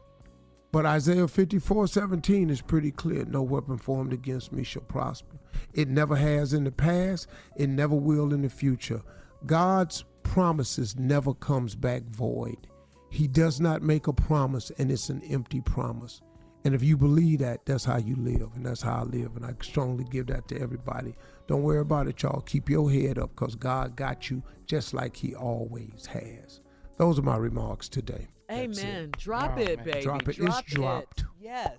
[0.73, 3.25] but Isaiah 54 17 is pretty clear.
[3.25, 5.37] No weapon formed against me shall prosper.
[5.75, 9.03] It never has in the past, it never will in the future.
[9.47, 12.69] God's promises never comes back void.
[13.13, 16.23] He does not make a promise and it's an empty promise.
[16.65, 19.37] And if you believe that, that's how you live, and that's how I live.
[19.37, 21.15] And I strongly give that to everybody.
[21.47, 22.41] Don't worry about it, y'all.
[22.41, 26.61] Keep your head up because God got you just like He always has.
[26.97, 28.29] Those are my remarks today.
[28.51, 29.11] Amen.
[29.19, 29.85] Drop Oh, it, man.
[29.87, 30.01] baby.
[30.03, 30.29] Drop it.
[30.29, 31.25] It's Drop dropped.
[31.39, 31.77] Yes.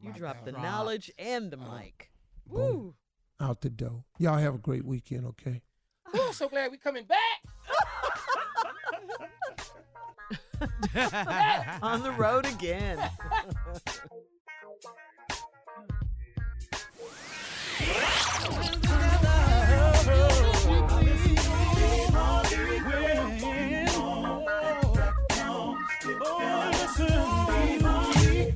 [0.00, 2.10] You dropped the knowledge and the mic.
[2.46, 2.94] Woo.
[3.40, 4.04] Out the door.
[4.18, 5.62] Y'all have a great weekend, okay?
[6.14, 7.18] Ooh, I'm so glad we're coming back.
[11.82, 12.98] On the road again.